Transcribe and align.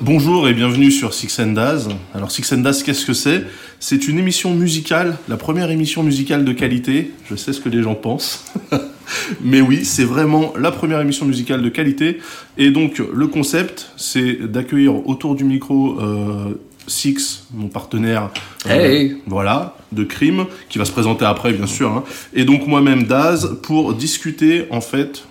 Bonjour 0.00 0.48
et 0.48 0.54
bienvenue 0.54 0.90
sur 0.90 1.12
Six 1.12 1.38
and 1.40 1.52
Daz. 1.52 1.88
Alors 2.14 2.30
Six 2.30 2.50
and 2.54 2.58
Daz, 2.58 2.82
qu'est-ce 2.82 3.04
que 3.04 3.12
c'est? 3.12 3.44
C'est 3.80 4.08
une 4.08 4.18
émission 4.18 4.54
musicale, 4.54 5.18
la 5.28 5.36
première 5.36 5.70
émission 5.70 6.02
musicale 6.02 6.44
de 6.44 6.52
qualité. 6.52 7.10
Je 7.28 7.36
sais 7.36 7.52
ce 7.52 7.60
que 7.60 7.68
les 7.68 7.82
gens 7.82 7.94
pensent. 7.94 8.46
Mais 9.42 9.60
oui, 9.60 9.84
c'est 9.84 10.04
vraiment 10.04 10.54
la 10.58 10.70
première 10.70 11.00
émission 11.00 11.26
musicale 11.26 11.62
de 11.62 11.68
qualité. 11.68 12.18
Et 12.56 12.70
donc 12.70 12.98
le 13.12 13.26
concept, 13.26 13.90
c'est 13.96 14.50
d'accueillir 14.50 15.06
autour 15.06 15.34
du 15.34 15.44
micro 15.44 16.00
euh, 16.00 16.54
Six, 16.86 17.44
mon 17.54 17.68
partenaire, 17.68 18.30
euh, 18.66 18.70
Hey. 18.70 19.16
voilà, 19.26 19.76
de 19.92 20.02
crime, 20.02 20.46
qui 20.70 20.78
va 20.78 20.84
se 20.86 20.92
présenter 20.92 21.24
après 21.26 21.52
bien 21.52 21.66
sûr. 21.66 21.90
hein. 21.90 22.04
Et 22.32 22.44
donc 22.44 22.66
moi-même 22.66 23.04
Daz 23.04 23.58
pour 23.62 23.92
discuter 23.94 24.64
en 24.70 24.80
fait 24.80 25.24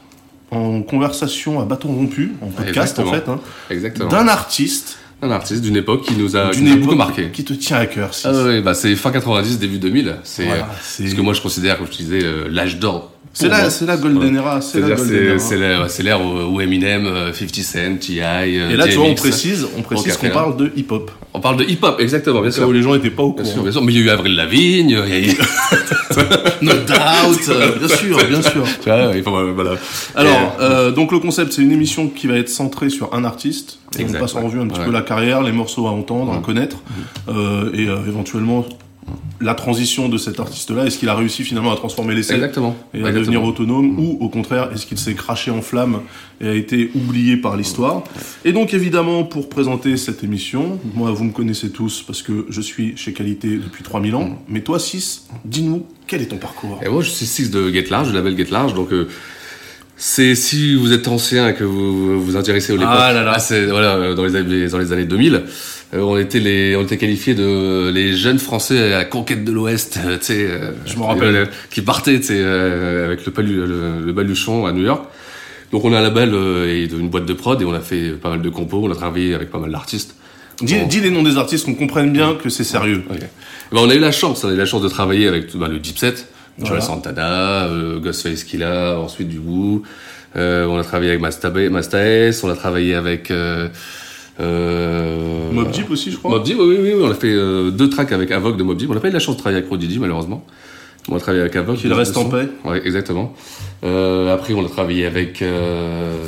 en 0.52 0.82
conversation 0.82 1.60
à 1.60 1.66
bâton 1.66 1.90
rompu, 1.90 2.34
en 2.42 2.48
podcast 2.48 3.00
en 3.00 3.12
fait, 3.12 3.28
hein, 3.30 3.40
Exactement. 3.70 4.10
d'un 4.10 4.28
artiste 4.28 4.98
Un 5.22 5.32
artiste 5.32 5.62
d'une 5.62 5.76
époque 5.76 6.04
qui 6.06 6.14
nous 6.16 6.38
a, 6.38 6.50
qui 6.52 6.62
nous 6.62 6.74
a 6.74 6.76
beaucoup 6.78 6.96
marqué. 6.96 7.30
qui 7.32 7.44
te 7.44 7.54
tient 7.54 7.78
à 7.78 7.86
cœur. 7.86 8.14
Six. 8.14 8.26
Ah 8.26 8.44
ouais, 8.46 8.62
bah 8.62 8.74
c'est 8.74 8.96
fin 8.96 9.12
90, 9.12 9.60
début 9.60 9.78
2000. 9.78 10.16
C'est 10.24 10.46
Voilà, 10.46 10.64
euh, 10.64 10.66
c'est- 10.82 11.08
ce 11.10 11.14
que 11.16 11.22
moi 11.22 11.34
je 11.34 11.42
considère, 11.42 11.78
comme 11.78 11.88
je 11.92 11.98
disais, 11.98 12.24
euh, 12.24 12.48
l'âge 12.50 12.80
d'or. 12.80 13.12
C'est 13.32 13.48
la, 13.48 13.70
la 13.86 13.98
Golden 13.98 14.36
Era, 14.36 14.60
c'est 14.60 14.80
l'ère 16.04 16.20
où 16.22 16.60
Eminem, 16.60 17.06
euh, 17.06 17.32
50 17.32 17.56
Cent, 17.64 17.98
T.I. 18.00 18.20
euh, 18.22 18.70
Et 18.72 18.76
là, 18.76 18.88
tu 18.88 18.96
vois, 18.96 19.06
on 19.06 19.16
précise, 19.16 19.68
on 19.78 19.82
précise 19.82 20.18
qu'on 20.18 20.30
parle 20.30 20.58
de 20.58 20.72
hip-hop. 20.76 21.12
On 21.34 21.40
parle 21.40 21.58
de 21.58 21.64
hip-hop, 21.64 22.00
exactement, 22.00 22.42
bien 22.42 22.50
Là 22.50 22.56
où 22.56 22.60
sûr. 22.60 22.74
les 22.74 22.82
gens 22.82 22.94
n'étaient 22.96 23.12
pas 23.12 23.24
au 23.24 23.34
Bien 23.34 23.44
courant. 23.44 23.54
sûr, 23.54 23.64
bien 23.64 23.72
sûr. 23.72 23.82
Mais 23.84 23.94
il 23.94 24.00
y 24.00 24.02
a 24.02 24.06
eu 24.06 24.10
Avril 24.10 24.36
Lavigne, 24.36 24.90
il 24.90 25.14
y 25.14 25.28
a 25.28 25.32
eu... 25.32 25.38
No 26.62 26.74
doubt, 26.74 27.50
euh, 27.50 27.78
bien 27.78 27.88
sûr, 27.88 28.18
bien 28.28 28.42
sûr. 28.42 28.64
Voilà. 29.56 29.72
Alors, 30.16 30.58
euh, 30.60 30.92
donc 30.92 31.12
le 31.12 31.20
concept, 31.20 31.54
c'est 31.54 31.62
une 31.62 31.72
émission 31.72 32.08
qui 32.10 32.28
va 32.28 32.36
être 32.36 32.50
centrée 32.50 32.90
sur 32.90 33.14
un 33.14 33.24
artiste. 33.24 33.78
Et 33.98 34.06
on 34.10 34.12
passe 34.20 34.36
en 34.36 34.42
revue 34.42 34.60
un 34.60 34.68
petit 34.68 34.80
Ouais. 34.80 34.86
peu 34.88 34.92
la 34.92 35.02
carrière, 35.02 35.42
les 35.44 35.52
morceaux 35.52 35.88
à 35.88 35.92
entendre, 35.92 36.34
à 36.34 36.40
connaître, 36.40 36.78
euh, 37.30 37.70
et 37.74 37.88
euh, 37.88 37.98
éventuellement 38.08 38.66
la 39.42 39.54
transition 39.56 40.10
de 40.10 40.18
cet 40.18 40.40
artiste-là. 40.40 40.86
Est-ce 40.86 40.98
qu'il 40.98 41.08
a 41.10 41.16
réussi 41.16 41.44
finalement 41.44 41.72
à 41.72 41.76
transformer 41.76 42.14
l'essai 42.16 42.34
Exactement. 42.36 42.76
et 42.94 42.98
à 42.98 43.00
Exactement. 43.00 43.20
devenir 43.22 43.44
autonome 43.44 44.00
ou 44.00 44.18
au 44.20 44.30
contraire 44.30 44.70
est-ce 44.74 44.86
qu'il 44.86 44.98
s'est 44.98 45.14
craché 45.14 45.50
en 45.52 45.62
flammes 45.62 46.02
et 46.42 46.48
a 46.48 46.54
été 46.54 46.92
oublié 46.96 47.38
par 47.38 47.56
l'histoire 47.58 48.04
et 48.46 48.52
donc 48.54 48.74
évidemment 48.74 49.24
pour 49.24 49.50
présenter 49.50 49.98
cette 49.98 50.24
émission 50.24 50.80
moi 50.94 51.12
vous 51.12 51.24
me 51.26 51.32
connaissez 51.32 51.70
tous 51.70 52.04
parce 52.06 52.22
que 52.22 52.46
je 52.50 52.62
suis 52.62 52.96
chez 52.98 53.14
Qualité 53.14 53.58
depuis 53.58 53.84
3000 53.84 54.16
ans 54.16 54.42
mais 54.50 54.62
toi 54.62 54.80
6 54.80 55.28
dis-nous 55.46 55.86
quel 56.08 56.22
est 56.22 56.26
ton 56.28 56.38
parcours? 56.38 56.80
Et 56.84 56.90
moi, 56.90 57.04
je 57.04 57.10
suis 57.12 57.26
6 57.28 57.52
de 57.52 57.72
Get 57.72 57.86
Large, 57.92 58.08
du 58.10 58.14
label 58.16 58.36
Get 58.36 58.48
Large, 58.52 58.74
donc 58.74 58.92
euh, 58.92 59.08
c'est 59.96 60.34
si 60.34 60.74
vous 60.76 60.92
êtes 60.94 61.08
ancien 61.08 61.50
et 61.50 61.54
que 61.54 61.64
vous 61.64 62.20
vous 62.24 62.36
intéressez 62.38 62.74
au 62.74 62.78
l'époque, 62.78 62.94
Ah 62.98 63.14
là 63.14 63.24
là. 63.24 63.38
c'est 63.38 63.66
voilà 63.68 63.96
euh, 63.96 64.16
dans 64.16 64.24
les 64.24 64.36
années 64.36 64.68
dans 64.68 64.78
les 64.80 64.92
années 64.94 65.06
2000, 65.06 65.44
euh, 65.94 66.02
on 66.02 66.18
était 66.18 66.40
les 66.40 66.76
on 66.76 66.84
était 66.84 66.98
qualifiés 66.98 67.34
de 67.36 67.90
les 67.94 68.16
jeunes 68.16 68.40
Français 68.40 68.94
à 68.94 68.98
la 69.00 69.06
conquête 69.06 69.44
de 69.44 69.52
l'Ouest, 69.52 70.00
euh, 70.06 70.18
tu 70.20 70.26
sais, 70.26 70.48
euh, 70.50 70.72
Je 70.86 70.96
me 70.98 71.04
rappelle. 71.04 71.36
euh, 71.36 71.46
qui 71.72 71.82
partaient, 71.82 72.20
tu 72.20 72.28
sais, 72.28 72.38
euh, 72.38 73.06
avec 73.06 73.26
le, 73.26 73.32
palu, 73.32 73.56
le, 73.66 74.06
le 74.06 74.14
baluchon 74.14 74.66
à 74.66 74.72
New 74.72 74.84
York. 74.84 75.04
Donc 75.72 75.86
on 75.86 75.94
a 75.94 76.00
un 76.00 76.02
label 76.02 76.32
euh, 76.34 76.68
et 76.68 76.86
une 76.92 77.10
boîte 77.10 77.26
de 77.26 77.34
prod 77.34 77.62
et 77.62 77.66
on 77.66 77.74
a 77.74 77.80
fait 77.80 78.12
pas 78.12 78.30
mal 78.30 78.42
de 78.42 78.50
compos, 78.50 78.82
on 78.84 78.92
a 78.92 78.96
travaillé 78.96 79.34
avec 79.36 79.52
pas 79.52 79.60
mal 79.60 79.72
d'artistes. 79.72 80.16
dis, 80.62 80.76
dis 80.88 81.00
les 81.00 81.12
noms 81.12 81.24
des 81.24 81.38
artistes 81.38 81.66
qu'on 81.66 81.76
comprenne 81.76 82.12
bien 82.12 82.36
que 82.36 82.50
c'est 82.50 82.64
sérieux 82.64 83.04
Ok. 83.10 83.20
Ben, 83.72 83.80
on 83.82 83.90
a 83.90 83.94
eu 83.94 84.00
la 84.00 84.12
chance, 84.12 84.44
on 84.44 84.50
a 84.50 84.54
eu 84.54 84.58
la 84.58 84.66
chance 84.66 84.82
de 84.82 84.90
travailler 84.90 85.28
avec 85.28 85.56
ben, 85.56 85.68
le 85.68 85.78
Deep 85.78 86.00
Set, 86.00 86.28
Voilà. 86.58 86.76
Joel 86.76 86.82
Santana, 86.82 87.66
euh, 87.68 88.00
Ghostface 88.00 88.44
Killa, 88.44 88.98
ensuite 89.00 89.28
du 89.30 89.38
Wu. 89.38 89.82
Euh, 90.36 90.66
on 90.66 90.78
a 90.80 90.84
travaillé 90.84 91.12
avec 91.12 91.22
Mastabe- 91.22 91.70
Mastaes, 91.70 92.42
on 92.44 92.50
a 92.50 92.56
travaillé 92.56 92.96
avec 92.96 93.30
euh, 93.30 93.68
euh, 94.40 95.52
Mob 95.52 95.72
Deep 95.72 95.90
aussi 95.92 96.12
je 96.12 96.18
crois 96.18 96.32
Mob 96.32 96.44
Deep, 96.44 96.58
oui, 96.60 96.78
oui, 96.80 96.92
oui, 96.94 97.02
on 97.04 97.10
a 97.12 97.14
fait 97.14 97.28
euh, 97.34 97.72
deux 97.72 97.90
tracks 97.90 98.12
avec 98.12 98.32
Avoc 98.32 98.58
de 98.58 98.64
Mob 98.64 98.78
Deep. 98.78 98.90
On 98.90 98.94
n'a 98.94 99.00
pas 99.00 99.10
eu 99.10 99.12
la 99.12 99.20
chance 99.20 99.36
de 99.36 99.40
travailler 99.42 99.58
avec 99.58 99.68
Prodigy 99.68 100.00
malheureusement. 100.00 100.46
On 101.10 101.16
a 101.16 101.20
travaillé 101.20 101.42
avec 101.42 101.56
Avoc. 101.56 101.78
Qu'il 101.78 101.92
reste 101.94 102.16
en 102.18 102.26
paix. 102.26 102.48
Ouais, 102.66 102.82
exactement. 102.86 103.34
Euh, 103.84 104.34
après, 104.34 104.54
on 104.54 104.64
a 104.66 104.70
travaillé 104.70 105.06
avec 105.08 105.42
euh, 105.42 106.28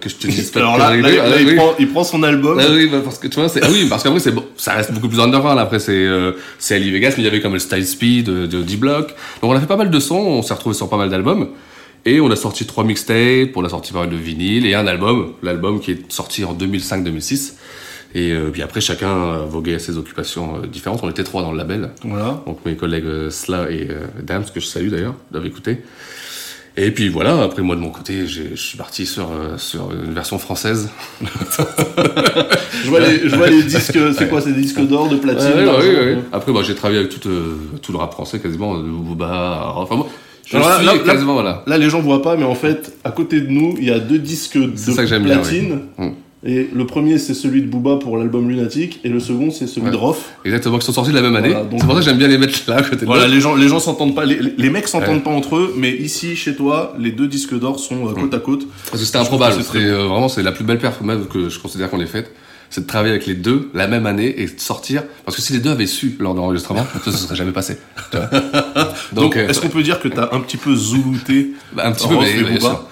que 0.00 0.08
je 0.08 0.14
te 0.16 0.26
dise 0.26 0.50
alors 0.56 0.76
là, 0.78 0.90
là, 0.90 1.02
conneries. 1.02 1.16
là, 1.16 1.24
Ah, 1.34 1.40
il, 1.40 1.46
oui. 1.48 1.54
prend, 1.56 1.72
il 1.78 1.88
prend 1.88 2.04
son 2.04 2.22
album 2.22 2.58
Ah 2.62 2.66
oui, 2.70 2.88
bah, 2.90 2.98
parce 3.02 3.18
que 3.18 3.28
tu 3.28 3.36
vois, 3.40 3.48
c'est 3.48 3.62
ah 3.62 3.68
oui, 3.70 3.86
parce 3.88 4.02
qu'après 4.02 4.20
c'est 4.20 4.30
bon, 4.32 4.44
ça 4.56 4.72
reste 4.74 4.92
beaucoup 4.92 5.08
plus 5.08 5.20
underground. 5.20 5.58
Après 5.58 5.78
c'est 5.78 5.92
euh, 5.92 6.32
c'est 6.58 6.74
Ali 6.76 6.90
Vegas, 6.90 7.14
mais 7.16 7.22
il 7.22 7.24
y 7.24 7.28
avait 7.28 7.40
comme 7.40 7.54
le 7.54 7.58
Style 7.58 7.86
Speed 7.86 8.26
de, 8.26 8.46
de 8.46 8.62
D-Block. 8.62 9.08
Donc 9.42 9.50
on 9.50 9.54
a 9.54 9.60
fait 9.60 9.66
pas 9.66 9.76
mal 9.76 9.90
de 9.90 10.00
sons, 10.00 10.16
on 10.16 10.42
s'est 10.42 10.54
retrouvé 10.54 10.74
sur 10.74 10.88
pas 10.88 10.96
mal 10.98 11.08
d'albums. 11.10 11.48
Et 12.06 12.20
on 12.20 12.30
a 12.30 12.36
sorti 12.36 12.66
trois 12.66 12.84
mixtapes, 12.84 13.56
on 13.56 13.64
a 13.64 13.68
sorti 13.68 13.92
pas 13.92 14.00
mal 14.00 14.10
de 14.10 14.16
vinyles 14.16 14.66
et 14.66 14.74
un 14.74 14.86
album, 14.86 15.32
l'album 15.42 15.80
qui 15.80 15.92
est 15.92 16.12
sorti 16.12 16.44
en 16.44 16.54
2005-2006. 16.54 17.54
Et 18.14 18.30
euh, 18.30 18.50
puis 18.50 18.62
après 18.62 18.80
chacun 18.80 19.38
voguait 19.38 19.74
à 19.74 19.78
ses 19.78 19.96
occupations 19.96 20.56
euh, 20.56 20.66
différentes. 20.66 21.00
On 21.02 21.10
était 21.10 21.24
trois 21.24 21.42
dans 21.42 21.50
le 21.50 21.58
label. 21.58 21.90
voilà 22.04 22.42
Donc 22.46 22.58
mes 22.64 22.76
collègues 22.76 23.06
euh, 23.06 23.30
Sla 23.30 23.70
et 23.70 23.88
Dams, 24.22 24.44
que 24.54 24.60
je 24.60 24.66
salue 24.66 24.88
d'ailleurs, 24.88 25.14
doivent 25.32 25.46
écouter. 25.46 25.78
Et 26.76 26.90
puis 26.90 27.08
voilà, 27.08 27.40
après 27.42 27.62
moi 27.62 27.76
de 27.76 27.80
mon 27.80 27.90
côté, 27.90 28.26
je 28.26 28.54
suis 28.56 28.76
parti 28.76 29.06
sur, 29.06 29.28
sur 29.58 29.92
une 29.92 30.12
version 30.12 30.38
française. 30.38 30.90
je 31.22 32.88
vois 32.88 33.00
les, 33.00 33.28
je 33.28 33.36
vois 33.36 33.48
les 33.48 33.62
disques 33.62 33.98
c'est 34.18 34.28
quoi 34.28 34.40
c'est 34.40 34.52
des 34.52 34.60
disques 34.60 34.80
d'or 34.80 35.08
de 35.08 35.16
platine 35.16 35.52
Ouais, 35.54 35.64
ouais, 35.64 35.96
ouais. 35.96 36.18
Après, 36.32 36.52
bah, 36.52 36.62
j'ai 36.64 36.74
travaillé 36.74 36.98
avec 36.98 37.12
tout, 37.12 37.28
tout 37.80 37.92
le 37.92 37.98
rap 37.98 38.12
français 38.12 38.40
quasiment, 38.40 38.76
de 38.76 38.88
Booba, 38.88 39.72
enfin 39.76 39.94
moi, 39.94 40.08
je 40.46 40.56
Alors 40.56 40.68
là, 40.68 40.76
suis 40.78 40.86
là, 40.86 40.92
là- 40.94 40.98
quasiment 41.00 41.34
voilà. 41.34 41.62
Là, 41.66 41.78
les 41.78 41.88
gens 41.90 42.00
voient 42.00 42.22
pas, 42.22 42.36
mais 42.36 42.44
en 42.44 42.54
fait, 42.54 42.92
à 43.04 43.10
côté 43.10 43.40
de 43.40 43.48
nous, 43.48 43.74
il 43.78 43.84
y 43.86 43.90
a 43.90 43.98
deux 43.98 44.18
disques 44.18 44.58
de 44.58 44.66
bien, 45.18 45.38
platine. 45.38 45.80
oui. 45.98 46.06
Mm. 46.06 46.12
Et 46.46 46.68
le 46.74 46.84
premier, 46.84 47.16
c'est 47.16 47.32
celui 47.32 47.62
de 47.62 47.68
Booba 47.68 47.96
pour 47.96 48.18
l'album 48.18 48.50
Lunatic, 48.50 49.00
et 49.02 49.08
le 49.08 49.18
second, 49.18 49.50
c'est 49.50 49.66
celui 49.66 49.86
Ouais. 49.86 49.92
de 49.92 49.96
Rof. 49.96 50.32
Exactement, 50.44 50.76
qui 50.78 50.84
sont 50.84 50.92
sortis 50.92 51.10
la 51.12 51.22
même 51.22 51.34
année. 51.36 51.48
Voilà, 51.48 51.64
c'est 51.70 51.86
pour 51.86 51.92
ça 51.94 51.98
que 52.00 52.04
j'aime 52.04 52.18
bien 52.18 52.28
les 52.28 52.36
mettre 52.36 52.58
là 52.68 52.76
à 52.76 52.82
côté 52.82 52.96
de 52.96 53.06
Voilà, 53.06 53.22
l'autre. 53.22 53.34
les 53.34 53.40
gens, 53.40 53.54
les 53.56 53.66
gens 53.66 53.80
s'entendent 53.80 54.14
pas, 54.14 54.26
les, 54.26 54.38
les 54.58 54.68
mecs 54.68 54.86
s'entendent 54.86 55.14
Ouais. 55.16 55.20
pas 55.22 55.30
entre 55.30 55.56
eux, 55.56 55.72
mais 55.78 55.90
ici, 55.92 56.36
chez 56.36 56.54
toi, 56.54 56.94
les 56.98 57.12
deux 57.12 57.28
disques 57.28 57.58
d'or 57.58 57.78
sont 57.80 58.08
euh, 58.08 58.12
côte 58.12 58.34
à 58.34 58.40
côte. 58.40 58.66
Parce 58.90 59.00
que 59.00 59.06
c'était 59.06 59.16
improbable. 59.16 59.54
C'est 59.62 59.78
euh, 59.78 60.06
vraiment 60.06 60.28
c'est 60.28 60.42
la 60.42 60.52
plus 60.52 60.64
belle 60.64 60.76
performance 60.78 61.26
que 61.32 61.48
je 61.48 61.58
considère 61.58 61.88
qu'on 61.88 62.00
ait 62.00 62.06
faite. 62.06 62.30
C'est 62.74 62.80
de 62.80 62.86
travailler 62.88 63.12
avec 63.12 63.26
les 63.26 63.36
deux 63.36 63.70
la 63.72 63.86
même 63.86 64.04
année 64.04 64.34
et 64.36 64.46
de 64.46 64.58
sortir. 64.58 65.04
Parce 65.24 65.36
que 65.36 65.42
si 65.42 65.52
les 65.52 65.60
deux 65.60 65.70
avaient 65.70 65.86
su 65.86 66.16
lors 66.18 66.34
de 66.34 66.40
l'enregistrement, 66.40 66.84
ça 67.04 67.12
se 67.12 67.18
serait 67.18 67.36
jamais 67.36 67.52
passé. 67.52 67.78
Tu 68.10 68.16
vois 68.16 68.28
Donc, 69.12 69.36
euh, 69.36 69.46
est-ce 69.46 69.60
qu'on 69.60 69.68
peut 69.68 69.84
dire 69.84 70.00
que 70.00 70.08
t'as 70.08 70.30
un 70.32 70.40
petit 70.40 70.56
peu 70.56 70.74
zoulouté, 70.74 71.52
bah, 71.72 71.86
un 71.86 71.92
petit 71.92 72.08
peu, 72.08 72.16
mais, 72.18 72.42
bien 72.42 72.58
sûr. 72.58 72.84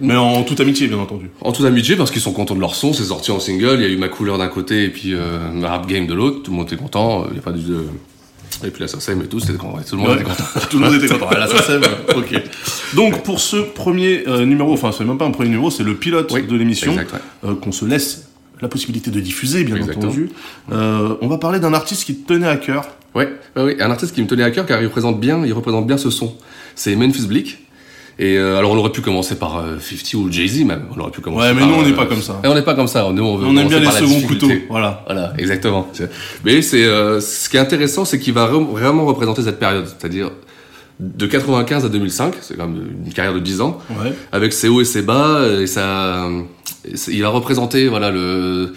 Mais 0.00 0.16
en 0.16 0.42
toute 0.42 0.58
amitié, 0.60 0.86
bien 0.86 0.96
entendu. 0.96 1.28
En 1.42 1.52
toute 1.52 1.66
amitié, 1.66 1.96
parce 1.96 2.10
qu'ils 2.10 2.22
sont 2.22 2.32
contents 2.32 2.54
de 2.54 2.60
leur 2.60 2.74
son, 2.74 2.94
c'est 2.94 3.04
sorti 3.04 3.30
en 3.30 3.40
single, 3.40 3.74
il 3.74 3.82
y 3.82 3.84
a 3.84 3.88
eu 3.88 3.98
ma 3.98 4.08
couleur 4.08 4.38
d'un 4.38 4.48
côté 4.48 4.84
et 4.84 4.88
puis 4.88 5.12
euh, 5.12 5.50
ma 5.52 5.68
rap 5.68 5.86
game 5.86 6.06
de 6.06 6.14
l'autre, 6.14 6.42
tout 6.42 6.50
le 6.52 6.56
monde 6.56 6.66
était 6.66 6.78
content, 6.78 7.26
il 7.30 7.36
y 7.36 7.38
a 7.40 7.42
pas 7.42 7.52
du 7.52 7.62
de... 7.62 7.84
Et 8.64 8.70
puis 8.70 8.80
la 8.80 8.88
SACEM 8.88 9.20
et 9.20 9.26
tout, 9.26 9.38
c'était 9.38 9.52
ouais, 9.52 9.84
tout 9.86 9.96
le 9.96 10.00
monde 10.00 10.12
Ouais. 10.12 10.14
était 10.14 10.24
content. 10.24 10.44
Tout 10.70 10.78
le 10.78 10.84
monde 10.86 10.94
était 10.94 11.08
content. 11.08 11.28
C'est 11.66 11.76
vrai. 11.76 11.90
Ok. 12.16 12.42
Donc, 12.94 13.22
pour 13.22 13.38
ce 13.38 13.56
premier 13.56 14.26
euh, 14.26 14.46
numéro, 14.46 14.72
enfin, 14.72 14.92
c'est 14.96 15.04
même 15.04 15.18
pas 15.18 15.26
un 15.26 15.32
premier 15.32 15.50
numéro, 15.50 15.70
c'est 15.70 15.82
le 15.82 15.94
pilote 15.94 16.30
Oui, 16.32 16.46
de 16.46 16.56
l'émission. 16.56 16.96
euh, 17.44 17.54
qu'on 17.56 17.72
se 17.72 17.84
laisse 17.84 18.28
la 18.64 18.68
possibilité 18.68 19.10
de 19.10 19.20
diffuser, 19.20 19.62
bien 19.62 19.76
Exactement. 19.76 20.06
entendu. 20.06 20.30
Euh, 20.72 21.16
on 21.20 21.28
va 21.28 21.36
parler 21.36 21.60
d'un 21.60 21.74
artiste 21.74 22.04
qui 22.04 22.16
te 22.16 22.32
tenait 22.32 22.48
à 22.48 22.56
cœur. 22.56 22.88
Ouais, 23.14 23.28
ouais, 23.56 23.62
ouais, 23.62 23.82
un 23.82 23.90
artiste 23.90 24.14
qui 24.14 24.22
me 24.22 24.26
tenait 24.26 24.42
à 24.42 24.50
cœur 24.50 24.64
car 24.64 24.80
il 24.80 24.86
représente 24.86 25.20
bien, 25.20 25.44
il 25.44 25.52
représente 25.52 25.86
bien 25.86 25.98
ce 25.98 26.08
son. 26.08 26.34
C'est 26.74 26.96
Memphis 26.96 27.26
Bleak. 27.26 27.58
Et 28.18 28.38
euh, 28.38 28.56
alors 28.58 28.70
on 28.70 28.76
aurait 28.76 28.92
pu 28.92 29.02
commencer 29.02 29.34
par 29.34 29.58
euh, 29.58 29.78
50 29.78 30.14
ou 30.14 30.32
Jay-Z 30.32 30.64
même. 30.64 30.84
On 30.96 31.00
aurait 31.00 31.10
pu 31.10 31.20
commencer 31.20 31.48
Ouais, 31.48 31.52
mais 31.52 31.60
par, 31.60 31.68
nous, 31.68 31.74
on 31.74 31.82
n'est 31.82 31.92
euh, 31.92 31.96
pas 31.96 32.06
comme 32.06 32.22
ça. 32.22 32.40
Et 32.42 32.48
on 32.48 32.54
n'est 32.54 32.62
pas 32.62 32.74
comme 32.74 32.86
ça. 32.86 33.06
Nous, 33.12 33.22
on, 33.22 33.36
veut 33.36 33.46
On 33.46 33.56
aime 33.58 33.68
bien 33.68 33.80
les 33.80 33.90
seconds 33.90 34.26
couteaux. 34.26 34.50
Voilà. 34.70 35.02
Voilà, 35.04 35.34
exactement. 35.36 35.86
Mais 36.42 36.62
c'est 36.62 36.84
euh, 36.84 37.20
ce 37.20 37.50
qui 37.50 37.58
est 37.58 37.60
intéressant, 37.60 38.06
c'est 38.06 38.18
qu'il 38.18 38.32
va 38.32 38.46
vraiment 38.46 39.04
représenter 39.04 39.42
cette 39.42 39.58
période, 39.58 39.86
c'est-à-dire 39.86 40.30
de 41.00 41.26
95 41.26 41.84
à 41.84 41.88
2005, 41.88 42.34
c'est 42.40 42.56
quand 42.56 42.68
même 42.68 42.86
une 43.06 43.12
carrière 43.12 43.34
de 43.34 43.40
10 43.40 43.60
ans, 43.60 43.78
Ouais. 43.90 44.12
avec 44.32 44.52
ses 44.52 44.68
hauts 44.68 44.80
et 44.80 44.84
ses 44.84 45.02
bas, 45.02 45.42
et 45.60 45.66
ça, 45.66 46.28
il 47.08 47.24
a 47.24 47.28
représenté 47.28 47.88
voilà 47.88 48.10
le 48.10 48.72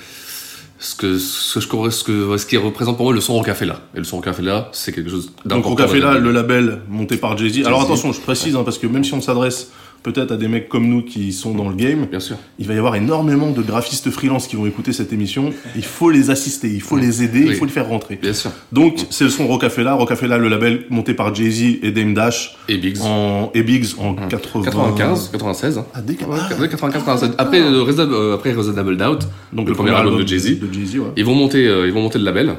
ce 0.80 0.96
que 0.96 1.18
ce 1.18 1.56
que 1.68 1.86
je 1.86 1.90
ce 1.90 2.04
que 2.04 2.38
ce 2.38 2.46
qui 2.46 2.56
représente 2.58 2.98
pour 2.98 3.06
moi 3.08 3.14
le 3.14 3.22
son 3.22 3.34
Rocafella. 3.34 3.82
Et 3.96 3.98
le 4.00 4.04
son 4.04 4.18
Rocafella, 4.18 4.70
c'est 4.74 4.92
quelque 4.94 5.10
chose 5.10 5.28
Donc, 5.46 5.64
d'important. 5.64 5.86
Dans 5.86 6.08
la 6.12 6.18
vie. 6.18 6.24
le 6.24 6.32
label 6.32 6.82
monté 6.88 7.18
par 7.18 7.36
Jay-Z. 7.38 7.66
Alors, 7.66 7.80
Jay-Z. 7.82 7.92
attention, 7.92 8.12
je 8.14 8.22
précise, 8.22 8.56
hein, 8.56 8.62
parce 8.64 8.78
que 8.78 8.86
même 8.88 9.04
si 9.04 9.14
on 9.14 9.22
s'adresse 9.22 9.72
peut-être 10.04 10.32
à 10.32 10.38
des 10.38 10.48
mecs 10.48 10.70
comme 10.70 10.88
nous 10.88 11.02
qui 11.02 11.34
sont 11.34 11.54
dans 11.54 11.68
le 11.70 11.76
game, 11.76 12.06
Bien 12.10 12.20
sûr. 12.20 12.38
il 12.60 12.68
va 12.68 12.74
y 12.74 12.78
avoir 12.78 12.96
énormément 12.96 13.52
de 13.52 13.62
graphistes 13.62 14.10
freelance 14.10 14.48
qui 14.48 14.56
vont 14.56 14.66
écouter 14.66 14.94
cette 14.94 15.12
émission. 15.14 15.52
Il 15.76 15.84
faut 15.84 16.10
les 16.10 16.30
assister, 16.30 16.70
il 16.70 16.82
faut 16.82 16.98
les 16.98 17.24
aider, 17.24 17.42
il 17.48 17.56
faut 17.56 17.66
les 17.66 17.72
faire 17.72 17.88
rentrer. 17.88 18.18
Bien 18.22 18.34
sûr. 18.34 18.52
Donc, 18.72 19.06
c'est 19.10 19.24
le 19.24 19.30
son 19.30 19.48
Rocafella. 19.48 19.94
Rocafella, 19.96 20.38
le 20.38 20.48
label 20.50 20.86
monté 20.90 21.14
par 21.14 21.34
Jay-Z 21.36 21.80
et 21.84 21.92
Dame 21.92 22.14
Dash 22.14 22.56
Et 22.70 22.78
Biggs. 22.78 23.02
en, 23.04 23.52
et 23.54 23.64
Biggs 23.64 23.96
en 24.00 24.14
80... 24.16 24.64
95, 24.66 25.30
96. 25.32 25.78
hein. 25.78 25.86
Ah, 25.94 26.02
dès- 26.02 26.14
Ouais, 26.26 26.38
ah, 26.40 26.48
95, 26.50 26.92
97. 26.94 27.32
Après, 27.38 27.62
euh, 27.62 27.84
Reasonable- 27.84 28.14
euh, 28.14 28.36
après 28.36 28.52
Reasonable 28.54 28.98
Doubt, 28.98 29.20
donc 29.54 29.68
le 29.70 29.76
premier 29.76 29.92
album 29.92 30.22
de 30.22 30.28
Jay-Z. 30.28 30.60
De 30.60 30.72
Jay-Z, 30.74 31.00
ouais. 31.00 31.06
ils 31.16 31.26
vont 31.26 31.36
monter, 31.36 31.68
euh, 31.68 31.88
ils 31.88 31.94
vont 31.94 32.02
monter 32.02 32.18
le 32.20 32.26
label. 32.26 32.56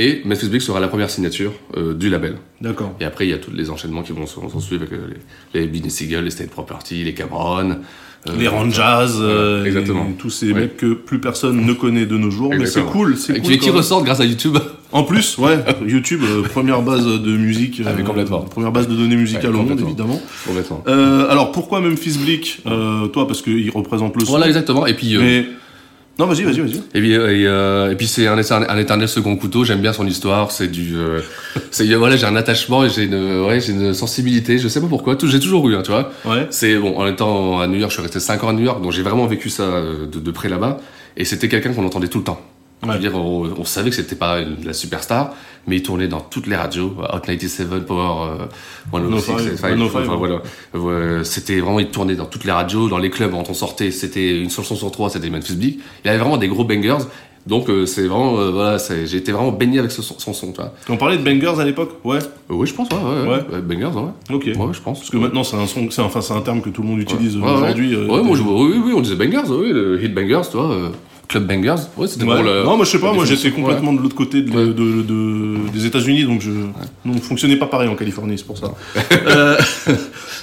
Et 0.00 0.22
Memphis 0.24 0.48
Bleak 0.48 0.62
sera 0.62 0.78
la 0.80 0.88
première 0.88 1.10
signature 1.10 1.52
euh, 1.76 1.92
du 1.92 2.08
label. 2.08 2.36
D'accord. 2.60 2.94
Et 3.00 3.04
après, 3.04 3.26
il 3.26 3.30
y 3.30 3.34
a 3.34 3.38
tous 3.38 3.50
les 3.52 3.68
enchaînements 3.68 4.02
qui 4.02 4.12
vont 4.12 4.26
s'en 4.26 4.60
suivre 4.60 4.82
avec 4.82 4.92
euh, 4.92 5.06
les, 5.54 5.60
les 5.62 5.66
Beanie 5.66 5.90
Siegel, 5.90 6.24
les 6.24 6.30
State 6.30 6.50
Property, 6.50 7.02
les 7.02 7.14
Cameron, 7.14 7.70
euh, 8.28 8.32
Les 8.38 8.46
euh, 8.46 8.50
Voilà, 8.50 9.66
exactement. 9.66 10.06
et 10.08 10.14
tous 10.14 10.30
ces 10.30 10.52
mecs 10.54 10.76
que 10.76 10.92
plus 10.94 11.20
personne 11.20 11.64
ne 11.64 11.72
connaît 11.72 12.06
de 12.06 12.16
nos 12.16 12.30
jours, 12.30 12.52
mais 12.56 12.66
c'est 12.66 12.82
cool, 12.84 13.16
c'est 13.16 13.36
Et 13.36 13.40
cool. 13.40 13.52
qui, 13.52 13.58
qui 13.58 13.70
ressortent 13.70 14.04
grâce 14.04 14.20
à 14.20 14.24
YouTube. 14.24 14.56
En 14.92 15.02
plus, 15.02 15.36
ouais, 15.38 15.58
YouTube, 15.86 16.22
euh, 16.24 16.42
première 16.42 16.80
base 16.82 17.04
de 17.04 17.36
musique, 17.36 17.82
Ah, 17.84 17.90
mais 17.94 18.02
euh, 18.02 18.04
complètement. 18.04 18.40
première 18.42 18.72
base 18.72 18.88
de 18.88 18.94
données 18.94 19.16
musicales 19.16 19.54
Ouais, 19.54 19.60
au 19.60 19.64
monde, 19.64 19.80
évidemment. 19.80 20.20
Complètement. 20.46 20.82
Euh, 20.88 21.28
alors 21.28 21.52
pourquoi 21.52 21.80
Memphis 21.80 22.18
Bleak 22.18 22.62
Toi, 22.64 23.26
parce 23.26 23.42
qu'il 23.42 23.70
représente 23.70 24.14
le 24.16 24.24
son. 24.24 24.30
Voilà, 24.30 24.46
exactement. 24.46 24.86
Et 24.86 24.94
puis, 24.94 25.16
Mais 25.18 25.46
non, 26.18 26.26
vas-y, 26.26 26.42
vas-y, 26.42 26.60
vas-y. 26.60 26.76
Et 26.94 27.00
puis, 27.00 27.12
et, 27.12 27.16
euh, 27.46 27.90
et 27.92 27.94
puis 27.94 28.06
c'est 28.08 28.26
un, 28.26 28.36
éternel- 28.36 28.68
un 28.70 28.76
éternel 28.78 29.08
second 29.08 29.36
couteau. 29.36 29.64
J'aime 29.64 29.80
bien 29.80 29.92
son 29.92 30.06
histoire. 30.06 30.50
C'est 30.50 30.66
du, 30.68 30.96
euh, 30.96 31.20
c'est 31.70 31.86
voilà, 31.94 32.16
j'ai 32.16 32.26
un 32.26 32.34
attachement 32.36 32.84
et 32.84 32.90
j'ai 32.90 33.04
une, 33.04 33.42
ouais, 33.46 33.60
j'ai 33.60 33.72
une 33.72 33.94
sensibilité. 33.94 34.58
Je 34.58 34.66
sais 34.68 34.80
pas 34.80 34.88
pourquoi. 34.88 35.16
J'ai 35.22 35.38
toujours 35.40 35.68
eu, 35.68 35.76
hein, 35.76 35.82
tu 35.84 35.90
vois. 35.92 36.10
Ouais. 36.24 36.46
C'est 36.50 36.76
bon. 36.76 36.96
En 36.98 37.06
étant 37.06 37.60
à 37.60 37.66
New 37.68 37.78
York, 37.78 37.90
je 37.90 37.94
suis 37.96 38.02
resté 38.02 38.18
5 38.20 38.42
ans 38.44 38.48
à 38.48 38.52
New 38.52 38.64
York, 38.64 38.82
donc 38.82 38.92
j'ai 38.92 39.02
vraiment 39.02 39.26
vécu 39.26 39.48
ça 39.48 39.62
euh, 39.62 40.06
de, 40.06 40.18
de 40.18 40.30
près 40.30 40.48
là-bas. 40.48 40.78
Et 41.16 41.24
c'était 41.24 41.48
quelqu'un 41.48 41.72
qu'on 41.72 41.84
entendait 41.86 42.08
tout 42.08 42.18
le 42.18 42.24
temps. 42.24 42.40
Je 42.82 42.88
veux 42.92 42.98
dire, 42.98 43.14
on, 43.16 43.48
on 43.58 43.64
savait 43.64 43.90
que 43.90 43.96
c'était 43.96 44.14
pas 44.16 44.40
une- 44.40 44.64
la 44.64 44.72
superstar, 44.72 45.34
mais 45.66 45.76
il 45.76 45.82
tournait 45.82 46.06
dans 46.08 46.20
toutes 46.20 46.46
les 46.46 46.54
radios, 46.56 46.94
Hot 46.98 47.18
97, 47.20 47.84
Power, 47.86 48.30
euh, 48.40 48.46
106, 48.92 49.26
105, 49.26 49.38
105, 49.56 49.78
105, 49.78 49.98
enfin, 50.00 50.16
voilà. 50.16 50.42
Euh, 50.74 51.24
c'était 51.24 51.58
vraiment, 51.60 51.80
il 51.80 51.88
tournait 51.88 52.14
dans 52.14 52.26
toutes 52.26 52.44
les 52.44 52.52
radios, 52.52 52.88
dans 52.88 52.98
les 52.98 53.10
clubs, 53.10 53.32
quand 53.32 53.50
on 53.50 53.54
sortait, 53.54 53.90
c'était 53.90 54.40
une 54.40 54.50
chanson 54.50 54.76
sur 54.76 54.90
trois, 54.92 55.10
c'était 55.10 55.28
Memphis 55.30 55.54
Bleak. 55.56 55.80
Il 56.04 56.08
avait 56.10 56.18
vraiment 56.18 56.36
des 56.36 56.48
gros 56.48 56.64
bangers. 56.64 56.98
Donc 57.46 57.70
euh, 57.70 57.86
c'est 57.86 58.02
vraiment, 58.06 58.38
euh, 58.38 58.50
voilà, 58.50 58.76
j'ai 59.06 59.16
été 59.16 59.32
vraiment 59.32 59.52
baigné 59.52 59.78
avec 59.78 59.90
ce 59.90 60.02
son, 60.02 60.18
son 60.18 60.34
son, 60.34 60.52
tu 60.52 60.60
vois. 60.60 60.74
On 60.90 60.98
parlait 60.98 61.16
de 61.16 61.22
bangers 61.24 61.58
à 61.60 61.64
l'époque 61.64 61.92
Ouais. 62.04 62.18
Euh, 62.18 62.54
oui, 62.54 62.66
je 62.66 62.74
pense, 62.74 62.88
ouais, 62.90 62.96
ouais, 62.98 63.22
ouais. 63.22 63.28
Ouais. 63.36 63.54
ouais, 63.54 63.60
bangers, 63.62 63.96
ouais. 63.96 64.34
Ok. 64.34 64.44
Ouais, 64.44 64.72
je 64.72 64.80
pense. 64.82 64.98
Parce 64.98 65.08
que 65.10 65.16
maintenant, 65.16 65.42
c'est 65.44 65.56
un 65.56 65.66
son, 65.66 65.90
c'est 65.90 66.02
enfin, 66.02 66.20
c'est 66.20 66.34
un 66.34 66.42
terme 66.42 66.60
que 66.60 66.68
tout 66.68 66.82
le 66.82 66.88
monde 66.88 66.98
utilise 67.00 67.36
euh, 67.36 67.40
aujourd'hui. 67.40 67.94
euh, 67.94 68.06
ouais, 68.06 68.22
moi, 68.22 68.36
je, 68.36 68.42
oui, 68.42 68.80
oui, 68.84 68.92
on 68.94 69.00
disait 69.00 69.16
bangers, 69.16 69.48
oui, 69.50 69.72
le 69.72 70.02
hit 70.02 70.12
bangers, 70.12 70.42
tu 70.50 70.58
vois, 70.58 70.70
euh, 70.70 70.88
club 71.28 71.46
bangers, 71.46 71.82
ouais, 71.96 72.08
c'était 72.08 72.24
Ouais. 72.24 72.34
pour 72.36 72.42
le. 72.44 72.64
non, 72.64 72.76
moi 72.76 72.84
je 72.86 72.90
sais 72.90 72.98
pas, 72.98 73.12
moi 73.12 73.24
j'étais 73.26 73.50
complètement 73.50 73.92
de 73.92 74.00
l'autre 74.00 74.14
côté 74.16 74.40
de, 74.42 74.50
de- 74.72 75.02
de- 75.02 75.68
des 75.72 75.84
États-Unis, 75.86 76.24
donc 76.24 76.40
je 76.40 76.50
non, 76.50 76.72
on 77.14 77.18
fonctionnait 77.18 77.56
pas 77.56 77.66
pareil 77.66 77.88
en 77.88 77.94
Californie, 77.96 78.38
c'est 78.38 78.46
pour 78.46 78.58
ça. 78.58 78.74
Euh, 79.26 79.56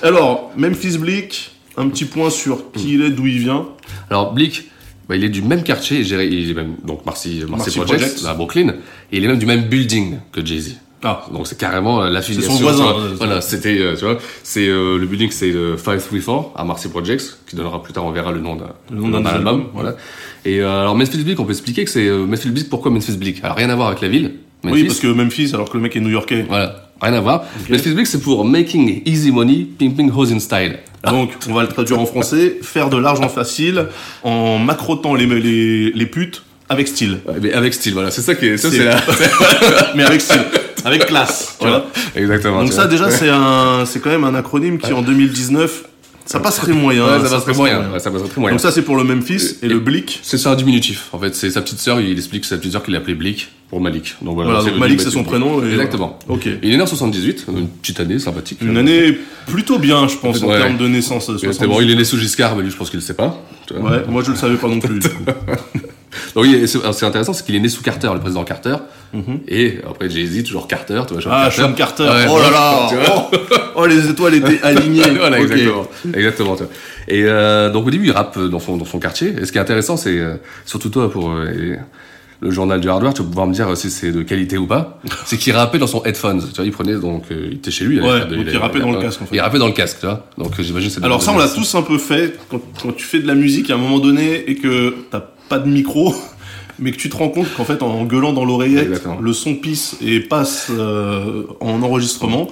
alors, 0.03 0.51
Memphis 0.57 0.97
Bleak, 0.97 1.51
un 1.77 1.89
petit 1.89 2.05
point 2.05 2.29
sur 2.29 2.71
qui 2.71 2.93
il 2.93 3.01
est, 3.01 3.09
d'où 3.09 3.25
il 3.27 3.39
vient. 3.39 3.65
Alors 4.09 4.33
Blick, 4.33 4.69
bah, 5.09 5.15
il 5.15 5.23
est 5.23 5.29
du 5.29 5.41
même 5.41 5.63
quartier, 5.63 5.99
il 6.01 6.13
est 6.13 6.27
il 6.27 6.51
est 6.51 6.53
même 6.53 6.75
donc 6.85 7.05
Marcy, 7.05 7.39
Marcy, 7.49 7.51
Marcy 7.51 7.71
Projects, 7.79 7.99
Projects. 7.99 8.25
à 8.27 8.33
Brooklyn, 8.33 8.69
et 9.11 9.17
il 9.17 9.23
est 9.23 9.27
même 9.27 9.39
du 9.39 9.45
même 9.45 9.63
building 9.63 10.17
que 10.31 10.45
Jay-Z. 10.45 10.77
Ah, 11.07 11.23
Donc 11.31 11.45
c'est 11.47 11.57
carrément 11.57 12.01
euh, 12.01 12.09
l'affiliation. 12.09 12.51
C'est 12.51 12.57
son 12.57 12.63
voisin, 12.63 12.83
vois. 12.91 13.01
voilà, 13.17 13.39
c'était, 13.41 13.77
euh, 13.79 13.95
tu 13.95 14.03
vois, 14.05 14.17
c'est 14.43 14.67
euh, 14.67 14.97
le 14.97 15.05
building, 15.05 15.29
c'est 15.31 15.51
le 15.51 15.77
534 15.77 16.51
à 16.55 16.63
Marcy 16.65 16.87
Projects, 16.89 17.21
qui 17.47 17.55
donnera 17.55 17.81
plus 17.83 17.93
tard, 17.93 18.05
on 18.05 18.11
verra 18.11 18.31
le 18.31 18.39
nom 18.39 18.55
d'un 18.55 18.71
Le 18.91 18.97
nom 18.99 19.09
d'un 19.09 19.21
d'un 19.21 19.29
album. 19.35 19.65
Voilà. 19.73 19.95
Et 20.45 20.61
euh, 20.61 20.81
alors 20.81 20.95
Memphis 20.95 21.19
Bleak, 21.23 21.39
on 21.39 21.45
peut 21.45 21.51
expliquer 21.51 21.85
que 21.85 21.91
c'est 21.91 22.09
Memphis 22.09 22.49
Bleak. 22.49 22.69
Pourquoi 22.69 22.89
Memphis 22.91 23.17
Bleak? 23.17 23.43
Alors 23.43 23.55
rien 23.55 23.69
à 23.69 23.75
voir 23.75 23.89
avec 23.89 24.01
la 24.01 24.07
ville. 24.09 24.33
Memphis, 24.63 24.81
oui, 24.81 24.83
parce 24.87 24.99
que 24.99 25.07
Memphis, 25.07 25.51
alors 25.53 25.69
que 25.69 25.77
le 25.77 25.83
mec 25.83 25.95
est 25.95 25.99
new-yorkais. 25.99 26.45
voilà, 26.49 26.89
rien 26.99 27.13
à 27.13 27.21
voir. 27.21 27.43
Memphis 27.69 27.91
Bleak, 27.91 28.07
c'est 28.07 28.21
pour 28.21 28.43
making 28.45 29.03
easy 29.05 29.31
money, 29.31 29.67
pimping 29.77 30.11
hoes 30.11 30.31
in 30.33 30.39
style. 30.39 30.79
Donc, 31.07 31.29
on 31.47 31.53
va 31.53 31.61
le 31.61 31.67
traduire 31.67 31.99
en 31.99 32.07
français, 32.07 32.57
faire 32.63 32.89
de 32.89 32.97
l'argent 32.97 33.29
facile 33.29 33.89
en 34.23 34.57
macrotant 34.57 35.13
les, 35.13 35.27
les, 35.27 35.91
les 35.91 36.05
putes 36.07 36.41
avec 36.67 36.87
style. 36.87 37.19
Ouais, 37.27 37.35
mais 37.39 37.53
avec 37.53 37.75
style, 37.75 37.93
voilà, 37.93 38.09
c'est 38.09 38.23
ça 38.23 38.33
qui 38.33 38.47
est, 38.47 38.57
ça 38.57 38.71
C'est- 38.71 38.77
c'est 38.77 38.85
la, 38.85 38.99
Mais 39.95 40.03
avec 40.03 40.19
style, 40.19 40.41
avec 40.85 41.05
classe, 41.07 41.55
tu 41.59 41.65
voilà, 41.67 41.79
vois. 41.79 42.21
exactement. 42.21 42.61
Donc 42.63 42.71
ça 42.71 42.83
vois. 42.83 42.91
déjà 42.91 43.09
c'est 43.11 43.29
un 43.29 43.85
c'est 43.85 43.99
quand 43.99 44.09
même 44.11 44.23
un 44.23 44.35
acronyme 44.35 44.77
qui 44.77 44.93
en 44.93 45.01
2019 45.01 45.85
ça 46.27 46.39
passerait 46.39 46.73
moyen. 46.73 47.05
Ouais, 47.05 47.19
ça 47.19 47.27
ça 47.29 47.35
passerait 47.35 47.53
moyen. 47.53 47.91
Ouais, 47.91 47.99
ça 47.99 48.09
passerait 48.09 48.29
très 48.29 48.41
moyen. 48.41 48.55
Donc 48.55 48.59
ça 48.61 48.71
c'est 48.71 48.81
pour 48.81 48.95
le 48.97 49.03
Memphis 49.03 49.57
et, 49.61 49.65
Et- 49.67 49.69
le 49.69 49.79
Blick. 49.79 50.19
C'est 50.23 50.39
ça 50.39 50.49
un 50.51 50.55
diminutif. 50.55 51.09
En 51.13 51.19
fait, 51.19 51.35
c'est 51.35 51.51
sa 51.51 51.61
petite 51.61 51.77
sœur. 51.77 52.01
Il 52.01 52.11
explique 52.13 52.45
sa 52.45 52.57
petite 52.57 52.71
sœur 52.71 52.81
qui 52.81 52.89
l'appelait 52.89 53.13
Blick 53.13 53.49
pour 53.69 53.79
Malik. 53.79 54.15
Donc 54.23 54.33
voilà. 54.33 54.63
Donc 54.63 54.75
Malik 54.79 55.01
c'est 55.01 55.11
son 55.11 55.23
prénom. 55.23 55.63
et- 55.63 55.69
Exactement. 55.73 56.17
Ok. 56.27 56.47
Il 56.63 56.73
est 56.73 56.77
né 56.77 56.81
en 56.81 56.87
78, 56.87 57.45
une 57.55 57.67
petite 57.67 57.99
année 57.99 58.17
sympathique. 58.17 58.57
Une 58.63 58.75
année 58.77 59.15
plutôt 59.45 59.77
bien 59.77 60.07
je 60.07 60.15
pense 60.17 60.41
en 60.41 60.47
Ouais. 60.47 60.57
termes 60.57 60.77
de 60.77 60.87
naissance. 60.87 61.29
Exactement. 61.29 61.53
78. 61.75 61.85
Il 61.85 61.91
est 61.91 61.95
né 61.95 62.03
sous 62.03 62.17
Giscard, 62.17 62.55
mais 62.55 62.63
lui, 62.63 62.71
je 62.71 62.75
pense 62.77 62.89
qu'il 62.89 62.99
le 62.99 63.05
sait 63.05 63.13
pas. 63.13 63.39
Ouais, 63.79 64.03
moi 64.09 64.23
je 64.25 64.31
le 64.31 64.37
savais 64.37 64.55
pas 64.55 64.67
non 64.67 64.79
plus. 64.79 64.99
Donc 66.35 66.43
oui, 66.45 66.67
c'est 66.67 67.05
intéressant, 67.05 67.33
c'est 67.33 67.45
qu'il 67.45 67.55
est 67.55 67.59
né 67.59 67.69
sous 67.69 67.81
Carter, 67.81 68.09
le 68.13 68.19
président 68.19 68.43
Carter. 68.43 68.75
Et 69.47 69.79
après 69.89 70.09
Jay-Z, 70.09 70.43
toujours 70.43 70.67
Carter, 70.67 71.01
tu 71.07 71.13
vois. 71.13 71.21
Sean 71.21 71.29
Mhm. 71.29 71.35
Ah, 71.37 71.49
Carter. 71.49 71.61
Sean 71.61 71.73
Carter. 71.73 72.03
Ouais, 72.03 72.25
oh 72.29 72.37
là 72.39 72.49
là. 72.51 72.89
Oh, 73.77 73.81
oh, 73.81 73.85
les 73.85 74.09
étoiles 74.09 74.35
étaient 74.35 74.59
alignées. 74.63 75.03
voilà, 75.17 75.39
exactement. 75.39 75.87
Exactement. 76.13 76.55
tu 76.55 76.63
vois. 76.63 76.71
Et 77.07 77.23
euh, 77.23 77.69
donc 77.71 77.87
au 77.87 77.91
début, 77.91 78.07
il 78.07 78.11
rappe 78.11 78.37
dans 78.39 78.59
son 78.59 78.77
dans 78.77 78.85
son 78.85 78.99
quartier. 78.99 79.33
Et 79.41 79.45
ce 79.45 79.51
qui 79.51 79.57
est 79.57 79.61
intéressant, 79.61 79.95
c'est 79.97 80.17
euh, 80.17 80.35
surtout 80.65 80.89
toi 80.89 81.09
pour 81.11 81.29
euh, 81.31 81.75
le 82.41 82.51
journal 82.51 82.81
du 82.81 82.89
hardware, 82.89 83.13
tu 83.13 83.21
vas 83.21 83.27
pouvoir 83.29 83.47
me 83.47 83.53
dire 83.53 83.75
si 83.77 83.89
c'est 83.89 84.11
de 84.11 84.21
qualité 84.23 84.57
ou 84.57 84.65
pas. 84.67 84.99
c'est 85.25 85.37
qu'il 85.37 85.53
rappait 85.53 85.77
dans 85.77 85.87
son 85.87 86.03
headphones. 86.03 86.41
Tu 86.49 86.55
vois, 86.55 86.65
il 86.65 86.71
prenait 86.71 86.95
donc 86.95 87.23
euh, 87.31 87.47
il 87.51 87.57
était 87.57 87.71
chez 87.71 87.85
lui. 87.85 87.99
Ouais, 88.01 88.21
de- 88.21 88.25
donc 88.25 88.31
il 88.41 88.49
avait- 88.49 88.57
rappait 88.57 88.79
dans 88.79 88.91
le 88.91 88.99
casque, 89.01 89.21
en 89.21 89.25
fait. 89.25 89.35
Il 89.35 89.39
rappait 89.39 89.59
dans 89.59 89.67
le 89.67 89.73
casque, 89.73 89.97
tu 90.01 90.05
vois. 90.07 90.25
Donc 90.37 90.59
j'imagine. 90.59 90.91
Alors 91.03 91.21
ça 91.23 91.31
on 91.33 91.37
l'a 91.37 91.47
tous 91.47 91.75
un 91.75 91.81
peu 91.83 91.97
fait 91.97 92.37
quand, 92.49 92.59
quand 92.81 92.91
tu 92.95 93.05
fais 93.05 93.19
de 93.19 93.27
la 93.27 93.35
musique 93.35 93.69
à 93.69 93.75
un 93.75 93.77
moment 93.77 93.99
donné 93.99 94.49
et 94.49 94.55
que 94.55 94.93
t'as 95.11 95.23
pas 95.49 95.59
de 95.59 95.69
micro. 95.69 96.13
Mais 96.77 96.91
que 96.91 96.97
tu 96.97 97.09
te 97.09 97.15
rends 97.15 97.29
compte 97.29 97.47
qu'en 97.55 97.63
fait, 97.63 97.81
en 97.81 98.03
gueulant 98.03 98.33
dans 98.33 98.43
l'oreillette, 98.43 98.87
Exactement. 98.87 99.19
le 99.21 99.31
son 99.31 99.55
pisse 99.55 99.95
et 100.01 100.19
passe 100.19 100.67
euh, 100.71 101.43
en 101.61 101.81
enregistrement. 101.81 102.49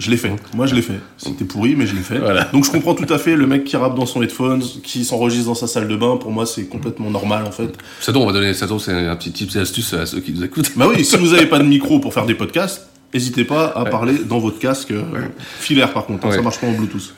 Je 0.00 0.10
l'ai 0.10 0.16
fait. 0.16 0.32
Moi, 0.54 0.66
je 0.66 0.74
l'ai 0.74 0.82
fait. 0.82 0.98
C'était 1.18 1.44
pourri, 1.44 1.76
mais 1.76 1.86
je 1.86 1.94
l'ai 1.94 2.00
fait. 2.00 2.18
Voilà. 2.18 2.44
Donc, 2.52 2.64
je 2.64 2.70
comprends 2.70 2.94
tout 2.94 3.12
à 3.12 3.18
fait 3.18 3.36
le 3.36 3.46
mec 3.46 3.64
qui 3.64 3.76
rappe 3.76 3.94
dans 3.94 4.06
son 4.06 4.22
headphones, 4.22 4.62
qui 4.82 5.04
s'enregistre 5.04 5.46
dans 5.46 5.54
sa 5.54 5.66
salle 5.68 5.86
de 5.86 5.94
bain. 5.94 6.16
Pour 6.16 6.32
moi, 6.32 6.46
c'est 6.46 6.64
complètement 6.64 7.10
normal, 7.10 7.44
en 7.46 7.52
fait. 7.52 7.70
Ça 8.00 8.10
on 8.16 8.26
va 8.26 8.32
donner 8.32 8.54
ça 8.54 8.66
c'est 8.80 8.92
un 8.92 9.14
petit 9.14 9.30
tips 9.30 9.54
et 9.54 9.60
astuce 9.60 9.92
à 9.94 10.06
ceux 10.06 10.18
qui 10.20 10.32
nous 10.32 10.42
écoutent. 10.42 10.72
Bah 10.76 10.86
oui, 10.88 11.04
si 11.04 11.16
vous 11.16 11.34
avez 11.34 11.46
pas 11.54 11.58
de 11.58 11.64
micro 11.64 12.00
pour 12.00 12.12
faire 12.14 12.24
des 12.26 12.34
podcasts, 12.34 12.88
n'hésitez 13.14 13.44
pas 13.44 13.66
à 13.66 13.84
parler 13.84 14.14
dans 14.26 14.38
votre 14.38 14.58
casque 14.58 14.90
euh, 14.90 15.02
filaire, 15.60 15.92
par 15.92 16.06
contre. 16.06 16.24
hein, 16.26 16.30
Ouais. 16.30 16.36
Ça 16.36 16.42
marche 16.42 16.58
pas 16.58 16.66
en 16.66 16.72
Bluetooth. 16.72 17.14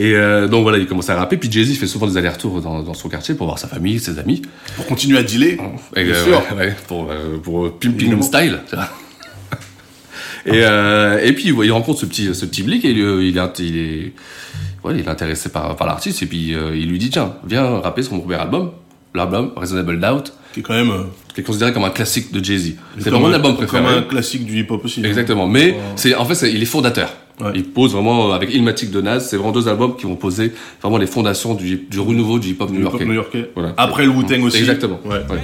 Et 0.00 0.14
euh, 0.14 0.46
donc 0.46 0.62
voilà, 0.62 0.78
il 0.78 0.86
commence 0.86 1.10
à 1.10 1.16
rapper. 1.16 1.36
Puis 1.36 1.50
Jay-Z 1.50 1.76
fait 1.76 1.86
souvent 1.88 2.06
des 2.06 2.16
allers-retours 2.16 2.60
dans, 2.62 2.82
dans 2.82 2.94
son 2.94 3.08
quartier 3.08 3.34
pour 3.34 3.46
voir 3.48 3.58
sa 3.58 3.66
famille, 3.66 3.98
ses 3.98 4.18
amis. 4.18 4.42
Pour 4.76 4.86
continuer 4.86 5.18
à 5.18 5.22
dealer. 5.24 5.58
Et, 5.96 6.04
Bien 6.04 6.14
euh, 6.14 6.24
sûr. 6.24 6.42
ouais, 6.52 6.66
ouais, 6.66 6.76
pour, 6.86 7.10
euh, 7.10 7.38
pour 7.42 7.76
pimping 7.78 8.22
style. 8.22 8.60
tu 8.70 8.76
vois. 8.76 8.88
et, 10.46 10.62
euh, 10.62 11.18
et 11.22 11.32
puis 11.32 11.48
il 11.48 11.72
rencontre 11.72 12.00
ce 12.00 12.06
petit, 12.06 12.32
ce 12.34 12.46
petit 12.46 12.62
Blick 12.62 12.84
et 12.84 12.90
il, 12.90 12.98
il, 12.98 13.36
est, 13.38 13.58
il 13.58 13.76
est, 13.76 14.12
ouais, 14.84 14.94
il 14.94 15.00
est 15.00 15.08
intéressé 15.08 15.48
par, 15.48 15.74
par 15.76 15.86
l'artiste 15.86 16.22
et 16.22 16.26
puis 16.26 16.54
euh, 16.54 16.76
il 16.76 16.88
lui 16.88 16.98
dit 16.98 17.10
tiens, 17.10 17.34
viens 17.44 17.80
rapper 17.80 18.02
sur 18.02 18.12
mon 18.14 18.20
premier 18.20 18.36
album, 18.36 18.70
l'album 19.14 19.52
Reasonable 19.56 19.98
Doubt, 20.00 20.32
Qui 20.54 20.60
est 20.60 20.62
quand 20.62 20.74
même. 20.74 20.90
euh, 20.90 21.02
qui 21.34 21.40
est 21.40 21.44
considéré 21.44 21.72
comme 21.72 21.84
un 21.84 21.90
classique 21.90 22.32
de 22.32 22.42
Jay-Z. 22.44 22.74
C'est 22.98 23.04
comme 23.10 23.14
vraiment 23.14 23.26
mon 23.26 23.32
un- 23.32 23.34
album 23.34 23.56
Comme 23.56 23.66
préféré. 23.66 23.94
un 23.96 24.02
classique 24.02 24.44
du 24.44 24.60
hip-hop 24.60 24.84
aussi. 24.84 25.00
hein. 25.00 25.08
Exactement. 25.08 25.46
Mais 25.48 25.76
c'est 25.96 26.14
en 26.14 26.24
fait 26.24 26.34
c'est- 26.36 26.52
il 26.52 26.62
est 26.62 26.66
fondateur. 26.66 27.12
Ouais. 27.40 27.52
Il 27.54 27.64
pose 27.64 27.92
vraiment 27.92 28.32
avec 28.32 28.52
Ilmatic 28.52 28.90
de 28.90 29.00
Nas, 29.00 29.20
c'est 29.20 29.36
vraiment 29.36 29.52
deux 29.52 29.68
albums 29.68 29.96
qui 29.96 30.06
vont 30.06 30.16
poser 30.16 30.52
vraiment 30.82 30.98
les 30.98 31.06
fondations 31.06 31.54
du, 31.54 31.76
du 31.76 32.00
renouveau 32.00 32.38
du 32.38 32.50
hip-hop 32.50 32.70
new-yorkais. 32.70 33.04
new-yorkais. 33.04 33.50
Voilà. 33.54 33.74
Après 33.76 34.04
le 34.04 34.10
Wu-Tang 34.10 34.42
aussi. 34.42 34.58
Exactement. 34.58 34.98
Ouais. 35.04 35.18
Ouais. 35.30 35.42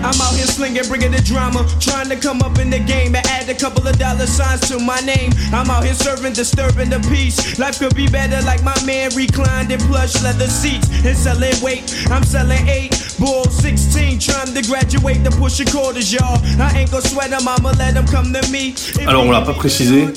I'm 0.00 0.20
out 0.22 0.34
here 0.36 0.46
slinging, 0.46 0.86
bringing 0.88 1.10
the 1.12 1.20
drama, 1.20 1.66
trying 1.80 2.08
to 2.08 2.16
come 2.16 2.40
up 2.40 2.58
in 2.58 2.70
the 2.70 2.78
game 2.78 3.14
and 3.14 3.26
add 3.26 3.48
a 3.48 3.54
couple 3.54 3.86
of 3.86 3.98
dollar 3.98 4.26
signs 4.26 4.60
to 4.68 4.78
my 4.78 5.00
name. 5.00 5.32
I'm 5.52 5.68
out 5.68 5.84
here 5.84 5.94
serving, 5.94 6.32
disturbing 6.32 6.88
the 6.88 7.00
peace. 7.10 7.58
Life 7.58 7.78
could 7.78 7.94
be 7.94 8.06
better, 8.06 8.17
like 8.26 8.62
my 8.64 8.74
man 8.84 9.10
reclined 9.14 9.70
in 9.70 9.78
plush 9.80 10.20
leather 10.22 10.48
seats 10.48 10.88
and 11.04 11.16
selling 11.16 11.54
weight. 11.62 11.82
I'm 12.10 12.24
selling 12.24 12.66
eight, 12.68 12.90
bull 13.18 13.44
16, 13.44 14.18
trying 14.18 14.54
to 14.54 14.62
graduate 14.62 15.22
the 15.22 15.30
push 15.38 15.62
quarters, 15.70 16.12
y'all. 16.12 16.38
I 16.60 16.80
ain't 16.80 16.90
gonna 16.90 17.06
sweat 17.06 17.32
'em, 17.32 17.46
I'ma 17.46 17.70
let 17.78 17.96
'em 17.96 18.06
come 18.06 18.32
to 18.32 18.42
me. 18.50 18.70
If 18.74 19.06
Alors, 19.06 19.24
on 19.24 19.30
l'a 19.30 19.42
pas 19.42 19.54
précisé, 19.54 20.08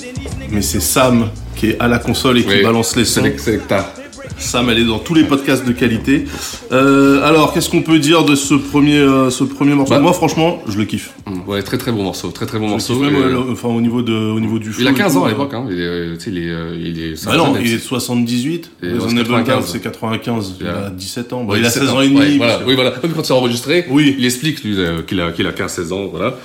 mais 0.50 0.62
c'est 0.62 0.80
Sam 0.82 1.30
qui 1.56 1.70
est 1.72 1.80
à 1.80 1.88
la 1.88 2.00
console 2.00 2.40
et 2.40 2.44
qui 2.44 2.50
Oui. 2.50 2.64
balance 2.64 2.96
les 2.96 3.06
sons. 3.06 3.24
c'est. 3.38 3.62
Sam, 4.42 4.70
elle 4.70 4.80
est 4.80 4.84
dans 4.86 5.00
tous 5.00 5.14
les 5.14 5.24
podcasts 5.24 5.66
de 5.66 5.72
qualité. 5.72 6.26
Euh, 6.72 7.22
alors, 7.24 7.54
qu'est-ce 7.54 7.70
qu'on 7.70 7.82
peut 7.84 8.00
dire 8.00 8.26
de 8.26 8.36
ce 8.36 8.54
premier, 8.56 8.98
euh, 8.98 9.30
ce 9.30 9.44
premier 9.44 9.74
morceau 9.76 9.94
Bah. 9.94 10.00
Moi, 10.00 10.14
franchement, 10.14 10.62
je 10.68 10.78
le 10.78 10.86
kiffe. 10.86 11.14
Mm, 11.28 11.50
Ouais, 11.50 11.62
très 11.64 11.78
très 11.78 11.92
bon 11.92 12.04
morceau, 12.04 12.30
très 12.32 12.46
très 12.46 12.58
bon 12.60 12.66
Je 12.68 12.72
morceau. 12.72 13.00
même, 13.00 13.16
euh, 13.16 13.52
enfin, 13.52 13.70
au 13.70 13.80
niveau, 13.82 14.02
de, 14.02 14.14
au 14.14 14.40
niveau 14.40 14.58
du 14.60 14.72
flow 14.72 14.84
il 14.84 14.88
a 14.88 14.92
et 14.92 14.94
15 14.96 15.14
tout, 15.14 15.20
ans 15.20 15.26
à 15.26 15.30
l'époque, 15.30 15.54
hein. 15.54 15.66
Il 15.70 15.80
est, 15.80 16.28
il 16.28 16.38
est, 16.38 16.52
il 16.80 17.00
est. 17.04 17.26
Bah 17.26 17.38
non, 17.38 17.56
il 17.62 17.72
est 17.72 17.78
de 17.78 17.82
78. 17.82 18.72
Et 18.84 18.88
Reasonable 18.88 19.18
95. 19.30 19.56
Doubt, 19.58 19.70
c'est 19.72 19.80
95. 19.82 20.54
Il 20.60 20.68
a 20.68 20.86
a- 20.86 20.90
17 20.90 21.34
ans. 21.34 21.44
Ouais, 21.46 21.60
il 21.60 21.66
a 21.66 21.68
17 21.70 21.84
16 21.84 21.92
ans 21.92 22.02
et 22.02 22.08
demi. 22.10 22.20
Ouais, 22.20 22.38
voilà. 22.38 22.60
Oui, 22.66 22.76
voilà. 22.76 22.94
Même 23.04 23.14
quand 23.14 23.24
c'est 23.24 23.34
enregistré, 23.34 23.86
Oui. 23.90 24.16
il 24.18 24.26
explique 24.26 24.64
lui, 24.64 24.76
qu'il 25.08 25.22
a, 25.22 25.32
qu'il 25.32 25.48
a 25.48 25.52
15-16 25.52 25.92
ans, 25.94 26.08
voilà. 26.12 26.36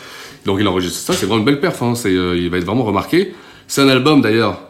Donc 0.44 0.58
il 0.60 0.68
enregistre 0.68 0.98
ça, 0.98 1.12
c'est 1.12 1.26
vraiment 1.26 1.40
une 1.40 1.44
belle 1.44 1.60
perf, 1.60 1.82
hein. 1.82 1.94
c'est, 1.96 2.12
il 2.12 2.48
va 2.50 2.58
être 2.58 2.64
vraiment 2.66 2.84
remarqué. 2.84 3.32
C'est 3.66 3.80
un 3.82 3.88
album 3.88 4.20
d'ailleurs, 4.20 4.60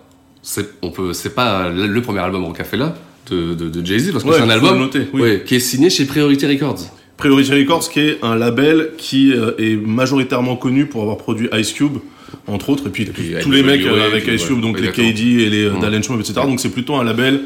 c'est, 0.42 0.66
on 0.80 0.90
peut, 0.90 1.12
c'est 1.12 1.34
pas 1.34 1.68
le, 1.68 2.00
premier 2.00 2.20
album 2.20 2.44
au 2.44 2.52
café 2.52 2.78
là, 2.78 2.94
de, 3.30 3.54
de, 3.54 3.68
de 3.68 3.86
Jay-Z 3.86 4.12
parce 4.12 4.24
que 4.24 4.28
Ouais, 4.28 4.36
c'est 4.36 4.42
un 4.42 4.50
album 4.50 4.78
noter, 4.78 5.02
oui. 5.12 5.20
ouais, 5.22 5.42
qui 5.44 5.54
est 5.56 5.60
signé 5.60 5.90
chez 5.90 6.04
Priority 6.04 6.46
Records. 6.46 6.80
Priority 7.16 7.52
Records, 7.52 7.88
qui 7.88 8.00
est 8.00 8.18
un 8.22 8.36
label 8.36 8.90
qui 8.98 9.32
euh, 9.32 9.52
est 9.58 9.76
majoritairement 9.76 10.56
connu 10.56 10.86
pour 10.86 11.02
avoir 11.02 11.16
produit 11.16 11.48
Ice 11.54 11.72
Cube, 11.72 11.98
entre 12.46 12.70
autres, 12.70 12.86
et 12.88 12.90
puis, 12.90 13.06
puis 13.06 13.34
tous 13.40 13.50
les 13.50 13.62
mecs 13.62 13.84
euh, 13.84 14.06
avec 14.06 14.26
Ice 14.26 14.44
Cube, 14.44 14.60
donc 14.60 14.78
les. 14.80 14.90
KD 14.90 15.20
et 15.42 15.50
les 15.50 15.64
euh. 15.64 15.80
Dalen 15.80 16.02
Schmub, 16.02 16.20
etc. 16.20 16.34
Donc 16.44 16.60
c'est 16.60 16.68
plutôt 16.70 16.96
un 16.96 17.04
label 17.04 17.40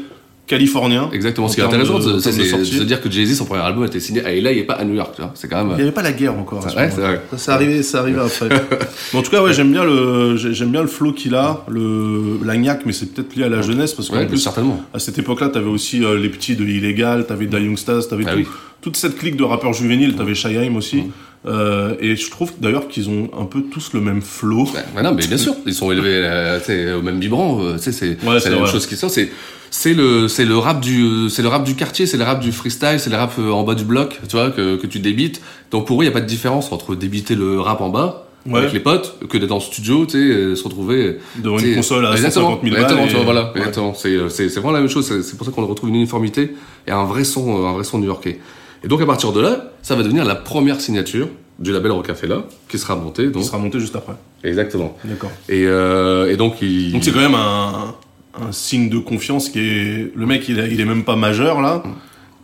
californien. 0.47 1.09
Exactement. 1.13 1.45
en 1.47 1.49
Ce 1.49 1.55
qui 1.55 1.61
est 1.61 1.63
intéressant, 1.63 1.99
de- 1.99 2.19
c'est 2.19 2.31
c'est 2.31 2.43
se 2.65 2.83
dire 2.83 3.01
que 3.01 3.09
Jay-Z, 3.09 3.37
son 3.37 3.45
premier 3.45 3.61
album 3.61 3.83
a 3.83 3.87
été 3.87 3.99
signé 3.99 4.23
à 4.25 4.31
LA 4.33 4.51
et 4.51 4.63
pas 4.63 4.73
à 4.73 4.83
New 4.83 4.93
York. 4.95 5.13
tu 5.15 5.21
vois. 5.21 5.31
C'est 5.35 5.47
quand 5.47 5.59
Il 5.61 5.63
n'y 5.67 5.71
même. 5.71 5.81
avait 5.81 5.91
pas 5.91 6.01
la 6.01 6.11
guerre 6.11 6.37
encore. 6.37 6.65
à 6.65 6.69
ce 6.69 6.75
Ouais, 6.75 6.89
moment-là. 6.89 6.95
c'est 6.95 7.01
vrai. 7.01 7.21
Ça, 7.31 7.37
c'est 7.37 7.51
arrivé, 7.51 7.83
c'est 7.83 7.97
arrivé 7.97 8.19
après. 8.19 8.49
mais 9.13 9.19
en 9.19 9.21
tout 9.21 9.31
cas, 9.31 9.41
ouais, 9.41 9.53
j'aime 9.53 9.71
bien 9.71 9.83
le, 9.85 10.35
j'ai- 10.37 10.53
j'aime 10.53 10.71
bien 10.71 10.81
le 10.81 10.87
flow 10.87 11.13
qu'il 11.13 11.35
a, 11.35 11.63
le, 11.69 12.39
la 12.43 12.57
gnaque, 12.57 12.81
mais 12.85 12.91
c'est 12.93 13.13
peut-être 13.13 13.35
lié 13.35 13.43
à 13.45 13.49
la 13.49 13.61
jeunesse 13.61 13.93
parce 13.93 14.09
qu'en 14.09 14.17
Ouais, 14.17 14.27
plus, 14.27 14.37
certainement. 14.37 14.81
à 14.93 14.99
cette 14.99 15.17
époque-là, 15.19 15.49
t'avais 15.49 15.69
aussi 15.69 16.03
euh, 16.03 16.17
les 16.17 16.29
petits 16.29 16.55
de 16.55 16.65
Illegal, 16.65 17.25
t'avais 17.25 17.45
Da 17.45 17.59
Youngstas, 17.59 18.07
t'avais 18.09 18.25
Ah 18.27 18.31
tout- 18.33 18.37
oui. 18.39 18.47
toute 18.81 18.97
cette 18.97 19.17
clique 19.17 19.35
de 19.37 19.43
rappeurs 19.43 19.73
juvéniles, 19.73 20.15
t'avais 20.15 20.35
Shyheim 20.35 20.75
aussi. 20.75 21.03
Euh, 21.47 21.95
et 21.99 22.15
je 22.15 22.29
trouve 22.29 22.51
d'ailleurs 22.59 22.87
qu'ils 22.87 23.09
ont 23.09 23.29
un 23.39 23.45
peu 23.45 23.63
tous 23.63 23.93
le 23.93 23.99
même 24.01 24.21
flow. 24.21 24.65
Ouais, 24.65 24.83
ouais, 24.95 25.01
non, 25.01 25.13
mais 25.13 25.25
bien 25.25 25.37
sûr, 25.37 25.55
ils 25.65 25.73
sont 25.73 25.91
élevés 25.91 26.21
euh, 26.23 26.99
au 26.99 27.01
même 27.01 27.19
vibrant. 27.19 27.59
euh, 27.61 27.77
c'est 27.79 28.17
Ouais, 28.23 28.37
la 28.43 28.49
même 28.51 28.67
chose 28.67 28.85
qui 28.85 28.95
sort. 28.95 29.09
C'est 29.09 29.29
c'est 29.71 29.93
le 29.93 30.27
c'est 30.27 30.45
le 30.45 30.57
rap 30.57 30.81
du 30.81 31.29
c'est 31.29 31.41
le 31.41 31.47
rap 31.47 31.63
du 31.63 31.75
quartier, 31.75 32.05
c'est 32.05 32.17
le 32.17 32.25
rap 32.25 32.41
du 32.41 32.51
freestyle, 32.51 32.99
c'est 32.99 33.09
le 33.09 33.15
rap 33.15 33.33
euh, 33.39 33.49
en 33.51 33.63
bas 33.63 33.73
du 33.73 33.85
bloc, 33.85 34.19
tu 34.29 34.35
vois, 34.35 34.51
que, 34.51 34.75
que 34.75 34.85
tu 34.85 34.99
débites. 34.99 35.41
Donc 35.71 35.87
pour 35.87 35.99
eux, 36.01 36.03
il 36.03 36.07
y 36.07 36.09
a 36.09 36.13
pas 36.13 36.21
de 36.21 36.25
différence 36.27 36.71
entre 36.71 36.93
débiter 36.95 37.35
le 37.35 37.59
rap 37.59 37.81
en 37.81 37.89
bas 37.89 38.27
Ouais. 38.47 38.57
avec 38.57 38.73
les 38.73 38.79
potes 38.79 39.17
que 39.29 39.37
d'être 39.37 39.51
en 39.51 39.59
studio, 39.59 40.07
tu 40.07 40.13
sais, 40.13 40.17
euh, 40.17 40.55
se 40.55 40.63
retrouver 40.63 41.19
Devant 41.37 41.59
une 41.59 41.75
console 41.75 42.07
à 42.07 42.11
exactement, 42.13 42.55
150 42.55 42.63
000 42.63 42.73
exactement, 42.75 43.01
balles. 43.01 43.09
tu 43.09 43.15
vois, 43.15 43.23
voilà, 43.23 43.43
ouais. 43.53 43.59
exactement. 43.59 43.93
C'est 43.93 44.15
euh, 44.15 44.29
c'est 44.29 44.47
vraiment 44.49 44.71
la 44.71 44.79
même 44.79 44.89
chose. 44.89 45.05
C'est 45.21 45.37
pour 45.37 45.45
ça 45.45 45.51
qu'on 45.51 45.63
retrouve 45.67 45.89
une 45.89 45.95
uniformité 45.97 46.55
et 46.87 46.91
un 46.91 47.03
vrai 47.05 47.23
son, 47.23 47.67
un 47.67 47.73
vrai 47.73 47.83
son 47.83 47.99
new-yorkais. 47.99 48.39
Et 48.83 48.87
donc 48.87 49.01
à 49.01 49.05
partir 49.05 49.31
de 49.31 49.39
là, 49.41 49.71
ça 49.81 49.95
va 49.95 50.03
devenir 50.03 50.25
la 50.25 50.35
première 50.35 50.81
signature 50.81 51.27
du 51.59 51.71
label 51.71 51.91
Rocafella 51.91 52.43
qui 52.67 52.77
sera 52.79 52.95
montée. 52.95 53.27
Donc 53.27 53.43
sera 53.43 53.57
monté 53.59 53.79
juste 53.79 53.95
après. 53.95 54.13
exactement. 54.43 54.97
D'accord. 55.03 55.31
Et, 55.49 55.65
euh, 55.65 56.31
et 56.31 56.37
donc 56.37 56.61
il. 56.61 56.91
Donc 56.93 57.03
c'est 57.03 57.11
quand 57.11 57.19
même 57.19 57.35
un, 57.35 57.93
un 58.41 58.51
signe 58.51 58.89
de 58.89 58.97
confiance 58.97 59.49
qui 59.49 59.59
est. 59.59 60.11
Le 60.15 60.25
mec, 60.25 60.47
il, 60.49 60.59
est- 60.59 60.71
il 60.71 60.79
est 60.81 60.85
même 60.85 61.03
pas 61.03 61.15
majeur 61.15 61.61
là. 61.61 61.83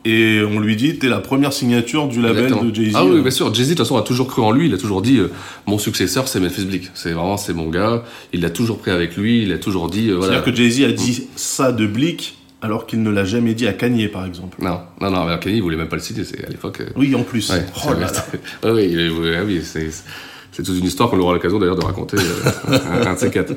Et 0.06 0.42
on 0.50 0.62
lui 0.62 0.78
dit, 0.78 1.00
t'es 1.00 1.10
la 1.10 1.20
première 1.20 1.52
signature 1.52 2.08
du 2.08 2.22
label 2.22 2.44
Exactement. 2.46 2.70
de 2.70 2.74
Jay-Z. 2.76 2.94
Ah 2.96 3.04
oui, 3.06 3.20
bien 3.22 3.32
sûr. 3.32 3.54
Jay-Z, 3.54 3.70
de 3.70 3.74
toute 3.74 3.80
façon, 3.80 3.98
a 3.98 4.04
toujours 4.04 4.28
cru 4.28 4.42
en 4.42 4.52
lui. 4.52 4.68
Il 4.68 4.74
a 4.74 4.78
toujours 4.78 5.02
dit, 5.02 5.18
euh, 5.18 5.30
mon 5.66 5.78
successeur, 5.78 6.30
c'est 6.30 6.40
Memphis 6.40 6.64
Bleak. 6.64 6.92
C'est 6.94 7.12
vraiment, 7.12 7.36
c'est 7.36 7.54
mon 7.54 7.68
gars. 7.70 8.04
Il 8.32 8.40
l'a 8.42 8.50
toujours 8.50 8.78
pris 8.78 8.92
avec 8.92 9.18
lui. 9.18 9.42
Il 9.44 9.52
a 9.52 9.58
toujours 9.58 9.90
dit, 9.90 10.10
euh, 10.10 10.16
voilà. 10.16 10.34
C'est-à-dire 10.36 10.54
que 10.54 10.56
Jay-Z 10.56 10.84
a 10.84 10.92
dit 10.94 11.24
ça 11.36 11.74
de 11.74 11.86
Blick 11.86 12.37
alors 12.62 12.86
qu'il 12.88 13.04
ne 13.04 13.10
l'a 13.12 13.24
jamais 13.26 13.54
dit 13.54 13.68
à 13.68 13.74
Kanye, 13.74 14.08
par 14.08 14.26
exemple. 14.26 14.58
Non, 14.62 14.80
non, 15.02 15.12
non. 15.12 15.26
mais 15.26 15.38
Kanye, 15.40 15.58
il 15.58 15.62
voulait 15.62 15.78
même 15.78 15.88
pas 15.90 15.96
le 15.96 16.02
citer. 16.02 16.24
C'est 16.24 16.44
à 16.46 16.50
l'époque. 16.50 16.82
euh, 16.82 16.90
Oui, 16.96 17.14
en 17.16 17.24
plus. 17.24 17.50
Ouais, 17.52 17.64
oh 17.88 17.94
là 17.94 18.00
là. 18.00 18.12
Ah 18.64 18.74
oui, 18.74 18.84
est- 18.84 19.10
ouais, 19.10 19.42
oui, 19.46 19.62
c'est 19.64 19.90
c'est 20.52 20.64
toute 20.64 20.80
une 20.80 20.86
histoire 20.86 21.10
qu'on 21.12 21.20
aura 21.20 21.34
l'occasion 21.34 21.60
d'ailleurs 21.60 21.76
de 21.76 21.86
raconter 21.86 22.18
euh, 22.18 22.80
un, 23.04 23.08
un 23.08 23.14
de 23.14 23.20
ces 23.20 23.30
quatre. 23.30 23.52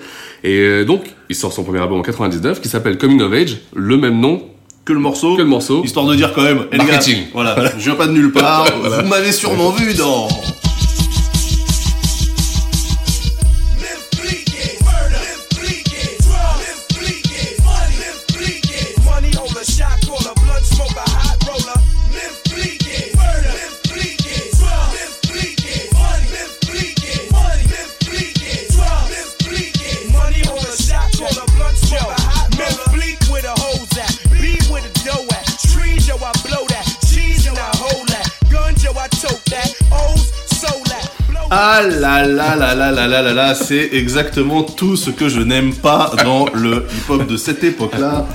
Et 0.44 0.58
euh, 0.58 0.84
donc, 0.84 1.04
il 1.30 1.34
sort 1.36 1.50
son 1.52 1.64
premier 1.64 1.78
album 1.80 1.98
en 1.98 2.02
99 2.02 2.60
qui 2.60 2.68
s'appelle 2.68 2.98
Coming 2.98 3.22
of 3.22 3.32
Age, 3.32 3.56
le 3.74 3.96
même 3.96 4.20
nom 4.20 4.42
Que 4.84 4.92
le 4.92 4.98
morceau. 4.98 5.34
que 5.36 5.40
le 5.40 5.48
morceau. 5.48 5.82
Histoire 5.82 6.04
de 6.06 6.14
dire 6.14 6.32
quand 6.34 6.42
même, 6.42 6.66
gars, 6.70 6.76
Marketing. 6.76 7.22
voilà, 7.32 7.56
je 7.78 7.84
viens 7.84 7.94
pas 7.94 8.06
de 8.06 8.12
nulle 8.12 8.32
part, 8.32 8.66
vous 9.02 9.08
m'avez 9.08 9.32
sûrement 9.32 9.70
vu 9.70 9.94
dans... 9.94 10.28
Ah 41.52 41.82
là 41.82 42.24
là 42.26 42.54
là 42.54 42.74
là 42.76 42.92
là 42.92 43.08
là 43.08 43.22
là 43.22 43.32
là, 43.34 43.54
c'est 43.54 43.90
exactement 43.92 44.62
tout 44.62 44.96
ce 44.96 45.10
que 45.10 45.28
je 45.28 45.40
n'aime 45.40 45.74
pas 45.74 46.12
dans 46.22 46.46
le 46.54 46.86
hip-hop 46.96 47.26
de 47.26 47.36
cette 47.36 47.64
époque-là. 47.64 48.26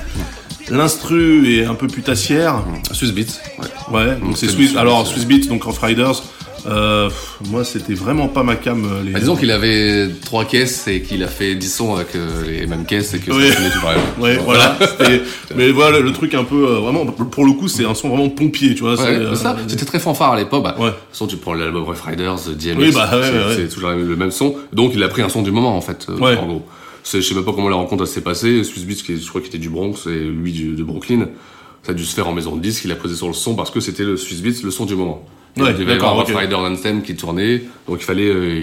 L'instru 0.68 1.54
est 1.54 1.64
un 1.64 1.74
peu 1.74 1.86
putassière. 1.86 2.62
Swiss 2.92 3.12
Beats. 3.12 3.40
Ouais. 3.58 3.66
Ouais, 4.06 4.16
donc 4.16 4.36
c'est 4.36 4.48
Swiss. 4.48 4.76
Alors 4.76 5.06
Swiss 5.06 5.24
Beats, 5.24 5.48
donc 5.48 5.62
Rough 5.64 5.78
Riders. 5.80 6.22
Euh, 6.66 7.08
moi, 7.48 7.64
c'était 7.64 7.94
vraiment 7.94 8.28
pas 8.28 8.42
ma 8.42 8.56
cam. 8.56 8.84
euh, 8.84 9.02
Les... 9.04 9.12
Bah, 9.12 9.20
disons 9.20 9.36
qu'il 9.36 9.50
avait 9.50 10.08
trois 10.24 10.44
caisses 10.44 10.88
et 10.88 11.00
qu'il 11.02 11.22
a 11.22 11.28
fait 11.28 11.54
10 11.54 11.68
sons 11.72 11.94
avec 11.94 12.14
euh, 12.16 12.42
les 12.46 12.66
mêmes 12.66 12.84
caisses 12.84 13.14
et 13.14 13.18
que 13.20 13.30
Oui. 13.30 13.48
ça 13.48 13.54
tout 13.70 13.80
pareil. 13.80 14.00
Ouais, 14.18 14.36
voilà. 14.44 14.76
Mais 15.56 15.70
voilà, 15.70 16.00
le 16.00 16.12
truc 16.12 16.34
un 16.34 16.44
peu 16.44 16.66
euh, 16.68 16.78
vraiment. 16.80 17.06
Pour 17.06 17.44
le 17.44 17.52
coup, 17.52 17.68
c'est 17.68 17.84
un 17.84 17.94
son 17.94 18.08
vraiment 18.08 18.28
pompier, 18.28 18.74
tu 18.74 18.80
vois. 18.82 18.94
Ouais, 19.00 19.36
ça. 19.36 19.56
C'était 19.68 19.84
très 19.84 20.00
fanfare 20.00 20.32
à 20.32 20.36
l'époque. 20.36 20.64
Bah, 20.64 20.74
Ouais. 20.78 20.86
De 20.86 20.90
toute 20.90 21.00
façon, 21.12 21.26
tu 21.26 21.36
prends 21.36 21.54
l'album 21.54 21.84
Rough 21.84 22.00
Riders, 22.04 22.36
DMX, 22.56 22.76
Oui, 22.78 22.90
bah, 22.92 23.10
ouais, 23.12 23.22
c'est 23.22 23.32
ouais, 23.32 23.56
ouais. 23.64 23.68
toujours 23.68 23.90
le 23.90 24.16
même 24.16 24.30
son. 24.30 24.56
Donc, 24.72 24.92
il 24.94 25.02
a 25.02 25.08
pris 25.08 25.22
un 25.22 25.28
son 25.28 25.42
du 25.42 25.50
moment, 25.52 25.76
en 25.76 25.80
fait, 25.80 26.06
Ouais. 26.08 26.36
en 26.36 26.46
gros. 26.46 26.62
C'est- 27.02 27.20
Je 27.20 27.28
sais 27.28 27.34
même 27.36 27.44
pas 27.44 27.52
comment 27.52 27.68
la 27.68 27.76
rencontre 27.76 28.04
s'est 28.06 28.20
passée. 28.20 28.64
Swiss 28.64 28.84
Beats, 28.84 29.14
je 29.16 29.28
crois 29.28 29.40
qu'il 29.40 29.48
était 29.50 29.58
du 29.58 29.68
Bronx, 29.70 30.06
et 30.08 30.18
lui 30.24 30.50
du- 30.52 30.72
de 30.74 30.82
Brooklyn. 30.82 31.28
Ça 31.84 31.92
a 31.92 31.94
dû 31.94 32.04
se 32.04 32.12
faire 32.16 32.26
en 32.26 32.32
maison 32.32 32.56
de 32.56 32.60
disque. 32.60 32.84
Il 32.84 32.90
a 32.90 32.96
posé 32.96 33.14
sur 33.14 33.28
le 33.28 33.32
son 33.32 33.54
parce 33.54 33.70
que 33.70 33.78
c'était 33.78 34.02
le 34.02 34.16
Swiss 34.16 34.42
Beats, 34.42 34.62
le 34.64 34.72
son 34.72 34.86
du 34.86 34.96
moment. 34.96 35.24
Ouais, 35.56 35.70
il 35.70 35.76
devait 35.78 35.92
y 35.92 35.96
avoir 35.96 36.16
ok. 36.18 36.26
Rough 36.28 36.36
Rider 36.36 36.54
Anthem 36.54 37.02
qui 37.02 37.14
tournait. 37.16 37.62
Donc, 37.88 37.98
il 38.00 38.04
fallait, 38.04 38.28
euh, 38.28 38.54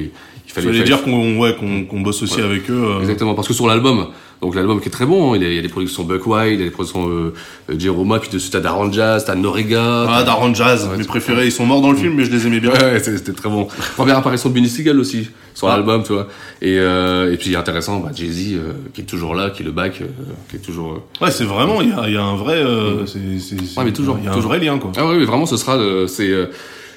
il 0.46 0.52
fallait, 0.52 0.68
fallait 0.68 0.78
il 0.78 0.84
fallait- 0.84 0.84
dire 0.84 1.02
qu'on 1.04 1.38
ouais, 1.40 1.56
qu'on 1.56 1.86
qu'on 1.86 2.02
bosse 2.02 2.22
aussi 2.22 2.40
avec 2.42 2.70
eux. 2.70 2.84
euh, 2.86 3.00
Exactement, 3.02 3.34
parce 3.34 3.48
que 3.48 3.54
sur 3.56 3.66
l'album, 3.68 4.08
donc 4.42 4.54
l'album 4.56 4.80
qui 4.80 4.90
est 4.90 4.92
très 4.92 5.06
bon, 5.08 5.34
hein, 5.34 5.38
il 5.38 5.42
y 5.42 5.46
a, 5.46 5.50
il 5.50 5.56
y 5.56 5.60
a 5.60 5.62
des 5.64 5.70
productions 5.70 6.04
Buck 6.04 6.28
Wild, 6.28 6.54
il 6.54 6.60
y 6.60 6.62
a 6.62 6.66
des 6.66 6.72
productions 6.72 7.08
euh, 7.10 7.34
euh, 7.72 7.80
Jeroma, 7.80 8.20
puis 8.20 8.30
dessus 8.30 8.50
t'as 8.52 8.60
Daron 8.60 8.92
Jazz, 8.92 9.24
t'as 9.26 9.34
Noriga. 9.36 10.06
Ah, 10.08 10.24
Daron 10.24 10.54
Jazz, 10.54 10.88
Ouais, 10.92 10.98
mes 10.98 11.04
préférés, 11.06 11.46
ils 11.48 11.52
sont 11.52 11.66
morts 11.66 11.82
dans 11.82 11.90
le 11.92 11.98
film, 11.98 12.14
mais 12.16 12.26
je 12.26 12.32
les 12.32 12.46
aimais 12.46 12.60
bien. 12.60 12.72
Ouais, 12.72 12.84
ouais, 12.84 13.00
c'était 13.00 13.32
très 13.32 13.50
bon. 13.50 13.68
Première 13.96 14.18
apparition 14.18 14.50
de 14.50 14.54
Benny 14.54 14.70
Siegel 14.70 15.00
aussi 15.00 15.30
sur 15.56 15.68
Ah. 15.70 15.78
l'album, 15.78 16.04
tu 16.04 16.14
vois. 16.14 16.28
Et, 16.62 16.78
euh, 16.78 17.34
et 17.34 17.38
puis 17.38 17.56
intéressant, 17.56 18.00
bah, 18.02 18.12
Jay 18.14 18.28
Z 18.30 18.54
euh, 18.56 18.74
qui 18.94 19.02
est 19.02 19.06
toujours 19.06 19.34
là, 19.34 19.50
qui 19.50 19.64
est 19.64 19.66
le 19.66 19.72
bac, 19.72 20.00
euh, 20.02 20.06
qui 20.50 20.58
est 20.58 20.60
toujours. 20.60 20.94
euh, 21.22 21.26
Ouais, 21.26 21.32
c'est 21.32 21.46
vraiment, 21.46 21.82
il 21.82 21.90
y 21.90 21.94
a, 21.94 22.04
il 22.08 22.14
y 22.14 22.18
a 22.18 22.24
un 22.24 22.36
vrai, 22.36 22.58
euh, 22.58 23.06
c'est, 23.08 23.20
c'est- 23.40 23.56
Ouais, 23.80 23.86
mais 23.86 23.94
toujours, 23.94 24.18
il 24.20 24.26
y 24.26 24.28
a 24.28 24.32
un 24.32 24.36
toujours. 24.36 24.52
vrai 24.52 24.60
lien, 24.60 24.78
quoi. 24.78 24.92
Ah 24.98 25.08
oui, 25.08 25.16
oui, 25.18 25.26
vraiment, 25.26 25.46
ce 25.48 25.58
sera, 25.58 25.80
c'est, 26.08 26.32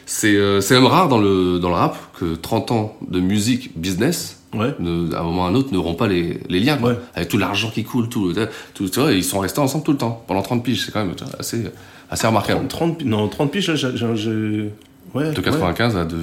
c'est, 0.06 0.34
euh, 0.36 0.60
même 0.70 0.86
rare 0.86 1.08
dans 1.08 1.18
le 1.18 1.58
dans 1.58 1.68
le 1.68 1.74
rap 1.74 1.96
que 2.18 2.34
30 2.36 2.70
ans 2.70 2.96
de 3.08 3.20
musique 3.20 3.78
business. 3.78 4.40
Ouais. 4.54 4.74
Ne, 4.78 5.12
à 5.14 5.20
un 5.20 5.22
moment 5.24 5.42
ou 5.42 5.44
à 5.44 5.48
un 5.48 5.54
autre, 5.54 5.70
n'auront 5.74 5.94
pas 5.94 6.06
les, 6.08 6.40
les 6.48 6.60
liens, 6.60 6.78
quoi. 6.78 6.90
Ouais. 6.92 6.98
avec 7.14 7.28
tout 7.28 7.36
l'argent 7.36 7.68
qui 7.74 7.84
coule, 7.84 8.08
tout, 8.08 8.32
tout, 8.72 8.88
tu 8.88 9.00
vois, 9.00 9.12
ils 9.12 9.24
sont 9.24 9.40
restés 9.40 9.58
ensemble 9.60 9.84
tout 9.84 9.92
le 9.92 9.98
temps, 9.98 10.24
pendant 10.26 10.40
30 10.40 10.64
piges, 10.64 10.86
c'est 10.86 10.92
quand 10.92 11.04
même 11.04 11.14
tu 11.14 11.24
vois, 11.24 11.34
assez, 11.38 11.64
assez 12.10 12.26
remarquable. 12.26 12.66
30, 12.66 12.98
pi- 12.98 13.04
non, 13.04 13.28
30 13.28 13.50
piges, 13.50 13.74
j'ai, 13.74 14.70
ouais. 15.14 15.24
De 15.32 15.38
ouais. 15.38 15.42
95 15.42 15.96
à 15.96 16.04
de, 16.06 16.14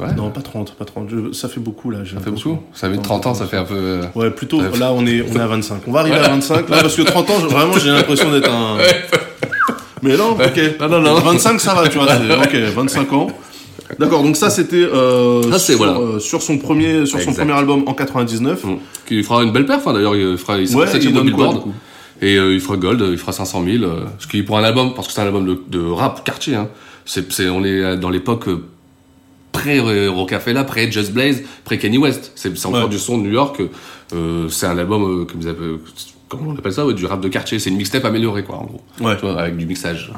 ouais, 0.00 0.14
Non, 0.16 0.30
pas 0.30 0.40
30, 0.40 0.74
pas 0.74 0.86
30. 0.86 1.08
je- 1.10 1.32
ça 1.32 1.48
fait 1.50 1.60
beaucoup, 1.60 1.90
là. 1.90 1.98
ça 2.10 2.18
fait 2.20 2.30
beaucoup? 2.30 2.58
Ça 2.72 2.88
fait 2.88 2.96
30 2.96 3.26
ans, 3.26 3.34
ça 3.34 3.44
fait 3.46 3.58
un 3.58 3.64
peu. 3.64 3.74
euh, 3.74 4.02
Ouais, 4.14 4.30
plutôt, 4.30 4.60
Ouais. 4.62 4.78
là, 4.78 4.92
on 4.94 5.04
est, 5.04 5.20
on 5.30 5.34
est 5.36 5.40
à 5.40 5.46
25. 5.48 5.82
On 5.86 5.92
va 5.92 6.00
arriver 6.00 6.16
à 6.16 6.28
25, 6.28 6.70
là, 6.70 6.78
parce 6.80 6.96
que 6.96 7.02
30 7.02 7.28
ans, 7.28 7.38
vraiment, 7.40 7.76
j'ai 7.78 7.90
l'impression 7.90 8.30
d'être 8.32 8.50
un... 8.50 8.78
Mais 10.02 10.16
non, 10.16 10.32
ok. 10.32 10.80
Non, 10.80 10.88
non, 10.88 11.00
non. 11.00 11.14
25, 11.20 11.60
ça 11.60 11.74
va, 11.74 11.88
tu 11.88 11.98
vois. 11.98 12.06
Ok, 12.06 12.54
25 12.74 13.12
ans. 13.12 13.26
D'accord, 13.98 14.22
donc 14.22 14.36
ça, 14.36 14.50
c'était 14.50 14.76
euh, 14.82 15.42
c'est- 15.52 15.72
sur, 15.72 15.76
voilà. 15.78 15.98
euh, 15.98 16.18
sur 16.18 16.42
son 16.42 16.58
premier, 16.58 17.06
sur 17.06 17.20
son 17.20 17.32
premier 17.32 17.52
album 17.52 17.84
en 17.86 17.94
99. 17.94 18.64
Mm. 18.64 18.76
Qui 19.06 19.22
fera 19.22 19.42
une 19.44 19.52
belle 19.52 19.64
perf, 19.66 19.86
hein, 19.86 19.92
d'ailleurs. 19.92 20.16
Il 20.16 20.36
fera, 20.36 20.58
il 20.58 20.68
sera 20.68 20.80
Ouais, 20.84 20.90
il 21.00 21.12
quoi, 21.12 21.22
Billboard. 21.22 21.62
coup 21.62 21.72
Et 22.20 22.36
euh, 22.36 22.52
il 22.54 22.60
fera 22.60 22.76
Gold, 22.76 23.04
il 23.12 23.16
fera 23.18 23.32
500 23.32 23.64
000. 23.64 23.84
euh, 23.84 24.04
ce 24.18 24.26
qui 24.26 24.42
pour 24.42 24.58
un 24.58 24.64
album, 24.64 24.92
parce 24.94 25.06
que 25.06 25.14
c'est 25.14 25.20
un 25.20 25.26
album 25.26 25.46
de, 25.46 25.60
de 25.68 25.84
rap 25.84 26.24
quartier. 26.24 26.56
Hein, 26.56 26.68
c'est, 27.04 27.48
on 27.48 27.64
est 27.64 27.96
dans 27.96 28.10
l'époque 28.10 28.48
euh, 28.48 28.64
pré 29.52 29.78
euh, 29.78 30.10
Rocafella, 30.10 30.64
pré 30.64 30.90
Just 30.90 31.12
Blaze, 31.12 31.42
pré 31.64 31.78
Kanye 31.78 31.98
West. 31.98 32.32
C'est, 32.34 32.66
encore 32.66 32.84
Ouais. 32.84 32.88
du 32.88 32.98
son 32.98 33.18
de 33.18 33.22
New 33.22 33.32
York. 33.32 33.60
euh, 34.14 34.48
c'est 34.48 34.66
un 34.66 34.76
album, 34.78 35.02
euh, 35.22 35.24
comme 35.24 35.40
ils 35.40 35.48
appellent- 35.48 35.78
comment 36.28 36.50
on 36.50 36.56
appelle 36.58 36.72
ça, 36.72 36.86
ouais, 36.86 36.94
du 36.94 37.06
rap 37.06 37.20
de 37.20 37.28
quartier. 37.28 37.58
C'est 37.58 37.70
une 37.70 37.76
mixtape 37.76 38.04
améliorée, 38.04 38.42
quoi, 38.44 38.56
en 38.56 38.64
gros. 38.64 38.80
Ouais. 39.00 39.14
Tu 39.16 39.22
vois, 39.22 39.40
avec 39.40 39.56
du 39.56 39.66
mixage. 39.66 40.12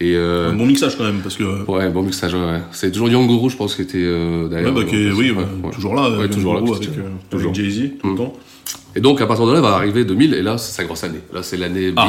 Et 0.00 0.14
euh, 0.16 0.50
Un 0.50 0.54
bon 0.54 0.66
mixage, 0.66 0.96
quand 0.96 1.04
même, 1.04 1.20
parce 1.20 1.36
que... 1.36 1.64
ouais, 1.70 1.88
bon 1.90 2.02
mixage. 2.02 2.34
Ouais, 2.34 2.40
ouais. 2.40 2.60
C'est 2.72 2.90
toujours 2.90 3.08
Young 3.08 3.28
Guru, 3.28 3.50
je 3.50 3.56
pense, 3.56 3.74
qui 3.76 3.82
était 3.82 3.98
euh, 3.98 4.44
Ouais, 4.44 4.48
derrière. 4.50 4.72
bah, 4.72 4.84
qui 4.84 4.96
est- 4.96 5.12
oui, 5.12 5.30
ouais, 5.30 5.36
ouais, 5.38 5.44
ouais. 5.64 5.70
toujours 5.70 5.94
là, 5.94 6.10
Ouais, 6.10 6.28
toujours 6.28 6.54
là, 6.54 6.60
Guru 6.60 6.76
avec, 6.76 6.88
euh, 6.98 7.36
avec 7.38 7.54
Jay-Z, 7.54 7.90
tout 8.00 8.06
le 8.08 8.12
Mm. 8.14 8.16
temps. 8.16 8.32
Et 8.96 9.00
donc, 9.00 9.20
à 9.20 9.26
partir 9.26 9.46
de 9.46 9.52
là, 9.52 9.60
va 9.60 9.74
arriver 9.74 10.04
2000, 10.04 10.34
et 10.34 10.42
là, 10.42 10.58
c'est 10.58 10.72
sa 10.72 10.84
grosse 10.84 11.04
année. 11.04 11.20
Là, 11.32 11.42
c'est 11.42 11.56
l'année 11.56 11.92
Ah. 11.96 12.08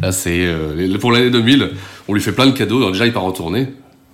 Là, 0.00 0.12
c'est, 0.12 0.46
pour 1.00 1.10
l'année 1.12 1.30
2000, 1.30 1.70
on 2.06 2.14
lui 2.14 2.20
fait 2.20 2.32
plein 2.32 2.46
de 2.46 2.52
cadeaux. 2.52 2.78
Alors, 2.78 2.92
déjà, 2.92 3.04
il 3.06 3.12
part 3.12 3.24
en 3.24 3.32
tournée. 3.32 3.66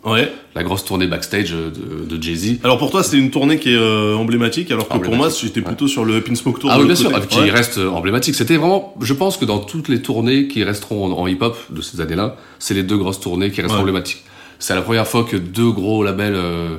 Ouais. 0.05 0.31
La 0.55 0.63
grosse 0.63 0.85
tournée 0.85 1.07
backstage 1.07 1.53
euh, 1.53 1.71
de, 1.71 2.05
de 2.17 2.23
Jay-Z. 2.23 2.59
Alors 2.63 2.79
pour 2.79 2.91
toi, 2.91 3.03
c'était 3.03 3.17
une 3.19 3.31
tournée 3.31 3.59
qui 3.59 3.71
est 3.73 3.77
euh, 3.77 4.15
emblématique, 4.17 4.71
alors 4.71 4.89
que 4.89 4.99
pour 4.99 5.15
moi, 5.17 5.29
j'étais 5.31 5.61
plutôt 5.63 5.89
sur 5.89 6.05
le 6.05 6.17
Up 6.17 6.29
in 6.31 6.35
Smoke 6.35 6.59
Tour. 6.61 6.71
Ah 6.73 6.79
oui, 6.79 6.87
bien 6.87 6.95
sûr, 6.95 7.11
qui 7.29 7.39
Ouais. 7.41 7.51
reste 7.51 7.79
euh, 7.79 7.89
emblématique. 7.89 8.35
C'était 8.35 8.57
vraiment, 8.57 8.95
je 9.01 9.15
pense 9.15 9.37
que 9.37 9.45
dans 9.45 9.59
toutes 9.59 9.89
les 9.89 10.03
tournées 10.03 10.47
qui 10.49 10.63
resteront 10.63 11.07
en, 11.13 11.19
en 11.19 11.27
hip-hop 11.27 11.57
de 11.71 11.81
ces 11.81 12.01
années-là, 12.01 12.37
c'est 12.59 12.75
les 12.75 12.83
deux 12.83 12.97
grosses 12.99 13.21
tournées 13.21 13.51
qui 13.51 13.63
restent 13.63 13.75
emblématiques. 13.75 14.25
C'est 14.59 14.75
la 14.75 14.83
première 14.83 15.07
fois 15.09 15.25
que 15.25 15.37
deux 15.37 15.71
gros 15.71 16.05
labels 16.05 16.35
euh, 16.37 16.77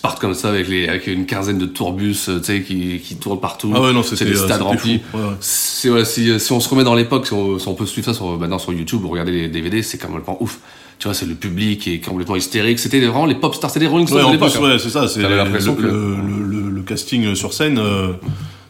partent 0.00 0.18
comme 0.20 0.32
ça 0.34 0.48
avec, 0.48 0.68
les, 0.68 0.88
avec 0.88 1.06
une 1.06 1.26
quinzaine 1.26 1.58
de 1.58 1.66
tourbus, 1.66 2.16
euh, 2.30 2.38
tu 2.38 2.44
sais, 2.46 2.62
qui, 2.62 2.98
qui 3.00 3.16
tournent 3.16 3.40
partout. 3.40 3.70
Ah 3.74 3.82
ouais, 3.82 3.92
non, 3.92 4.02
c'est 4.02 4.24
des 4.24 4.34
stades 4.34 4.62
remplis. 4.62 5.00
fou. 5.10 5.18
Ouais. 5.18 5.24
C'est, 5.40 6.04
si, 6.06 6.40
si 6.40 6.52
on 6.52 6.60
se 6.60 6.68
remet 6.70 6.84
dans 6.84 6.94
l'époque, 6.94 7.26
si 7.26 7.34
on, 7.34 7.58
si 7.58 7.68
on 7.68 7.74
peut 7.74 7.84
suivre 7.86 8.06
ça 8.06 8.14
sur, 8.14 8.38
maintenant 8.38 8.58
sur 8.58 8.72
YouTube 8.72 9.04
ou 9.04 9.08
regarder 9.08 9.32
les 9.32 9.48
DVD, 9.48 9.82
c'est 9.82 9.98
complètement 9.98 10.42
ouf. 10.42 10.58
Tu 11.02 11.08
vois, 11.08 11.14
c'est 11.14 11.26
le 11.26 11.34
public 11.34 11.80
qui 11.80 11.94
est 11.94 11.98
complètement 11.98 12.36
hystérique. 12.36 12.78
C'était 12.78 13.00
vraiment 13.00 13.26
les 13.26 13.34
pop 13.34 13.52
stars, 13.56 13.70
c'était 13.72 13.86
les 13.86 13.90
Rolling 13.90 14.06
Stones 14.06 14.18
Ouais, 14.24 14.36
en 14.36 14.38
plus, 14.38 14.56
hein. 14.56 14.60
ouais, 14.62 14.78
c'est 14.78 14.88
ça. 14.88 15.08
C'est 15.08 15.20
l'impression 15.20 15.74
que- 15.74 15.82
le, 15.82 15.90
le, 15.90 16.44
le- 16.62 16.70
le 16.70 16.82
casting 16.82 17.34
sur 17.34 17.52
scène, 17.52 17.76
euh, 17.80 18.12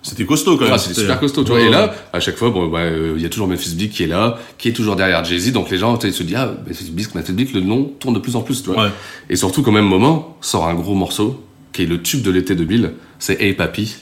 c'était 0.03 0.25
costaud 0.25 0.57
quand 0.57 0.65
même. 0.65 0.73
Ah, 0.73 0.79
c'était 0.79 0.99
super 1.03 1.21
costaud, 1.21 1.45
tu 1.45 1.51
vois. 1.51 1.59
Ouais, 1.59 1.65
Et 1.67 1.69
ouais. 1.69 1.73
là, 1.73 1.95
à 2.11 2.21
chaque 2.21 2.37
fois, 2.37 2.49
bon, 2.49 2.69
bah, 2.69 2.79
euh, 2.79 3.13
il 3.19 3.23
y 3.23 3.27
a 3.27 3.29
toujours 3.29 3.49
Memphis 3.49 3.75
Bleak 3.75 3.93
qui 3.93 4.05
est 4.05 4.07
là, 4.07 4.39
qui 4.57 4.71
est 4.71 4.73
toujours 4.73 4.97
derrière 4.97 5.23
Jay-Z, 5.23 5.53
donc 5.53 5.69
les 5.69 5.77
gens, 5.77 5.99
tu 5.99 6.11
se 6.11 6.23
disent, 6.23 6.37
ah, 6.39 6.55
Memphis 6.67 6.91
Bleak, 6.91 7.15
Memphis 7.15 7.33
Bleak, 7.33 7.53
le 7.53 7.61
nom 7.61 7.85
tourne 8.01 8.15
de 8.15 8.19
plus 8.19 8.35
en 8.35 8.41
plus, 8.41 8.63
tu 8.63 8.71
vois. 8.71 8.85
Ouais. 8.85 8.91
Et 9.29 9.37
surtout, 9.37 9.63
qu'au 9.63 9.71
même 9.71 9.85
moment, 9.85 10.39
sort 10.41 10.67
un 10.67 10.75
gros 10.75 10.95
morceau, 10.95 11.45
qui 11.75 11.83
est 11.83 11.87
le 11.87 12.01
tube 12.01 12.23
de 12.23 12.31
l'été 12.31 12.55
2000, 12.55 12.93
c'est 13.19 13.43
Hey 13.43 13.53
Papi. 13.53 13.95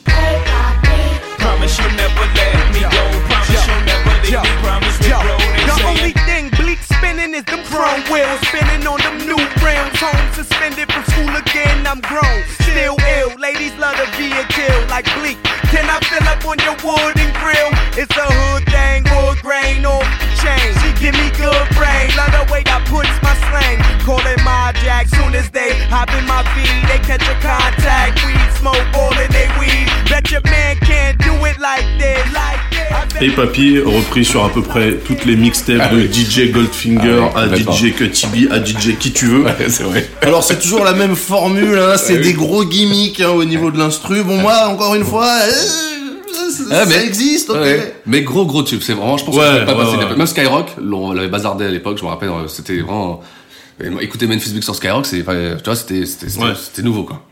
Chrome 7.71 8.03
wheels 8.11 8.41
spinning 8.51 8.85
on 8.87 8.99
them 9.01 9.17
new 9.25 9.39
rims. 9.63 9.97
Home 10.03 10.27
suspended 10.35 10.91
from 10.93 11.05
school 11.15 11.33
again, 11.39 11.87
I'm 11.87 12.03
grown. 12.03 12.43
Still 12.67 12.99
ill, 13.17 13.31
ladies 13.39 13.75
love 13.79 13.97
to 13.97 14.07
be 14.19 14.29
a 14.35 14.45
kill 14.51 14.79
like 14.91 15.07
bleak. 15.19 15.39
Can 15.71 15.87
I 15.87 15.99
fill 16.11 16.27
up 16.27 16.43
on 16.45 16.59
your 16.67 16.77
wood 16.83 17.15
and 17.17 17.33
grill? 17.39 17.71
It's 17.95 18.15
a 18.19 18.27
hood 18.27 18.67
thing, 18.67 19.07
wood 19.15 19.39
grain 19.41 19.87
on 19.87 20.03
the 20.03 20.29
chain. 20.43 20.69
She 20.83 20.91
give 20.99 21.15
me 21.15 21.31
good 21.39 21.50
this. 33.21 33.27
I 33.27 33.27
bet 33.27 33.27
Hey 33.27 33.31
Papi, 33.31 33.79
repris 33.81 34.25
sur 34.25 34.45
à 34.45 34.49
peu 34.51 34.63
près 34.63 34.97
toutes 35.05 35.25
les 35.25 35.37
mixtapes 35.37 35.77
Ah 35.81 35.89
de 35.95 35.97
oui. 36.01 36.11
DJ 36.13 36.51
Goldfinger 36.53 37.29
Ah 37.35 37.41
à. 37.41 37.55
DJ 37.57 37.95
Cutty 37.95 38.27
B 38.27 38.51
à 38.53 38.65
DJ 38.65 38.97
qui 38.99 39.13
tu 39.13 39.27
veux. 39.27 39.45
c'est 39.69 39.83
vrai. 39.85 40.09
Alors 40.23 40.43
c'est 40.43 40.59
toujours 40.59 40.85
la 40.85 40.93
même 40.95 41.15
formule, 41.17 41.79
hein, 41.79 41.97
c'est 41.97 42.15
Ouais, 42.15 42.21
des 42.21 42.29
oui. 42.29 42.35
gros 42.35 42.65
gimmicks 42.65 43.21
hein, 43.21 43.31
au 43.31 43.45
niveau 43.45 43.71
de 43.71 43.79
l'instru. 43.79 44.23
Bon 44.25 44.37
moi, 44.37 44.67
encore 44.69 44.95
une 44.95 45.05
fois, 45.05 45.27
euh, 45.27 45.51
ça, 46.51 46.65
Ah, 46.71 46.85
mais- 46.87 46.95
ça 46.95 47.05
existe, 47.05 47.51
ok. 47.51 47.57
Ouais. 47.61 47.95
Mais 48.07 48.23
gros 48.23 48.47
gros 48.47 48.63
tube, 48.63 48.81
c'est 48.83 48.95
vraiment, 48.95 49.17
je 49.19 49.25
pense 49.25 49.37
Ouais, 49.37 49.43
que 49.43 49.59
c'est 49.61 49.65
pas 49.67 49.77
ouais, 49.77 49.97
passé. 50.07 50.17
Même 50.17 50.27
Skyrock, 50.27 50.67
l'on 50.83 51.13
l'avait 51.13 51.29
bazardé 51.29 51.65
à 51.65 51.69
l'époque, 51.71 51.99
je 51.99 52.05
me 52.05 52.09
rappelle, 52.09 52.31
euh, 52.31 52.49
c'était 52.49 52.79
vraiment. 52.79 53.21
Écouter 54.03 54.27
Memphis 54.27 54.51
Bleak 54.51 54.63
sur 54.65 54.75
Skyrock, 54.75 55.07
c'est, 55.07 55.23
enfin, 55.23 55.57
tu 55.57 55.65
vois, 55.65 55.75
c'était, 55.75 56.05
c'était 56.05 56.83
nouveau, 56.83 57.05
quoi. 57.05 57.23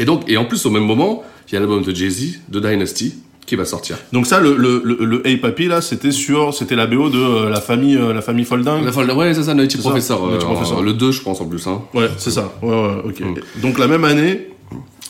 Et 0.00 0.04
donc, 0.04 0.22
et 0.28 0.36
en 0.36 0.44
plus, 0.44 0.66
au 0.66 0.70
même 0.70 0.84
moment, 0.84 1.22
il 1.48 1.54
y 1.54 1.56
a 1.56 1.60
l'album 1.60 1.82
de 1.82 1.94
Jay-Z, 1.94 2.40
de 2.48 2.58
Dynasty, 2.60 3.14
qui 3.48 3.56
va 3.56 3.64
sortir. 3.64 3.96
Donc 4.12 4.26
ça, 4.26 4.38
le, 4.40 4.56
le, 4.56 4.80
le, 4.84 5.04
le 5.04 5.26
Hey 5.26 5.38
Papi 5.38 5.66
là, 5.66 5.80
c'était 5.80 6.12
sur, 6.12 6.54
c'était 6.54 6.76
la 6.76 6.86
BO 6.86 7.08
de 7.10 7.18
euh, 7.18 7.50
la 7.50 7.60
famille, 7.60 7.96
euh, 7.96 8.12
la 8.12 8.22
famille 8.22 8.44
Folding. 8.44 8.84
La 8.84 8.92
folle- 8.92 9.10
ouais, 9.10 9.34
c'est 9.34 9.42
ça, 9.42 9.54
ça, 9.56 9.78
Professor. 9.78 10.30
Nutty 10.30 10.44
euh, 10.44 10.48
Professor. 10.48 10.82
Le 10.82 10.92
2, 10.92 11.10
je 11.12 11.22
pense, 11.22 11.40
en 11.40 11.46
plus, 11.46 11.66
hein. 11.66 11.82
Ouais, 11.94 12.08
c'est 12.18 12.30
ça. 12.30 12.52
Ouais, 12.62 12.70
ouais, 12.70 12.96
ok. 13.06 13.22
Donc 13.62 13.78
la 13.78 13.88
même 13.88 14.04
année, 14.04 14.48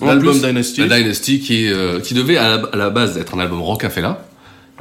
l'album 0.00 0.38
Dynasty. 0.38 0.83
Dynasty 0.83 1.40
qui, 1.40 1.68
euh, 1.71 2.00
qui 2.00 2.14
devait 2.14 2.37
à 2.37 2.57
la, 2.57 2.62
à 2.73 2.76
la 2.76 2.90
base 2.90 3.18
être 3.18 3.35
un 3.35 3.40
album 3.40 3.61
Rockefeller, 3.61 4.12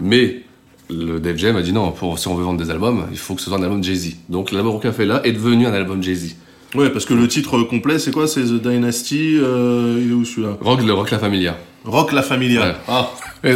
mais 0.01 0.43
le 0.89 1.19
Def 1.19 1.37
Jam 1.37 1.55
a 1.57 1.61
dit 1.61 1.73
non, 1.73 1.91
pour, 1.91 2.17
si 2.19 2.27
on 2.27 2.35
veut 2.35 2.43
vendre 2.43 2.63
des 2.63 2.69
albums, 2.71 3.05
il 3.11 3.17
faut 3.17 3.35
que 3.35 3.41
ce 3.41 3.49
soit 3.49 3.57
un 3.59 3.63
album 3.63 3.83
Jay-Z. 3.83 4.15
Donc 4.29 4.51
l'album 4.51 4.71
Rockefeller 4.73 5.17
est 5.23 5.33
devenu 5.33 5.65
un 5.65 5.73
album 5.73 6.01
Jay-Z. 6.03 6.35
Ouais, 6.77 6.89
parce 6.89 7.05
que 7.05 7.13
le 7.13 7.27
titre 7.27 7.59
complet, 7.63 7.99
c'est 7.99 8.11
quoi? 8.11 8.27
C'est 8.27 8.41
The 8.41 8.61
Dynasty. 8.61 9.37
Euh, 9.41 9.99
il 10.01 10.11
est 10.11 10.13
où 10.13 10.23
celui-là? 10.25 10.57
Rock, 10.61 10.83
le 10.85 10.93
Rock 10.93 11.11
La 11.11 11.19
Familia. 11.19 11.57
Rock 11.85 12.11
la 12.11 12.21
Familia. 12.21 12.61
Ouais. 12.61 12.73
Ah. 12.89 13.09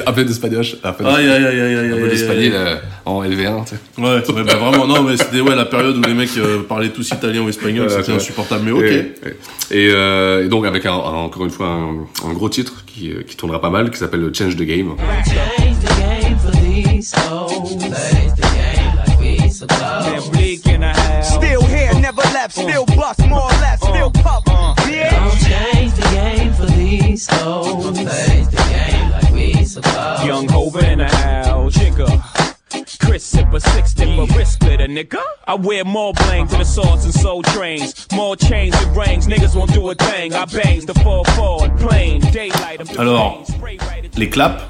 Un 0.07 0.13
peu 0.13 0.23
d'espagnol. 0.23 0.63
Un 0.85 0.93
peu 0.93 1.05
Aïe 1.05 1.27
aïe 1.29 1.43
aïe 1.45 1.59
aïe 1.59 1.75
aïe 1.75 1.91
un 1.91 1.95
peu 1.97 2.03
aïe, 2.05 2.09
d'espagnol 2.11 2.53
en 3.05 3.23
LV1, 3.23 3.65
tu 3.65 3.71
sais. 3.75 4.01
Ouais, 4.01 4.09
ouais, 4.35 4.43
bah 4.45 4.55
vraiment, 4.55 4.87
non, 4.87 5.03
mais 5.03 5.17
c'était 5.17 5.41
ouais, 5.41 5.53
la 5.55 5.65
période 5.65 5.97
où 5.97 6.01
les 6.01 6.13
mecs 6.13 6.29
euh, 6.37 6.63
parlaient 6.63 6.89
tous 6.89 7.09
italien 7.09 7.41
ou 7.41 7.49
espagnol, 7.49 7.87
Ouais, 7.87 7.93
c'était 7.97 8.13
insupportable, 8.13 8.63
mais 8.65 8.71
ok. 8.71 8.83
Et, 8.83 9.13
et, 9.71 9.91
euh, 9.93 10.45
et 10.45 10.47
donc 10.47 10.65
avec 10.65 10.85
un, 10.85 10.93
un- 10.93 10.95
encore 11.25 11.43
une 11.43 11.49
fois 11.51 11.67
un, 11.67 12.07
un 12.29 12.33
gros 12.33 12.47
titre 12.47 12.83
qui, 12.87 13.11
qui 13.27 13.35
tournera 13.35 13.59
pas 13.59 13.69
mal, 13.69 13.91
qui 13.91 13.97
s'appelle 13.97 14.29
Change 14.33 14.55
the 14.55 14.61
Game. 14.63 14.95
Change 15.25 15.79
the 15.79 15.89
game 15.99 16.37
for 16.39 16.51
these 16.61 17.13
left, 22.57 22.69
still 22.69 22.85
bust, 22.85 23.19
more 23.27 23.41
or 23.41 23.49
less, 23.49 23.79
still 23.81 24.11
puff. 24.11 24.43
Uh, 24.47 24.73
uh. 24.77 24.87
Yeah. 24.89 25.29
Don't 25.29 25.39
change 25.39 25.93
the 25.93 26.01
game 26.01 26.53
for 26.53 26.65
these 26.65 27.27
hoes. 27.27 27.97
Change 27.97 28.47
the 28.47 28.67
game 28.69 29.11
like 29.11 29.31
we 29.33 29.65
supposed. 29.65 30.25
Young 30.25 30.47
Hova 30.47 30.91
in 30.91 30.99
the 30.99 31.07
house, 31.07 31.73
jigger. 31.73 32.07
Chris 33.01 33.33
sipper, 33.33 33.61
six 33.73 33.93
tipper, 33.93 34.25
wrist 34.37 34.53
splitter, 34.53 34.87
nigga. 34.87 35.21
I 35.45 35.55
wear 35.55 35.83
more 35.83 36.13
bling 36.13 36.47
to 36.47 36.57
the 36.57 36.63
swords 36.63 37.03
and 37.03 37.13
soul 37.13 37.41
trains. 37.43 38.07
More 38.13 38.35
chains 38.35 38.75
and 38.75 38.95
rings, 38.95 39.27
niggas 39.27 39.55
won't 39.55 39.73
do 39.73 39.89
a 39.89 39.95
thing. 39.95 40.33
I 40.33 40.45
bangs 40.45 40.85
the 40.85 40.93
4-4, 40.93 41.77
plain, 41.79 42.21
daylight. 42.31 42.79
I'm 42.79 42.99
Alors, 42.99 43.45
Les 44.17 44.29
claps, 44.29 44.63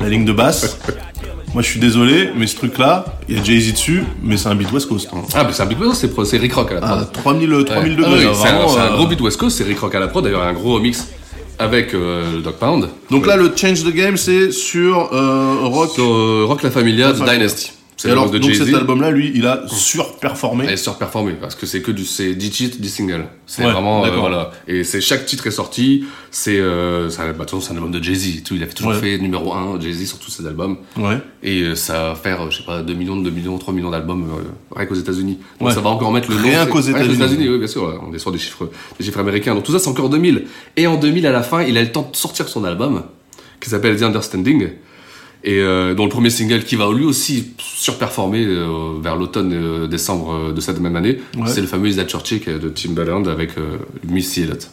la 0.00 0.08
ligne 0.08 0.24
de 0.24 0.32
basse. 0.32 0.78
Moi, 1.54 1.62
je 1.64 1.68
suis 1.68 1.80
désolé, 1.80 2.30
mais 2.36 2.46
ce 2.46 2.54
truc-là, 2.54 3.04
il 3.28 3.36
y 3.36 3.40
a 3.40 3.42
Jay-Z 3.42 3.72
dessus, 3.72 4.04
mais 4.22 4.36
c'est 4.36 4.48
un 4.48 4.54
beat 4.54 4.70
West 4.70 4.88
Coast. 4.88 5.08
Ah 5.34 5.42
mais 5.44 5.52
c'est 5.52 5.62
un 5.64 5.66
beat 5.66 5.80
West 5.80 6.14
Coast, 6.14 6.30
c'est 6.30 6.38
Rick 6.38 6.52
Rock 6.54 6.70
à 6.70 6.74
la 6.74 6.80
prod. 6.80 6.98
Ah, 7.02 7.10
3000, 7.12 7.64
3000 7.66 7.90
Ouais. 7.92 7.96
degrés, 7.96 8.24
Ah 8.24 8.30
oui, 8.30 8.36
c'est 8.40 8.48
un, 8.78 8.82
un 8.84 8.92
euh, 8.92 8.96
gros 8.96 9.06
beat 9.08 9.20
West 9.20 9.36
Coast, 9.36 9.56
c'est 9.58 9.64
Rick 9.64 9.80
Rock 9.80 9.94
à 9.96 9.98
la 10.00 10.06
prod, 10.06 10.22
d'ailleurs 10.22 10.42
un 10.44 10.52
gros 10.52 10.78
mix 10.78 11.08
avec 11.58 11.92
euh, 11.92 12.34
le 12.36 12.40
Dog 12.40 12.54
Pound. 12.54 12.88
Donc 13.10 13.26
là, 13.26 13.36
le 13.36 13.50
Change 13.54 13.82
the 13.82 13.92
Game, 13.92 14.16
c'est 14.16 14.52
sur 14.52 15.12
euh, 15.12 15.56
Rock. 15.64 15.90
Sur 15.92 16.04
euh, 16.04 16.44
Rock 16.46 16.62
La 16.62 16.70
Familia 16.70 17.08
de 17.08 17.14
Familia. 17.14 17.34
Dynasty. 17.38 17.72
Et 18.04 18.10
alors, 18.10 18.30
de 18.30 18.38
donc 18.38 18.54
cet 18.54 18.72
album-là, 18.74 19.10
lui, 19.10 19.30
il 19.34 19.46
a 19.46 19.62
surperformé. 19.68 20.64
Elle 20.66 20.74
est 20.74 20.76
surperformée 20.76 21.34
parce 21.40 21.54
que 21.54 21.66
c'est 21.66 21.82
que 21.82 21.90
du 21.90 22.04
c'est 22.04 22.34
10 22.34 22.50
titres, 22.50 22.76
10 22.80 22.88
singles. 22.88 23.26
C'est 23.46 23.64
Ouais, 23.64 23.72
vraiment 23.72 24.04
euh, 24.04 24.10
voilà 24.16 24.52
et 24.68 24.84
c'est 24.84 25.00
chaque 25.00 25.26
titre 25.26 25.46
est 25.48 25.50
sorti, 25.50 26.04
c'est 26.30 26.58
euh, 26.58 27.10
un, 27.18 27.32
bah, 27.32 27.44
c'est 27.48 27.72
un 27.72 27.74
album 27.74 27.90
de 27.90 28.02
Jay-Z, 28.02 28.42
tout 28.44 28.54
il 28.54 28.62
a 28.62 28.66
toujours 28.66 28.92
Ouais. 28.92 28.98
fait 28.98 29.18
numéro 29.18 29.52
1 29.52 29.80
Jay-Z 29.80 30.06
sur 30.06 30.18
tous 30.18 30.30
ses 30.30 30.46
albums 30.46 30.78
Ouais. 30.96 31.18
et 31.42 31.62
euh, 31.62 31.74
ça 31.74 32.10
va 32.10 32.14
faire 32.14 32.50
je 32.50 32.58
sais 32.58 32.64
pas 32.64 32.82
2 32.82 32.94
millions, 32.94 33.16
2 33.16 33.28
millions, 33.30 33.58
3 33.58 33.74
millions 33.74 33.90
d'albums 33.90 34.22
euh, 34.30 34.42
rien 34.76 34.86
qu'aux 34.86 34.94
États-Unis. 34.94 35.38
Donc 35.58 35.68
Ouais. 35.68 35.74
ça 35.74 35.80
va 35.80 35.90
encore 35.90 36.12
mettre 36.12 36.30
le 36.30 36.36
nom 36.36 36.42
Rien 36.44 36.66
qu'aux 36.66 36.80
États-Unis. 36.80 37.48
oui, 37.48 37.58
bien 37.58 37.66
sûr, 37.66 38.00
on 38.08 38.14
est 38.14 38.18
sur 38.18 38.30
des 38.32 38.38
chiffres 38.38 38.70
des 38.98 39.04
chiffres 39.04 39.18
américains. 39.20 39.54
Donc 39.54 39.64
tout 39.64 39.72
ça 39.72 39.78
c'est 39.78 39.88
encore 39.90 40.08
2000 40.08 40.44
et 40.76 40.86
en 40.86 40.96
2000 40.96 41.26
à 41.26 41.32
la 41.32 41.42
fin, 41.42 41.62
il 41.62 41.76
a 41.76 41.82
le 41.82 41.90
temps 41.92 42.08
de 42.10 42.16
sortir 42.16 42.48
son 42.48 42.64
album 42.64 43.02
qui 43.60 43.68
s'appelle 43.68 43.96
The 43.98 44.02
Understanding 44.04 44.68
et 45.42 45.58
euh, 45.60 45.94
dont 45.94 46.04
le 46.04 46.10
premier 46.10 46.30
single 46.30 46.64
qui 46.64 46.76
va 46.76 46.90
lui 46.92 47.04
aussi 47.04 47.52
surperformer 47.58 48.44
euh, 48.44 48.98
vers 49.02 49.16
l'automne 49.16 49.52
euh, 49.52 49.86
décembre 49.86 50.32
euh, 50.50 50.52
de 50.52 50.60
cette 50.60 50.80
même 50.80 50.96
année, 50.96 51.18
Ouais. 51.36 51.48
c'est 51.48 51.60
le 51.60 51.66
fameux 51.66 51.88
Is 51.88 51.96
That 51.96 52.06
Your 52.12 52.24
Chick 52.24 52.48
de 52.48 52.68
Timbaland 52.68 53.24
avec 53.26 53.56
euh, 53.58 53.78
Missy 54.06 54.42
Elliott. 54.42 54.68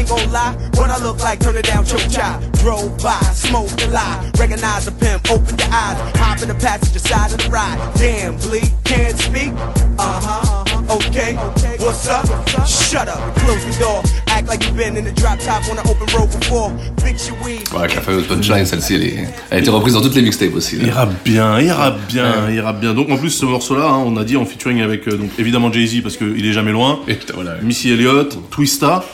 You 0.00 0.06
you 0.06 0.16
ain't 0.16 0.32
gon' 0.32 0.32
lie. 0.32 0.54
What 0.76 0.90
I 0.90 0.98
look 1.02 1.18
like, 1.22 1.40
turn 1.40 1.56
it 1.56 1.66
down, 1.66 1.84
choke 1.84 2.08
chai. 2.10 2.40
Drove 2.62 2.96
by, 3.02 3.20
smoked 3.34 3.76
the 3.78 3.88
lie. 3.88 4.30
Recognize 4.38 4.86
a 4.88 4.92
pimp, 4.92 5.30
open 5.30 5.58
your 5.58 5.68
eyes. 5.70 5.96
Hop 6.16 6.40
in 6.42 6.48
the 6.48 6.54
passenger 6.54 6.98
side 6.98 7.32
of 7.32 7.38
the 7.38 7.50
ride. 7.50 7.78
Damn, 7.96 8.36
bleak, 8.38 8.70
can't 8.84 9.18
speak? 9.18 9.52
Uh 9.98 10.20
huh. 10.24 10.64
Okay, 10.90 11.34
what's 11.78 12.08
up? 12.08 12.26
Shut 12.66 13.08
up 13.08 13.20
and 13.20 13.34
close 13.44 13.62
the 13.64 13.76
door. 13.78 14.02
Act 14.28 14.48
like 14.48 14.64
you've 14.64 14.76
been 14.76 14.96
in 14.96 15.04
the 15.04 15.12
drop 15.12 15.38
top 15.38 15.62
on 15.70 15.78
an 15.78 15.86
open 15.86 16.06
road 16.16 16.28
before. 16.40 16.70
Fix 17.04 17.28
your 17.28 17.36
weed. 17.44 17.62
Ouais, 17.72 17.80
avec 17.84 17.94
la 17.94 18.00
fameuse 18.00 18.26
punchline, 18.26 18.66
celle-ci, 18.66 18.94
elle, 18.94 19.04
est- 19.04 19.28
elle 19.50 19.58
a 19.58 19.60
été 19.60 19.70
reprise 19.70 19.94
dans 19.94 20.00
toutes 20.00 20.14
les 20.16 20.22
mixtapes 20.22 20.54
aussi. 20.54 20.76
là. 20.76 20.82
Il 20.86 20.90
rappe 20.90 21.12
bien, 21.24 21.60
il 21.60 21.70
rappe 21.70 22.00
bien, 22.08 22.50
il 22.50 22.60
rappe 22.60 22.80
bien. 22.80 22.94
Donc 22.94 23.08
en 23.10 23.18
plus 23.18 23.30
ce 23.30 23.44
morceau-là, 23.44 23.84
hein, 23.86 24.02
on 24.04 24.16
a 24.16 24.24
dit 24.24 24.36
en 24.36 24.44
featuring 24.46 24.80
avec 24.80 25.06
euh, 25.06 25.16
donc 25.16 25.30
évidemment 25.38 25.70
Jay-Z 25.72 26.02
parce 26.02 26.16
qu'il 26.16 26.44
est 26.44 26.52
jamais 26.52 26.72
loin, 26.72 27.00
Et 27.06 27.14
putain, 27.14 27.34
voilà. 27.34 27.54
Missy 27.62 27.90
Elliott, 27.92 28.36
Twista, 28.50 29.04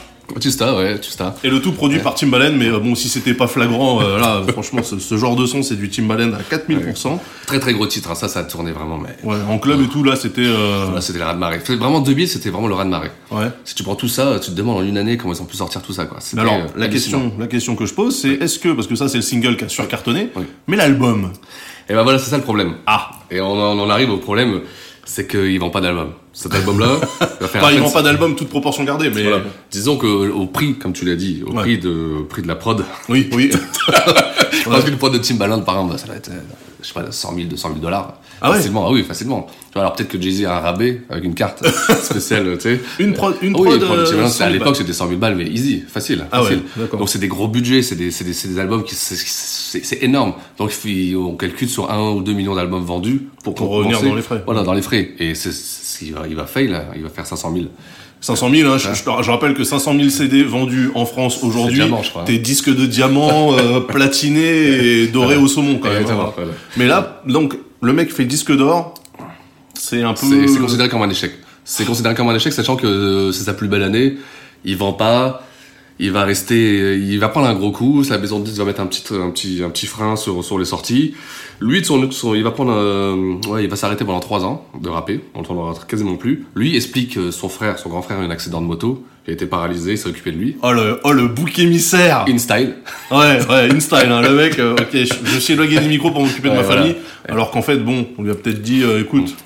Tusta, 0.40 0.76
ouais, 0.76 0.98
Tusta. 1.00 1.34
Et 1.44 1.48
le 1.50 1.60
tout 1.62 1.72
produit 1.72 1.98
par 2.00 2.14
Timbaland, 2.14 2.52
mais 2.56 2.68
euh, 2.68 2.78
bon, 2.78 2.94
si 2.94 3.08
c'était 3.08 3.32
pas 3.34 3.46
flagrant, 3.46 4.02
euh, 4.02 4.18
là, 4.18 4.42
franchement, 4.52 4.82
ce, 4.82 4.98
ce 4.98 5.16
genre 5.16 5.36
de 5.36 5.46
son, 5.46 5.62
c'est 5.62 5.76
du 5.76 5.88
Timbaland 5.88 6.32
à 6.34 6.40
4000%. 6.54 7.18
Très 7.46 7.60
très 7.60 7.72
gros 7.72 7.86
titre, 7.86 8.10
hein. 8.10 8.14
ça, 8.14 8.28
ça 8.28 8.40
a 8.40 8.44
tourné 8.44 8.72
vraiment, 8.72 8.98
mais. 8.98 9.16
Ouais, 9.22 9.36
en 9.48 9.58
club 9.58 9.80
et 9.82 9.88
tout, 9.88 10.02
là, 10.04 10.16
c'était. 10.16 10.42
euh, 10.44 10.92
Là, 10.92 11.00
c'était 11.00 11.18
le 11.20 11.24
raz 11.24 11.34
de 11.34 11.38
marée. 11.38 11.58
Vraiment, 11.58 12.00
2000, 12.00 12.28
c'était 12.28 12.50
vraiment 12.50 12.68
le 12.68 12.74
raz 12.74 12.84
de 12.84 12.90
marée. 12.90 13.10
Ouais. 13.30 13.46
Si 13.64 13.74
tu 13.74 13.82
prends 13.82 13.94
tout 13.96 14.08
ça, 14.08 14.38
tu 14.40 14.50
te 14.50 14.56
demandes 14.56 14.78
en 14.78 14.82
une 14.82 14.98
année 14.98 15.16
comment 15.16 15.32
ils 15.32 15.40
ont 15.40 15.46
pu 15.46 15.56
sortir 15.56 15.80
tout 15.82 15.92
ça, 15.92 16.04
quoi. 16.06 16.18
Mais 16.34 16.42
alors, 16.42 16.54
euh, 16.54 16.66
la 16.76 16.88
question, 16.88 17.32
la 17.38 17.46
question 17.46 17.76
que 17.76 17.86
je 17.86 17.94
pose, 17.94 18.16
c'est 18.16 18.32
est-ce 18.32 18.58
que, 18.58 18.68
parce 18.70 18.88
que 18.88 18.94
ça, 18.96 19.08
c'est 19.08 19.18
le 19.18 19.22
single 19.22 19.56
qui 19.56 19.64
a 19.64 19.68
surcartonné, 19.68 20.30
mais 20.66 20.76
l'album. 20.76 21.30
Et 21.88 21.94
ben 21.94 22.02
voilà, 22.02 22.18
c'est 22.18 22.30
ça 22.30 22.36
le 22.36 22.42
problème. 22.42 22.74
Ah. 22.86 23.10
Et 23.30 23.40
on 23.40 23.52
en 23.52 23.88
arrive 23.90 24.10
au 24.10 24.16
problème, 24.18 24.60
c'est 25.07 25.27
qu'ils 25.27 25.59
vendent 25.59 25.73
pas 25.73 25.81
d'album. 25.81 26.11
Cet 26.35 26.53
album-là, 26.55 26.99
il 27.01 27.27
va 27.40 27.49
faire 27.49 27.62
Enfin, 27.64 27.73
ils 27.73 27.81
vendent 27.81 27.92
pas 27.95 28.03
d'album, 28.03 28.35
toute 28.37 28.49
proportion 28.51 28.85
gardée, 28.85 29.09
mais. 29.09 29.23
Voilà. 29.23 29.42
Disons 29.71 29.97
que 29.97 30.07
au 30.07 30.47
prix, 30.47 30.75
comme 30.75 30.92
tu 30.92 31.07
l'as 31.07 31.16
dit, 31.16 31.42
au 31.47 31.53
Ouais. 31.53 31.62
prix 31.62 31.79
de, 31.79 32.19
au 32.21 32.25
prix 32.25 32.42
de 32.42 32.49
la 32.49 32.57
prod, 32.57 32.85
Oui, 33.09 33.31
oui. 33.33 33.51
pense 34.64 34.85
qu'une 34.85 34.97
prod 34.99 35.12
de 35.12 35.19
Timbaland, 35.19 35.61
par 35.62 35.77
exemple, 35.77 35.99
ça 35.99 36.07
va 36.09 36.16
être, 36.16 36.29
euh, 36.31 36.40
je 36.87 36.92
sais 36.92 36.94
pas, 37.05 37.11
100 37.11 37.35
000, 37.35 37.49
200 37.49 37.68
000 37.70 37.81
dollars. 37.81 38.14
Ah 38.40 38.51
ouais 38.51 38.57
Facilement, 38.59 38.87
ah 38.87 38.92
oui, 38.92 39.03
facilement. 39.03 39.46
Tu 39.49 39.72
vois, 39.75 39.83
alors 39.83 39.94
peut-être 39.94 40.09
que 40.11 40.20
Jay-Z 40.20 40.44
a 40.44 40.59
un 40.59 40.61
rabais 40.61 41.01
avec 41.09 41.25
une 41.25 41.35
carte 41.35 41.66
spéciale, 42.03 42.57
tu 42.59 42.61
sais. 42.62 42.81
Une 42.99 43.14
prod, 43.14 43.35
une 43.42 43.55
Ah 43.57 43.61
oui, 43.61 43.68
prod. 43.68 43.81
une 43.81 43.87
prod 43.87 43.99
de 43.99 44.03
euh, 44.03 44.07
Timbaland, 44.07 44.29
100 44.29 44.44
à 44.44 44.46
000 44.49 44.59
l'époque, 44.59 44.77
c'était 44.77 44.92
100 44.92 45.09
000 45.09 45.18
balles, 45.18 45.37
mais 45.37 45.46
easy, 45.46 45.83
facile. 45.88 46.27
Ah 46.31 46.42
ouais, 46.42 46.49
facile. 46.51 46.62
d'accord. 46.77 46.99
Donc 47.01 47.09
c'est 47.09 47.18
des 47.18 47.29
gros 47.29 47.49
budgets, 47.49 47.83
c'est 47.83 47.96
des, 47.96 48.11
des, 48.11 48.49
des 48.49 48.59
albums 48.61 48.85
qui, 48.85 48.94
c'est- 48.94 50.03
énorme. 50.03 50.35
Donc 50.59 50.70
on 51.16 51.35
calcule 51.37 51.68
sur 51.68 51.90
1 51.90 52.11
ou 52.12 52.22
2 52.22 52.33
millions 52.35 52.55
d'albums 52.55 52.85
vendus 52.85 53.22
pour, 53.42 53.55
Pour 53.55 53.70
revenir 53.70 54.01
dans 54.03 54.14
les 54.14 54.22
frais. 54.22 54.42
Voilà, 54.44 54.62
dans 54.62 54.75
les 54.75 54.83
frais. 54.83 55.11
Et 55.18 55.35
c'est, 55.35 55.53
c'est- 55.53 56.05
il 56.05 56.12
va, 56.12 56.27
il 56.29 56.37
va 56.37 56.44
fail, 56.46 56.68
là. 56.68 56.85
il 56.94 57.03
va 57.03 57.09
faire 57.09 57.27
500 57.27 57.53
000. 57.55 57.66
500 58.20 58.50
000, 58.50 58.70
hein, 58.70 58.79
je, 58.79 58.88
je 58.88 59.02
je 59.22 59.31
rappelle 59.31 59.55
que 59.55 59.62
500 59.62 59.94
000 59.94 60.09
CD 60.09 60.42
vendus 60.42 60.90
en 60.94 61.07
France 61.07 61.42
aujourd'hui, 61.42 61.83
tes 62.24 62.38
disques 62.38 62.74
de 62.74 62.87
diamant 62.87 63.52
euh, 63.52 63.81
platinés 63.88 65.02
et 65.02 65.07
dorés 65.07 65.37
au 65.37 65.46
saumon 65.48 65.79
quand 65.79 65.90
même. 65.90 66.05
Hein. 66.05 66.33
voilà. 66.35 66.50
Mais 66.76 66.87
là, 66.87 67.22
donc, 67.26 67.57
le 67.83 67.92
mec 67.92 68.12
fait 68.12 68.24
disque 68.24 68.57
d'or, 68.57 68.94
c'est 69.74 70.02
un 70.02 70.14
peu... 70.14 70.26
C'est 70.26 70.48
c'est 70.48 70.59
considéré 70.59 70.88
comme 70.88 71.02
un 71.02 71.11
échec. 71.11 71.33
C'est 71.64 71.85
considéré 71.85 72.14
comme 72.14 72.29
un 72.29 72.35
échec, 72.35 72.52
sachant 72.52 72.76
que 72.76 72.87
euh, 72.87 73.33
c'est 73.33 73.44
sa 73.44 73.55
plus 73.55 73.68
belle 73.68 73.83
année. 73.83 74.16
Il 74.64 74.76
vend 74.76 74.92
pas. 74.92 75.45
Il 75.98 76.12
va 76.12 76.24
rester, 76.24 76.96
il 76.98 77.18
va 77.18 77.28
prendre 77.30 77.46
un 77.48 77.54
gros 77.54 77.70
coup. 77.70 78.04
Sa 78.04 78.18
maison 78.18 78.38
de 78.40 78.44
disques 78.44 78.59
va 78.59 78.64
mettre 78.66 78.80
un 78.80 78.87
petit, 78.87 79.02
un 79.14 79.30
petit, 79.30 79.62
un 79.64 79.70
petit 79.70 79.87
frein 79.87 80.14
sur, 80.16 80.44
sur 80.44 80.59
les 80.59 80.66
sorties. 80.66 81.14
Lui, 81.61 81.80
de 81.80 81.87
son, 81.87 82.11
son- 82.11 82.35
il 82.35 82.42
va 82.42 82.50
prendre, 82.50 82.72
un- 82.72 83.40
ouais, 83.50 83.64
il 83.64 83.70
va 83.70 83.76
s'arrêter 83.76 84.04
pendant 84.04 84.20
trois 84.20 84.44
ans 84.44 84.66
de 84.78 84.88
rapper. 84.90 85.20
On 85.35 85.38
l'entendra 85.38 85.74
quasiment 85.88 86.16
plus. 86.16 86.44
Lui 86.54 86.76
explique 86.76 87.14
que 87.14 87.30
son 87.30 87.48
frère, 87.48 87.78
son 87.78 87.88
grand 87.88 88.02
frère 88.02 88.18
a 88.18 88.22
eu 88.22 88.26
un 88.26 88.30
accident 88.30 88.61
de 88.61 88.66
moto. 88.66 89.04
Il 89.26 89.30
a 89.30 89.32
été 89.32 89.46
paralysé, 89.46 89.92
il 89.92 89.98
s'est 89.98 90.09
occupé 90.09 90.30
de 90.32 90.37
lui. 90.37 90.56
Oh 90.62 90.70
le, 90.72 91.00
oh, 91.02 91.12
le 91.12 91.26
bouc 91.28 91.59
émissaire 91.59 92.26
In 92.28 92.38
style. 92.38 92.74
Ouais, 93.11 93.38
ouais, 93.48 93.72
InStyle, 93.72 94.09
hein, 94.11 94.20
le 94.20 94.35
mec, 94.37 94.59
euh, 94.59 94.74
ok, 94.74 94.88
je, 94.92 95.14
je 95.24 95.38
suis 95.40 95.54
éloigné 95.54 95.80
du 95.80 95.88
micro 95.88 96.11
pour 96.12 96.20
m'occuper 96.22 96.48
de 96.50 96.54
ma 96.54 96.62
voilà. 96.62 96.82
famille, 96.82 96.96
alors 97.28 97.50
qu'en 97.50 97.62
fait, 97.62 97.78
bon, 97.78 98.06
on 98.18 98.22
lui 98.22 98.30
a 98.30 98.35
peut-être 98.37 98.62
dit, 98.62 98.82
euh, 98.85 99.00
écoute, 99.00 99.30
une 99.30 99.37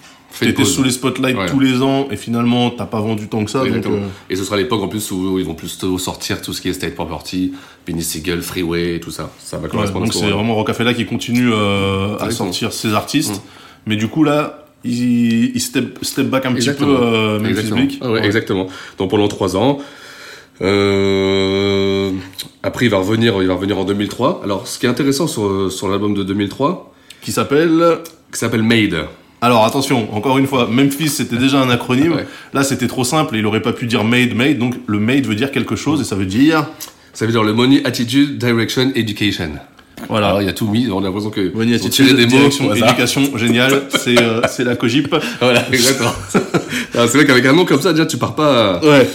t'étais 0.46 0.64
sous 0.64 0.82
les 0.82 0.90
spotlights 0.90 1.36
Ouais. 1.36 1.46
tous 1.48 1.60
les 1.60 1.82
ans, 1.82 2.08
et 2.10 2.16
finalement, 2.16 2.70
t'as 2.70 2.86
pas 2.86 3.00
vendu 3.00 3.28
tant 3.28 3.44
que 3.44 3.50
ça, 3.50 3.58
donc... 3.60 3.68
Exactement. 3.68 3.96
euh, 3.96 4.08
Et 4.30 4.36
ce 4.36 4.44
sera 4.44 4.56
l'époque 4.56 4.82
en 4.82 4.88
plus 4.88 5.10
où 5.10 5.38
ils 5.38 5.44
vont 5.44 5.54
plutôt 5.54 5.98
sortir 5.98 6.40
tout 6.42 6.52
ce 6.52 6.60
qui 6.60 6.68
est 6.68 6.72
State 6.72 6.94
Property, 6.94 7.52
Benny 7.86 8.02
Siegel, 8.02 8.42
Freeway 8.42 8.96
et 8.96 9.00
tout 9.00 9.10
ça. 9.10 9.30
Ça 9.38 9.56
va 9.58 9.64
Ouais, 9.64 9.68
correspondre 9.70 10.04
donc 10.06 10.14
à 10.14 10.18
ce 10.18 10.24
c'est 10.24 10.30
vraiment 10.30 10.54
Rocafella 10.54 10.94
qui 10.94 11.06
continue 11.06 11.50
euh, 11.52 12.10
à 12.18 12.24
Exactement. 12.26 12.32
sortir 12.52 12.72
ses 12.72 12.94
artistes. 12.94 13.42
Mais 13.86 13.96
du 13.96 14.08
coup 14.08 14.24
là, 14.24 14.64
il, 14.84 15.54
il 15.54 15.60
step, 15.60 15.98
step 16.02 16.26
back 16.28 16.46
un 16.46 16.52
petit 16.54 16.70
peu 16.70 16.84
euh, 16.86 17.38
Memphis 17.38 17.50
exactement. 17.50 17.76
Bleak. 17.76 17.98
Ah 18.02 18.10
ouais, 18.10 18.24
exactement. 18.24 18.66
Donc 18.98 19.10
pendant 19.10 19.28
trois 19.28 19.56
ans. 19.56 19.78
Euh... 20.62 22.10
Après, 22.62 22.84
il 22.86 22.90
va 22.90 22.98
revenir, 22.98 23.40
il 23.40 23.48
va 23.48 23.54
revenir 23.54 23.78
en 23.78 23.84
2003. 23.84 24.42
Alors, 24.44 24.66
ce 24.66 24.78
qui 24.78 24.86
est 24.86 24.88
intéressant 24.88 25.26
sur, 25.26 25.72
sur 25.72 25.88
l'album 25.88 26.14
de 26.14 26.22
2003, 26.22 26.92
Qui 27.22 27.32
s'appelle. 27.32 27.98
qui 28.32 28.38
s'appelle 28.38 28.62
Made. 28.62 29.06
Alors 29.42 29.64
attention, 29.64 30.14
encore 30.14 30.36
une 30.38 30.46
fois, 30.46 30.66
Memphis 30.70 31.08
c'était 31.08 31.36
déjà 31.36 31.60
un 31.60 31.70
acronyme. 31.70 32.12
Ouais. 32.12 32.26
Là 32.52 32.62
c'était 32.62 32.88
trop 32.88 33.04
simple 33.04 33.36
et 33.36 33.38
il 33.38 33.46
aurait 33.46 33.62
pas 33.62 33.72
pu 33.72 33.86
dire 33.86 34.04
made 34.04 34.34
made. 34.34 34.58
Donc 34.58 34.74
le 34.86 34.98
made 35.00 35.26
veut 35.26 35.34
dire 35.34 35.50
quelque 35.50 35.76
chose 35.76 36.00
et 36.00 36.04
ça 36.04 36.14
veut 36.14 36.26
dire. 36.26 36.66
Ça 37.12 37.26
veut 37.26 37.32
dire 37.32 37.42
le 37.42 37.52
money, 37.52 37.82
attitude, 37.84 38.38
direction, 38.38 38.92
education. 38.94 39.50
Voilà. 40.08 40.28
Alors, 40.28 40.42
il 40.42 40.46
y 40.46 40.48
a 40.48 40.52
tout 40.52 40.66
mis. 40.66 40.88
On 40.90 41.00
a 41.00 41.02
l'impression 41.02 41.30
que 41.30 41.52
ont 41.54 41.88
tiré 41.88 42.14
des 42.14 42.26
direction, 42.26 42.72
éducation, 42.74 43.36
génial. 43.36 43.82
C'est 43.90 44.18
euh, 44.18 44.40
c'est 44.48 44.64
la 44.64 44.76
cogip. 44.76 45.14
Voilà, 45.40 45.66
exactement. 45.72 46.12
C'est 46.30 47.14
vrai 47.14 47.26
qu'avec 47.26 47.44
un 47.46 47.52
nom 47.52 47.64
comme 47.64 47.80
ça, 47.80 47.92
déjà, 47.92 48.06
tu 48.06 48.16
pars 48.16 48.34
pas, 48.34 48.80
Ouais. 48.82 49.06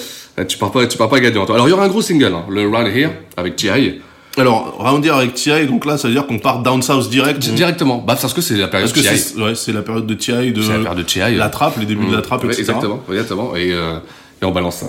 tu 0.45 0.57
pars 0.57 0.71
pas, 0.71 0.85
tu 0.85 0.97
pars 0.97 1.09
pas 1.09 1.19
gagnant. 1.19 1.45
Alors, 1.45 1.67
il 1.67 1.71
y 1.71 1.73
aura 1.73 1.85
un 1.85 1.89
gros 1.89 2.01
single, 2.01 2.33
hein, 2.33 2.45
le 2.49 2.67
Run 2.69 2.85
Here, 2.85 3.09
avec 3.37 3.55
T.I. 3.55 4.01
Alors 4.37 4.75
round 4.79 5.03
here 5.05 5.15
avec 5.15 5.33
T.I. 5.33 5.65
Donc 5.67 5.85
là 5.85 5.97
ça 5.97 6.07
veut 6.07 6.13
dire 6.13 6.27
qu'on 6.27 6.39
part 6.39 6.59
down 6.59 6.81
south 6.81 7.09
direct. 7.09 7.39
Directement. 7.49 7.97
Bah, 8.05 8.17
parce 8.19 8.33
que 8.33 8.41
c'est 8.41 8.55
la 8.55 8.67
période 8.67 8.89
Parce 8.91 9.01
que 9.01 9.07
T.I. 9.07 9.17
c'est 9.19 9.41
ouais, 9.41 9.55
c'est 9.55 9.71
la 9.71 9.81
période 9.81 10.05
de 10.05 10.13
T.I. 10.13 10.51
de 10.51 10.61
C'est 10.61 10.69
la 10.73 10.79
période 10.79 10.97
de 10.97 11.03
T.I. 11.03 11.35
la 11.35 11.49
trappe, 11.49 11.77
les 11.77 11.85
débuts 11.85 12.07
de 12.07 12.15
la 12.15 12.21
trappe, 12.21 12.43
Ouais, 12.43 12.47
etc. 12.49 12.61
exactement, 12.63 13.01
exactement. 13.09 13.55
Et, 13.55 13.71
euh, 13.71 13.97
et 14.41 14.45
on 14.45 14.51
balance 14.51 14.77
ça. 14.77 14.87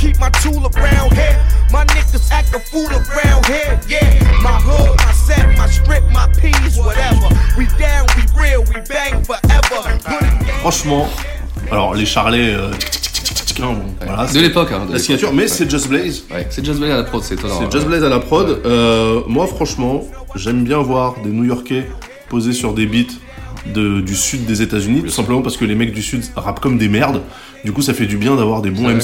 Keep 0.00 0.18
my 0.18 0.30
tool 0.42 0.64
around 0.74 1.12
here. 1.12 1.36
My 1.70 1.84
niggas 1.84 2.30
act 2.32 2.54
a 2.54 2.58
fool 2.58 2.88
around 2.88 3.44
here. 3.46 3.78
Yeah, 3.86 4.08
my 4.42 4.56
hood, 4.66 4.96
my 4.96 5.12
set, 5.12 5.46
my 5.58 5.68
strip, 5.68 6.04
my 6.10 6.26
peas, 6.40 6.78
whatever. 6.78 7.28
We 7.58 7.66
down, 7.78 8.06
we 8.16 8.22
real, 8.40 8.62
we 8.64 8.80
bang 8.88 9.22
forever. 9.22 9.80
Put 10.04 10.22
it 10.22 10.46
down. 10.46 10.60
Franchement, 10.60 11.06
alors 11.70 11.94
les 11.94 12.06
charlets, 12.06 12.54
euh, 12.54 12.70
tic, 12.72 13.12
tic, 13.12 13.44
tic, 13.44 13.60
hein, 13.60 13.76
voilà, 14.00 14.26
De 14.26 14.32
c'est 14.32 14.40
l'époque, 14.40 14.72
hein. 14.72 14.86
la 14.90 14.98
signature, 14.98 15.32
mais 15.34 15.46
c'est 15.48 15.70
Just 15.70 15.88
Blaze. 15.88 16.24
Ouais, 16.30 16.46
c'est 16.50 16.64
Just 16.64 16.78
Blaze 16.78 16.92
à 16.92 16.96
la 16.96 17.04
prod, 17.04 17.22
c'est 17.22 17.34
étonnant. 17.34 17.60
C'est 17.60 17.70
Just 17.70 17.86
Blaze 17.86 18.02
à 18.02 18.08
la 18.08 18.20
prod. 18.20 18.62
Euh, 18.64 19.20
moi, 19.26 19.46
franchement, 19.46 20.02
j'aime 20.34 20.64
bien 20.64 20.78
voir 20.78 21.16
des 21.22 21.30
New-Yorkais 21.30 21.86
poser 22.30 22.52
sur 22.52 22.72
des 22.72 22.86
beats 22.86 23.12
de, 23.66 24.00
du 24.00 24.16
sud 24.16 24.46
des 24.46 24.62
États-Unis, 24.62 25.02
tout 25.02 25.10
simplement 25.10 25.42
parce 25.42 25.58
que 25.58 25.66
les 25.66 25.74
mecs 25.74 25.92
du 25.92 26.02
sud 26.02 26.22
rappent 26.36 26.60
comme 26.60 26.78
des 26.78 26.88
merdes. 26.88 27.20
Du 27.64 27.72
coup, 27.72 27.82
ça 27.82 27.92
fait 27.92 28.06
du 28.06 28.16
bien 28.16 28.36
d'avoir 28.36 28.62
des 28.62 28.70
bons 28.70 28.84
vrai. 28.84 28.94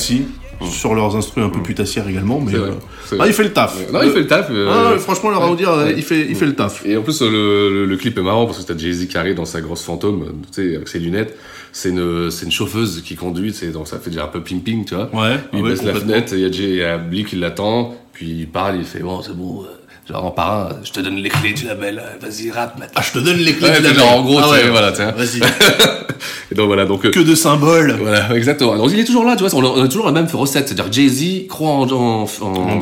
MC 0.61 0.67
sur 0.71 0.95
leurs 0.95 1.15
instruments 1.17 1.47
un 1.47 1.51
peu 1.51 1.61
putassières 1.63 2.09
également. 2.09 2.41
Mais 2.41 2.53
C'est 2.53 2.59
vrai, 2.59 2.71
euh, 2.71 2.75
c'est 3.05 3.17
ah, 3.21 3.27
il 3.27 3.33
fait 3.33 3.43
le 3.45 3.53
taf. 3.53 3.77
Non, 3.93 4.01
il 4.03 4.11
fait 4.11 4.21
le 4.21 4.27
taf. 4.27 4.49
euh, 4.51 4.93
Ah, 4.95 4.99
franchement, 4.99 5.31
le 5.31 5.37
ouais. 5.37 5.43
Raoudir, 5.43 5.71
Ouais. 5.73 5.95
il 5.97 6.03
fait, 6.03 6.27
il 6.29 6.35
fait 6.37 6.47
le 6.47 6.55
taf. 6.55 6.85
Et 6.87 6.97
en 6.97 7.03
plus, 7.03 7.21
le, 7.23 7.29
le, 7.71 7.87
le 7.87 7.97
clip 7.97 8.17
est 8.19 8.23
marrant 8.23 8.47
parce 8.47 8.59
que 8.65 8.73
t'as 8.73 8.79
Jay-Z 8.79 9.07
qui 9.09 9.17
arrive 9.19 9.35
dans 9.37 9.45
sa 9.45 9.61
grosse 9.61 9.83
fantôme, 9.83 10.25
tu 10.55 10.63
sais, 10.71 10.77
avec 10.77 10.89
ses 10.89 10.99
lunettes. 10.99 11.37
C'est 11.73 11.91
une, 11.91 12.31
c'est 12.31 12.47
une 12.47 12.53
chauffeuse 12.53 13.03
qui 13.05 13.17
conduit, 13.17 13.53
sais, 13.53 13.69
donc 13.69 13.87
ça 13.87 13.99
fait 13.99 14.09
déjà 14.11 14.25
un 14.25 14.29
peu 14.29 14.41
ping-ping, 14.41 14.87
tu 14.87 14.95
vois. 14.95 15.11
Ouais, 15.15 15.37
Il 15.53 15.63
ouais, 15.63 15.71
baisse 15.71 15.83
la 15.83 15.93
fenêtre, 15.95 16.33
il 16.33 16.41
y 16.41 16.45
a 16.47 16.51
Jay, 16.51 16.63
il 16.71 16.75
y 16.77 16.83
a 16.85 16.97
Blee 16.97 17.25
qui 17.25 17.37
l'attend, 17.37 17.95
puis 18.15 18.31
il 18.31 18.49
parle, 18.49 18.77
il 18.79 18.85
fait 18.85 19.01
bon, 19.01 19.21
c'est 19.21 19.37
bon, 19.37 19.63
euh, 19.63 19.67
genre 20.09 20.25
en 20.25 20.31
parrain, 20.31 20.69
je 20.85 20.93
te 20.93 21.01
donne 21.01 21.17
les 21.17 21.29
clés 21.29 21.53
du 21.53 21.67
label, 21.67 21.99
euh, 21.99 22.19
vas-y, 22.25 22.51
rap 22.51 22.79
maintenant. 22.79 22.93
Ah, 22.97 23.03
je 23.03 23.13
te 23.19 23.25
donne 23.25 23.39
les 23.39 23.55
clés 23.55 23.69
Ouais, 23.69 23.77
du 23.79 23.83
label. 23.85 23.99
genre, 23.99 24.13
en 24.13 24.23
gros, 24.23 24.39
Ah 24.43 24.51
ouais, 24.51 24.69
voilà, 24.71 24.93
tiens. 24.93 25.13
Vas-y. 25.13 25.41
Et 26.51 26.55
donc 26.55 26.67
voilà, 26.69 26.85
donc. 26.87 27.05
euh, 27.05 27.11
que 27.11 27.21
de 27.21 27.35
symboles. 27.35 27.97
Voilà, 28.01 28.35
exactement. 28.35 28.77
Donc 28.77 28.91
il 28.93 28.99
est 29.01 29.05
toujours 29.05 29.25
là, 29.25 29.37
tu 29.37 29.45
vois, 29.45 29.53
on 29.55 29.83
a, 29.83 29.89
toujours 29.89 30.07
la 30.07 30.13
même 30.13 30.27
recette, 30.33 30.69
c'est-à-dire 30.69 30.93
Jay-Z 30.93 31.49
croit 31.49 31.71
en, 31.71 31.91
en, 31.91 32.25
en, 32.41 32.47
En 32.47 32.81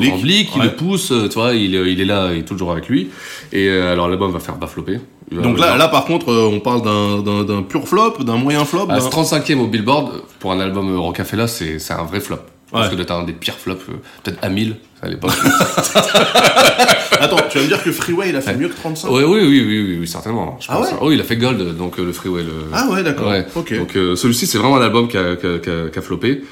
il 0.57 0.63
le 0.63 0.71
pousse, 0.77 1.11
euh, 1.13 1.29
tu 1.29 1.35
vois, 1.35 1.55
il, 1.55 1.75
est- 1.75 1.93
il 1.93 2.01
est 2.01 2.05
là, 2.05 2.29
il 2.33 2.41
est 2.41 2.43
toujours 2.45 2.73
avec 2.73 2.89
lui. 2.89 3.09
Et 3.53 3.69
euh, 3.69 3.93
alors 3.93 4.09
l'album 4.09 4.31
va 4.31 4.39
faire 4.41 4.57
va- 5.33 5.43
Donc 5.43 5.59
là, 5.59 5.77
là, 5.77 5.89
par 5.89 6.05
contre, 6.05 6.33
on 6.33 6.61
parle 6.61 6.83
d'un- 6.83 7.63
pur 7.63 7.89
flop, 7.89 8.19
d'un 8.23 8.37
moyen 8.37 8.65
flop. 8.67 8.87
Ah, 8.91 8.99
d'un- 8.99 9.01
c'est 9.01 9.09
35e 9.09 9.61
au 9.61 9.67
Billboard, 9.67 10.11
pour 10.39 10.53
un 10.53 10.61
album 10.61 10.95
Rocafella, 10.99 11.47
c'est 11.49 11.79
c'est 11.79 11.95
un 11.95 12.05
vrai 12.05 12.21
flop. 12.21 12.41
Parce 12.75 12.95
que 12.95 13.03
t'as 13.03 13.15
un 13.15 13.23
des 13.23 13.33
pires 13.33 13.55
flops, 13.55 13.83
euh, 13.89 13.93
peut-être 14.23 14.39
à 14.43 14.49
1000 14.49 14.77
à 15.01 15.09
l'époque. 15.09 15.31
Attends, 17.21 17.37
tu 17.49 17.59
vas 17.59 17.65
me 17.65 17.69
dire 17.69 17.83
que 17.83 17.93
Freeway, 17.93 18.31
il 18.31 18.37
a 18.37 18.41
fait 18.41 18.57
mieux 18.57 18.69
que 18.69 18.75
35 18.75 19.09
oui, 19.11 19.23
oui, 19.23 19.41
oui, 19.43 19.65
oui, 19.65 19.85
oui, 19.87 19.97
oui, 20.01 20.09
certainement. 20.09 20.59
Ah 20.69 20.81
ouais 20.81 20.89
Oh, 21.01 21.13
il 21.13 21.21
a 21.21 21.25
fait 21.25 21.37
Gold, 21.37 21.77
donc 21.77 21.99
euh, 21.99 22.05
le 22.05 22.13
Freeway. 22.13 22.43
Ah 22.73 22.89
ouais, 22.91 23.03
d'accord. 23.03 23.33
Donc 23.55 23.97
euh, 23.97 24.17
celui-ci, 24.17 24.47
c'est 24.47 24.59
vraiment 24.59 24.77
un 24.77 24.83
album 24.83 25.09
qui 25.09 25.17
a, 25.17 26.03
floppé. 26.03 26.43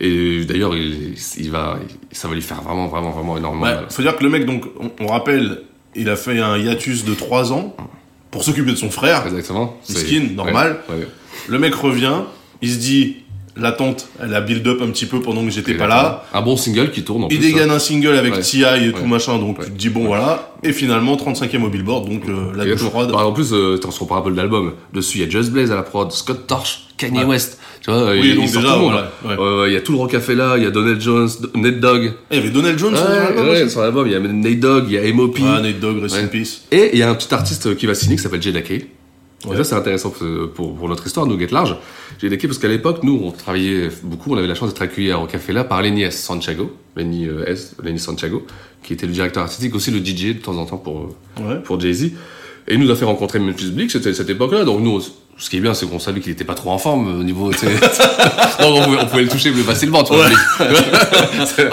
Et 0.00 0.44
d'ailleurs, 0.44 0.74
il, 0.74 1.50
va, 1.50 1.78
ça 2.12 2.28
va 2.28 2.34
lui 2.34 2.42
faire 2.42 2.62
vraiment, 2.62 2.86
vraiment, 2.86 3.10
vraiment 3.10 3.36
énormément 3.36 3.66
faut 3.90 4.02
dire 4.02 4.16
que 4.16 4.24
le 4.24 4.30
mec, 4.30 4.46
donc, 4.46 4.64
on, 5.00 5.06
rappelle, 5.06 5.62
il 5.94 6.08
a 6.08 6.16
fait 6.16 6.38
un 6.38 6.56
hiatus 6.56 7.04
de 7.04 7.14
3 7.14 7.52
ans 7.52 7.76
pour 8.30 8.44
s'occuper 8.44 8.70
de 8.70 8.76
son 8.76 8.90
frère. 8.90 9.26
Exactement. 9.26 9.78
Miskin, 9.88 10.28
normal. 10.34 10.80
Le 11.48 11.58
mec 11.58 11.74
revient, 11.74 12.22
il 12.62 12.70
se 12.70 12.78
dit, 12.78 13.16
l'attente, 13.56 14.08
elle 14.22 14.34
a 14.34 14.40
build 14.40 14.66
up 14.66 14.80
un 14.82 14.88
petit 14.88 15.06
peu 15.06 15.20
pendant 15.20 15.44
que 15.44 15.50
j'étais 15.50 15.74
pas 15.74 15.86
là. 15.86 16.24
Un 16.32 16.42
bon 16.42 16.56
single 16.56 16.90
qui 16.90 17.02
tourne 17.04 17.24
en 17.24 17.28
Il 17.28 17.38
plus. 17.38 17.48
dégaine 17.48 17.70
hein. 17.70 17.74
un 17.74 17.78
single 17.78 18.16
avec 18.16 18.34
Ouais. 18.34 18.40
T.I. 18.42 18.62
et 18.88 18.92
tout 18.92 19.00
Ouais. 19.00 19.06
machin, 19.06 19.38
donc 19.38 19.58
tu 19.64 19.70
te 19.70 19.76
dis 19.76 19.88
bon 19.88 20.06
voilà. 20.06 20.52
Et 20.62 20.72
finalement 20.72 21.16
35e 21.16 21.62
au 21.64 21.68
Billboard, 21.68 22.08
donc 22.08 22.22
euh, 22.28 22.52
la 22.56 22.64
douche 22.64 22.80
froide. 22.88 23.12
En 23.12 23.32
plus, 23.32 23.52
euh, 23.52 23.78
on 23.86 23.90
se 23.90 24.00
reprend 24.00 24.16
un 24.18 24.22
peu 24.22 24.30
l'album. 24.30 24.72
Dessus, 24.92 25.18
il 25.18 25.24
y 25.24 25.26
a 25.26 25.30
Just 25.30 25.50
Blaze 25.52 25.70
à 25.70 25.76
la 25.76 25.82
prod, 25.82 26.10
Scott 26.12 26.46
Torch, 26.46 26.86
Kanye. 26.96 27.24
West. 27.24 27.58
Tu 27.82 27.90
vois, 27.90 28.10
Oui, 28.12 28.20
il, 28.30 28.36
donc 28.36 28.46
déjà, 28.46 28.60
tout 28.60 28.66
le 28.66 28.76
monde. 28.78 29.70
y 29.72 29.76
a 29.76 29.80
tout 29.80 29.92
le 29.92 29.98
rock 29.98 30.12
là, 30.12 30.54
il 30.56 30.62
y 30.64 30.66
a 30.66 30.70
Donald 30.70 31.00
Jones, 31.00 31.28
Nate 31.54 31.78
Dogg. 31.78 32.04
Et 32.04 32.10
Il 32.32 32.36
y 32.36 32.40
avait 32.40 32.50
Donald 32.50 32.78
Jones 32.78 32.96
sur 33.68 33.80
l'album 33.80 34.06
il 34.06 34.12
y 34.12 34.16
a 34.16 34.18
Nate 34.20 34.58
Dogg, 34.60 34.84
il 34.88 34.94
y 34.94 34.98
a 34.98 35.04
M.O.P. 35.04 35.42
Ah, 35.46 35.60
Nate 35.60 35.78
Dogg, 35.78 36.02
rest 36.02 36.16
in 36.16 36.26
peace. 36.26 36.62
Et 36.72 36.90
il 36.94 36.98
y 36.98 37.02
a 37.02 37.10
un 37.10 37.14
petit 37.14 37.32
artiste 37.32 37.76
qui 37.76 37.86
va 37.86 37.94
signer 37.94 38.16
qui 38.16 38.22
s'appelle 38.22 38.42
Jay 38.42 38.52
Kay. 38.62 38.86
Et 39.46 39.50
Ouais. 39.50 39.56
ça, 39.58 39.64
c'est 39.64 39.74
intéressant 39.76 40.10
pour, 40.54 40.74
pour, 40.74 40.88
notre 40.88 41.06
histoire, 41.06 41.26
nous, 41.26 41.38
Get 41.38 41.48
Large. 41.52 41.76
Jay 42.18 42.36
Kay, 42.36 42.46
parce 42.48 42.58
qu'à 42.58 42.68
l'époque, 42.68 43.02
nous, 43.02 43.20
on 43.24 43.30
travaillait 43.30 43.88
beaucoup, 44.02 44.32
on 44.32 44.36
avait 44.38 44.46
la 44.46 44.54
chance 44.54 44.70
d'être 44.70 44.82
accueillis 44.82 45.12
au 45.12 45.26
café 45.26 45.52
là 45.52 45.64
par 45.64 45.82
Lenny 45.82 46.02
S. 46.02 46.20
Santiago, 46.22 46.72
Lenny 46.96 47.26
euh, 47.26 47.44
S, 47.46 47.76
Lenny 47.82 47.98
Santiago, 47.98 48.46
qui 48.82 48.92
était 48.94 49.06
le 49.06 49.12
directeur 49.12 49.42
artistique, 49.44 49.74
aussi 49.74 49.90
le 49.90 49.98
DJ 50.04 50.34
de 50.36 50.42
temps 50.42 50.56
en 50.56 50.66
temps 50.66 50.78
pour, 50.78 51.14
euh, 51.40 51.42
Ouais. 51.42 51.60
pour 51.62 51.78
Jay-Z. 51.80 52.04
Et 52.68 52.74
il 52.74 52.80
nous 52.80 52.90
a 52.90 52.96
fait 52.96 53.04
rencontrer 53.04 53.38
Memphis 53.38 53.70
Bleak, 53.70 53.90
c'était 53.90 54.12
cette 54.12 54.28
époque-là. 54.30 54.64
Donc 54.64 54.80
nous, 54.80 55.00
ce 55.38 55.50
qui 55.50 55.58
est 55.58 55.60
bien, 55.60 55.74
c'est 55.74 55.86
qu'on 55.86 55.98
savait 55.98 56.20
qu'il 56.20 56.32
était 56.32 56.44
pas 56.44 56.54
trop 56.54 56.70
en 56.70 56.78
forme 56.78 57.20
au 57.20 57.22
niveau. 57.22 57.50
on 58.60 58.82
pouvait, 58.84 58.98
on 59.00 59.06
pouvait 59.06 59.22
le 59.22 59.28
toucher 59.28 59.50
plus 59.50 59.62
facilement, 59.62 60.02
tu 60.02 60.14
vois. 60.14 60.26
Ah, 60.58 60.64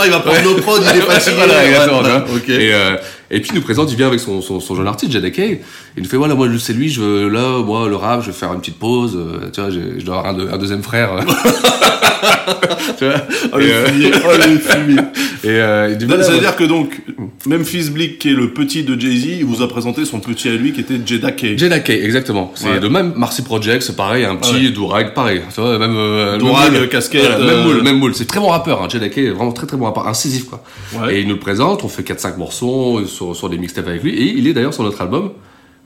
il 0.05 0.11
va 0.11 0.19
prendre 0.19 0.41
nos 0.43 0.55
prods, 0.55 0.79
il 0.81 0.97
est 0.97 1.01
fatigué. 1.01 1.35
Voilà, 1.37 1.65
exactement, 1.65 2.01
ouais, 2.01 2.03
tu 2.03 2.09
vois. 2.11 2.35
ok. 2.35 2.49
Et, 2.49 2.73
euh, 2.73 2.97
et 3.31 3.39
puis 3.39 3.51
il 3.51 3.55
nous 3.55 3.61
présente, 3.61 3.89
il 3.91 3.97
vient 3.97 4.07
avec 4.07 4.19
son, 4.19 4.41
son, 4.41 4.59
son 4.59 4.75
jeune 4.75 4.87
artiste, 4.87 5.11
Jada 5.13 5.29
Kay. 5.31 5.61
Il 5.95 6.03
nous 6.03 6.09
fait 6.09 6.17
voilà, 6.17 6.35
moi 6.35 6.47
c'est 6.59 6.73
lui, 6.73 6.89
je 6.89 7.01
veux 7.01 7.29
là, 7.29 7.63
moi 7.63 7.87
le 7.87 7.95
rap, 7.95 8.21
je 8.21 8.27
vais 8.27 8.33
faire 8.33 8.51
une 8.53 8.59
petite 8.59 8.77
pause. 8.79 9.15
euh, 9.15 9.49
tu 9.51 9.61
vois, 9.61 9.69
je 9.69 10.03
dois 10.03 10.19
avoir 10.19 10.33
un 10.53 10.57
deuxième 10.57 10.83
frère. 10.83 11.11
tu 12.97 13.05
vois. 13.05 13.15
Oh, 13.53 13.57
le 13.57 13.65
et, 13.67 13.71
euh, 13.73 13.85
fumier, 13.87 14.11
oh, 14.25 14.31
le 14.37 14.57
fumier. 14.57 15.01
et, 15.43 15.47
euh, 15.49 15.99
ça 16.23 16.31
veut 16.31 16.39
dire 16.39 16.55
que 16.55 16.63
donc, 16.63 17.01
Memphis 17.45 17.89
Bleak, 17.89 18.19
qui 18.19 18.29
est 18.29 18.33
le 18.33 18.51
petit 18.53 18.83
de 18.83 18.99
Jay-Z, 18.99 19.25
il 19.39 19.45
vous 19.45 19.61
a 19.61 19.67
présenté 19.67 20.05
son 20.05 20.19
petit 20.19 20.49
à 20.49 20.53
lui 20.53 20.73
qui 20.73 20.81
était 20.81 20.99
Jada 21.05 21.31
Kay. 21.31 21.55
Kay, 21.55 22.03
exactement. 22.03 22.51
C'est 22.55 22.69
Ouais. 22.69 22.79
de 22.79 22.87
même 22.87 23.13
Marcy 23.15 23.41
Project, 23.41 23.83
c'est 23.83 23.95
pareil, 23.95 24.25
un 24.25 24.35
petit 24.35 24.53
Ouais. 24.53 24.69
Dourag, 24.71 25.13
pareil. 25.13 25.41
Tu 25.53 25.61
vois, 25.61 25.77
même 25.77 25.95
euh, 25.95 26.37
Dourag, 26.37 26.71
même 26.71 26.87
casquette, 26.87 27.21
Voilà, 27.37 27.45
même 27.45 27.63
moule, 27.63 27.81
même 27.83 27.99
moule. 27.99 28.15
C'est 28.15 28.25
très 28.27 28.39
bon 28.39 28.47
rappeur, 28.47 28.81
hein. 28.81 28.87
Kay, 28.87 29.29
vraiment 29.29 29.51
très 29.51 29.67
très 29.67 29.77
bon 29.77 29.85
rappeur, 29.85 30.07
incisif 30.07 30.45
quoi. 30.45 30.63
Ouais. 30.99 31.15
Et 31.15 31.21
il 31.21 31.27
nous 31.27 31.33
le 31.35 31.39
présente, 31.39 31.83
on 31.83 31.87
fait 31.89 32.03
4-5 32.03 32.37
morceaux 32.37 33.05
sur, 33.05 33.35
sur 33.35 33.49
des 33.49 33.57
mixtapes 33.57 33.87
avec 33.87 34.03
lui, 34.03 34.11
et 34.11 34.33
il 34.37 34.47
est 34.47 34.53
d'ailleurs 34.53 34.73
sur 34.73 34.83
notre 34.83 35.01
album. 35.01 35.31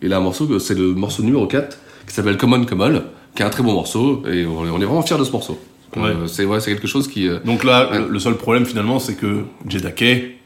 Il 0.02 0.14
a 0.14 0.18
un 0.18 0.22
morceau, 0.22 0.60
c'est 0.60 0.78
le 0.78 0.94
morceau 0.94 1.24
numéro 1.24 1.48
4, 1.48 1.78
qui 2.08 2.14
s'appelle 2.14 2.38
Common 2.38 2.64
Common, 2.66 3.02
qui 3.36 3.42
est 3.42 3.46
un 3.46 3.50
très 3.50 3.64
bon 3.64 3.74
morceau, 3.74 4.22
et 4.32 4.46
on 4.46 4.66
est 4.80 4.86
vraiment 4.86 5.02
fiers 5.02 5.18
de 5.18 5.24
ce 5.24 5.32
morceau. 5.32 5.60
Ouais. 6.02 6.10
Euh, 6.10 6.28
c'est 6.28 6.46
ouais, 6.46 6.60
c'est 6.60 6.72
quelque 6.72 6.88
chose 6.88 7.08
qui... 7.08 7.28
euh, 7.28 7.40
Donc 7.46 7.64
là, 7.64 7.90
Ouais. 7.92 8.00
le- 8.08 8.20
seul 8.20 8.36
problème 8.36 8.66
finalement, 8.66 9.00
c'est 9.00 9.16
que 9.16 9.44
Jada 9.68 9.92
Kay, 9.92 10.38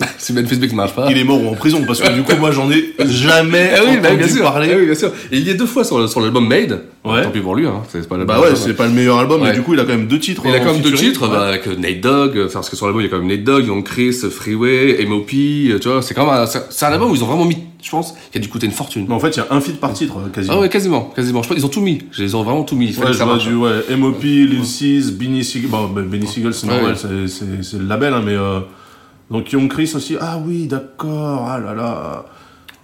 si 0.18 0.32
Bleak 0.32 0.70
ne 0.72 0.76
marche 0.76 0.94
pas... 0.94 1.08
il 1.10 1.18
est 1.18 1.24
mort 1.24 1.42
ou 1.42 1.48
en 1.48 1.54
prison, 1.54 1.82
parce 1.86 2.00
que 2.00 2.10
du 2.12 2.22
coup, 2.22 2.32
moi, 2.38 2.50
j'en 2.50 2.70
ai 2.70 2.94
jamais 3.06 3.72
Ah 3.76 3.80
oui, 3.86 3.96
bah, 4.00 4.08
entendu 4.08 4.16
bien 4.18 4.28
sûr. 4.28 4.42
parler. 4.42 4.70
Ah 4.72 4.76
oui, 4.78 4.86
bien 4.86 4.94
sûr. 4.94 5.08
Et 5.30 5.38
il 5.38 5.46
y 5.46 5.50
est 5.50 5.54
deux 5.54 5.66
fois 5.66 5.84
sur, 5.84 6.08
sur 6.08 6.20
l'album 6.20 6.46
Made. 6.48 6.82
Ouais. 7.04 7.22
Tant 7.22 7.30
pis 7.30 7.40
pour 7.40 7.54
lui, 7.54 7.66
hein. 7.66 7.82
C'est 7.88 8.06
pas 8.08 8.16
Bah 8.24 8.40
ouais, 8.40 8.54
c'est 8.54 8.74
pas 8.74 8.86
le 8.86 8.92
meilleur 8.92 9.18
album, 9.18 9.42
mais 9.42 9.52
du 9.52 9.62
coup, 9.62 9.74
il 9.74 9.80
a 9.80 9.84
quand 9.84 9.90
même 9.90 10.06
deux 10.06 10.18
titres. 10.18 10.42
Il 10.44 10.54
a 10.54 10.58
en 10.58 10.64
quand 10.64 10.72
même 10.72 10.82
deux 10.82 10.92
titres, 10.92 11.28
bah, 11.28 11.48
avec 11.48 11.66
Nate 11.66 12.00
Dogg, 12.00 12.36
euh, 12.36 12.48
parce 12.52 12.68
que 12.68 12.76
sur 12.76 12.86
l'album 12.86 13.02
il 13.02 13.06
y 13.06 13.08
a 13.08 13.10
quand 13.10 13.18
même 13.18 13.28
Nate 13.28 13.44
Dogg, 13.44 13.66
Young 13.66 13.84
Chris, 13.84 14.12
Freeway, 14.30 15.02
M.O.P. 15.02 15.36
euh, 15.70 15.78
Tu 15.78 15.88
vois, 15.88 16.02
c'est 16.02 16.14
quand 16.14 16.26
même 16.26 16.34
un, 16.34 16.46
c'est 16.46 16.84
un 16.84 16.92
album 16.92 17.10
où 17.10 17.14
ils 17.14 17.22
ont 17.24 17.26
vraiment 17.26 17.46
mis, 17.46 17.56
je 17.82 17.90
pense, 17.90 18.14
qui 18.32 18.38
a 18.38 18.40
dû 18.40 18.48
coûter 18.48 18.66
une 18.66 18.72
fortune. 18.72 19.06
Mais 19.08 19.14
en 19.14 19.18
fait, 19.18 19.30
il 19.30 19.38
y 19.38 19.40
a 19.40 19.46
un 19.50 19.60
feat 19.60 19.80
par 19.80 19.92
titre, 19.94 20.16
euh, 20.18 20.28
quasiment. 20.28 20.54
Ah 20.56 20.60
ouais, 20.60 20.68
quasiment, 20.68 21.12
quasiment. 21.16 21.42
Je 21.42 21.48
pense 21.48 21.58
ils 21.58 21.64
ont 21.64 21.70
tout 21.70 21.80
mis. 21.80 22.02
Ils 22.18 22.36
ont 22.36 22.42
vraiment 22.42 22.64
tout 22.64 22.76
mis. 22.76 22.94
Ouais, 22.96 23.12
ça 23.14 23.26
du 23.36 23.54
ouais, 23.54 23.70
M.O.P., 23.90 24.26
Lil 24.26 24.64
Sis, 24.64 25.10
Benny 25.12 25.42
Siegel. 25.44 25.70
Bon, 25.70 25.88
ben, 25.88 26.04
Benny 26.04 26.26
Siegel, 26.26 26.52
c'est 26.54 26.66
normal, 26.66 26.96
c'est 26.96 27.78
le 27.78 27.86
label, 27.86 28.14
hein, 28.14 28.22
mais. 28.24 28.36
Donc, 29.30 29.50
Young 29.52 29.68
Chris 29.68 29.92
aussi. 29.94 30.16
Ah 30.20 30.38
oui, 30.44 30.66
d'accord, 30.66 31.46
ah 31.48 31.58
là 31.58 31.74
là. 31.74 32.24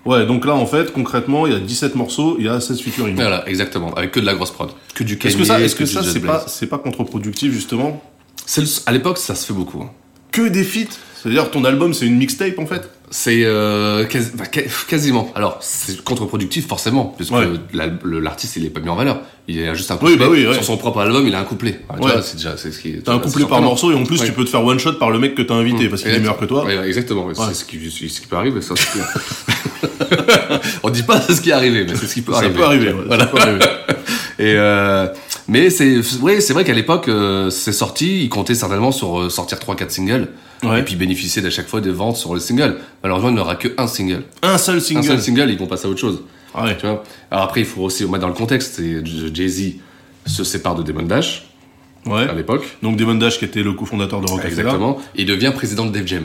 Ouais, 0.05 0.25
donc 0.25 0.45
là, 0.47 0.55
en 0.55 0.67
fait, 0.67 0.93
concrètement, 0.93 1.47
il 1.49 1.53
y 1.53 1.57
a 1.57 1.59
17 1.59 1.97
morceaux, 1.97 2.37
il 2.39 2.45
y 2.47 2.49
a 2.49 2.61
16 2.61 2.81
featuring. 2.81 3.17
Voilà, 3.17 3.49
exactement. 3.49 3.93
Avec 3.95 4.13
que 4.13 4.21
de 4.21 4.27
la 4.27 4.35
grosse 4.35 4.53
prod. 4.53 4.71
Que 4.95 5.03
du 5.03 5.19
Kanye, 5.19 5.35
Est-ce 5.35 5.39
que 5.39 5.45
ça, 5.45 5.61
est-ce 5.61 5.75
que 5.75 5.85
ça, 5.85 6.03
c'est 6.05 6.21
pas, 6.21 6.45
c'est 6.47 6.69
pas 6.69 6.79
contre-productif, 6.79 7.53
justement? 7.53 8.01
Le- 8.57 8.65
À 8.89 8.93
l'époque, 8.93 9.19
ça 9.19 9.35
se 9.35 9.47
fait 9.47 9.53
beaucoup. 9.53 9.83
hein. 9.83 9.91
Que 10.31 10.49
des 10.49 10.63
feats? 10.63 10.95
C'est-à-dire, 11.21 11.51
ton 11.51 11.65
album, 11.65 11.93
c'est 11.93 12.07
une 12.07 12.19
mixtape, 12.19 12.59
en 12.61 12.67
fait? 12.67 12.89
C'est 13.11 13.43
euh, 13.45 14.05
quasi- 14.05 14.33
bah, 14.35 14.47
quasiment. 14.89 15.31
Alors, 15.37 15.59
c'est 15.61 16.03
contre-productif 16.03 16.67
forcément, 16.67 17.15
puisque 17.17 17.33
Ouais. 17.35 17.47
la- 17.73 17.87
l'artiste 18.21 18.57
il 18.57 18.67
est 18.67 18.71
pas 18.71 18.81
mis 18.81 18.89
en 18.89 18.97
valeur. 18.97 19.21
Il 19.47 19.63
a 19.63 19.75
juste 19.75 19.93
un 19.93 19.95
Oui, 20.03 20.13
couplet. 20.13 20.17
bah 20.17 20.27
oui, 20.29 20.45
ouais. 20.45 20.55
Sur 20.55 20.65
son 20.65 20.77
propre 20.77 20.99
album, 21.03 21.25
il 21.25 21.33
a 21.37 21.39
un 21.39 21.45
couplet. 21.45 21.81
Tu 21.89 22.05
Ouais. 22.05 22.13
vois, 22.13 22.21
c'est 22.23 22.35
déjà 22.37 22.57
c'est 22.57 22.73
ce 22.73 22.81
qui. 22.81 22.97
T'as 23.05 23.15
un 23.15 23.21
couplet 23.21 23.45
par 23.45 23.63
morceau, 23.63 23.93
et 23.93 23.95
en 23.95 24.03
plus, 24.05 24.21
tu 24.21 24.33
peux 24.33 24.45
te 24.45 24.51
faire 24.51 24.65
one 24.65 24.81
shot 24.81 24.95
par 24.95 25.13
le 25.13 25.21
mec 25.21 25.37
que 25.37 25.43
t'as 25.43 25.55
invité, 25.55 25.89
parce 25.89 26.03
qu'il 26.03 26.11
est 26.11 26.19
meilleur 26.19 26.37
que 26.37 26.47
toi. 26.47 26.67
Exactement. 26.85 27.29
C'est 27.33 27.55
ce 27.55 27.65
qui, 27.65 27.79
c'est 27.91 28.09
ce 28.09 28.21
qui 28.21 28.27
peut 28.27 28.37
arriver. 28.37 28.61
Ça, 28.61 28.75
On 30.83 30.91
dit 30.91 31.03
pas 31.03 31.21
ce 31.21 31.41
qui 31.41 31.51
est 31.51 31.53
arrivé, 31.53 31.85
mais 31.89 31.97
c'est 31.97 32.07
ce 32.07 32.15
qui 32.15 32.23
peut 32.23 32.33
Ça 32.33 32.39
arriver. 32.39 32.55
peut 32.55 32.65
arriver, 32.65 32.93
Voilà. 33.07 33.25
ça 33.25 33.31
peut 33.31 33.39
arriver. 33.41 33.65
Et 34.39 34.55
euh, 34.57 35.07
mais 35.49 35.71
c'est 35.71 36.03
c'est 36.03 36.53
vrai 36.53 36.65
qu'à 36.65 36.75
l'époque, 36.75 37.09
euh, 37.09 37.51
c'est 37.51 37.73
sorti, 37.73 38.23
il 38.25 38.29
comptait 38.29 38.55
certainement 38.55 38.93
sur 38.93 39.21
euh, 39.21 39.31
sortir 39.31 39.59
3-4 39.59 39.91
singles 39.91 40.29
Ouais. 40.71 40.81
et 40.81 40.83
puis 40.83 40.97
bénéficier 40.97 41.43
d'à 41.43 41.51
chaque 41.51 41.69
fois 41.69 41.81
des 41.81 41.91
ventes 41.91 42.17
sur 42.17 42.35
le 42.35 42.41
single. 42.41 42.77
Malheureusement, 43.03 43.31
il 43.31 43.35
n'aura 43.37 43.57
que 43.57 43.69
un 43.79 43.87
single. 43.87 44.25
Un 44.43 44.59
seul 44.59 44.77
Un 44.77 44.81
single. 44.81 45.05
seul 45.05 45.21
single, 45.21 45.51
ils 45.51 45.59
vont 45.59 45.67
passer 45.67 45.87
à 45.87 45.91
autre 45.91 46.01
chose. 46.01 46.23
Ah 46.55 46.65
ouais. 46.65 46.77
Tu 46.77 46.87
vois? 46.87 47.03
Alors 47.31 47.45
après, 47.45 47.61
il 47.61 47.67
faut 47.67 47.83
aussi 47.83 48.05
remettre 48.05 48.23
dans 48.23 48.29
le 48.29 48.35
contexte. 48.35 48.75
c'est 48.77 49.05
Jay 49.35 49.49
Z 49.49 49.73
se 50.27 50.43
sépare 50.45 50.75
de 50.75 50.83
Damon 50.83 51.03
Dash 51.07 51.45
Ouais. 52.07 52.29
à 52.29 52.35
l'époque. 52.35 52.65
Donc, 52.83 52.97
Damon 52.97 53.17
Dash, 53.17 53.39
qui 53.39 53.45
était 53.45 53.63
le 53.65 53.73
cofondateur 53.73 54.21
de 54.21 54.27
Rockefeller. 54.27 54.53
Exactement. 54.61 54.99
Et 55.17 55.23
il 55.23 55.27
devient 55.27 55.53
président 55.55 55.87
de 55.87 55.91
Def 55.91 56.07
Jam. 56.07 56.23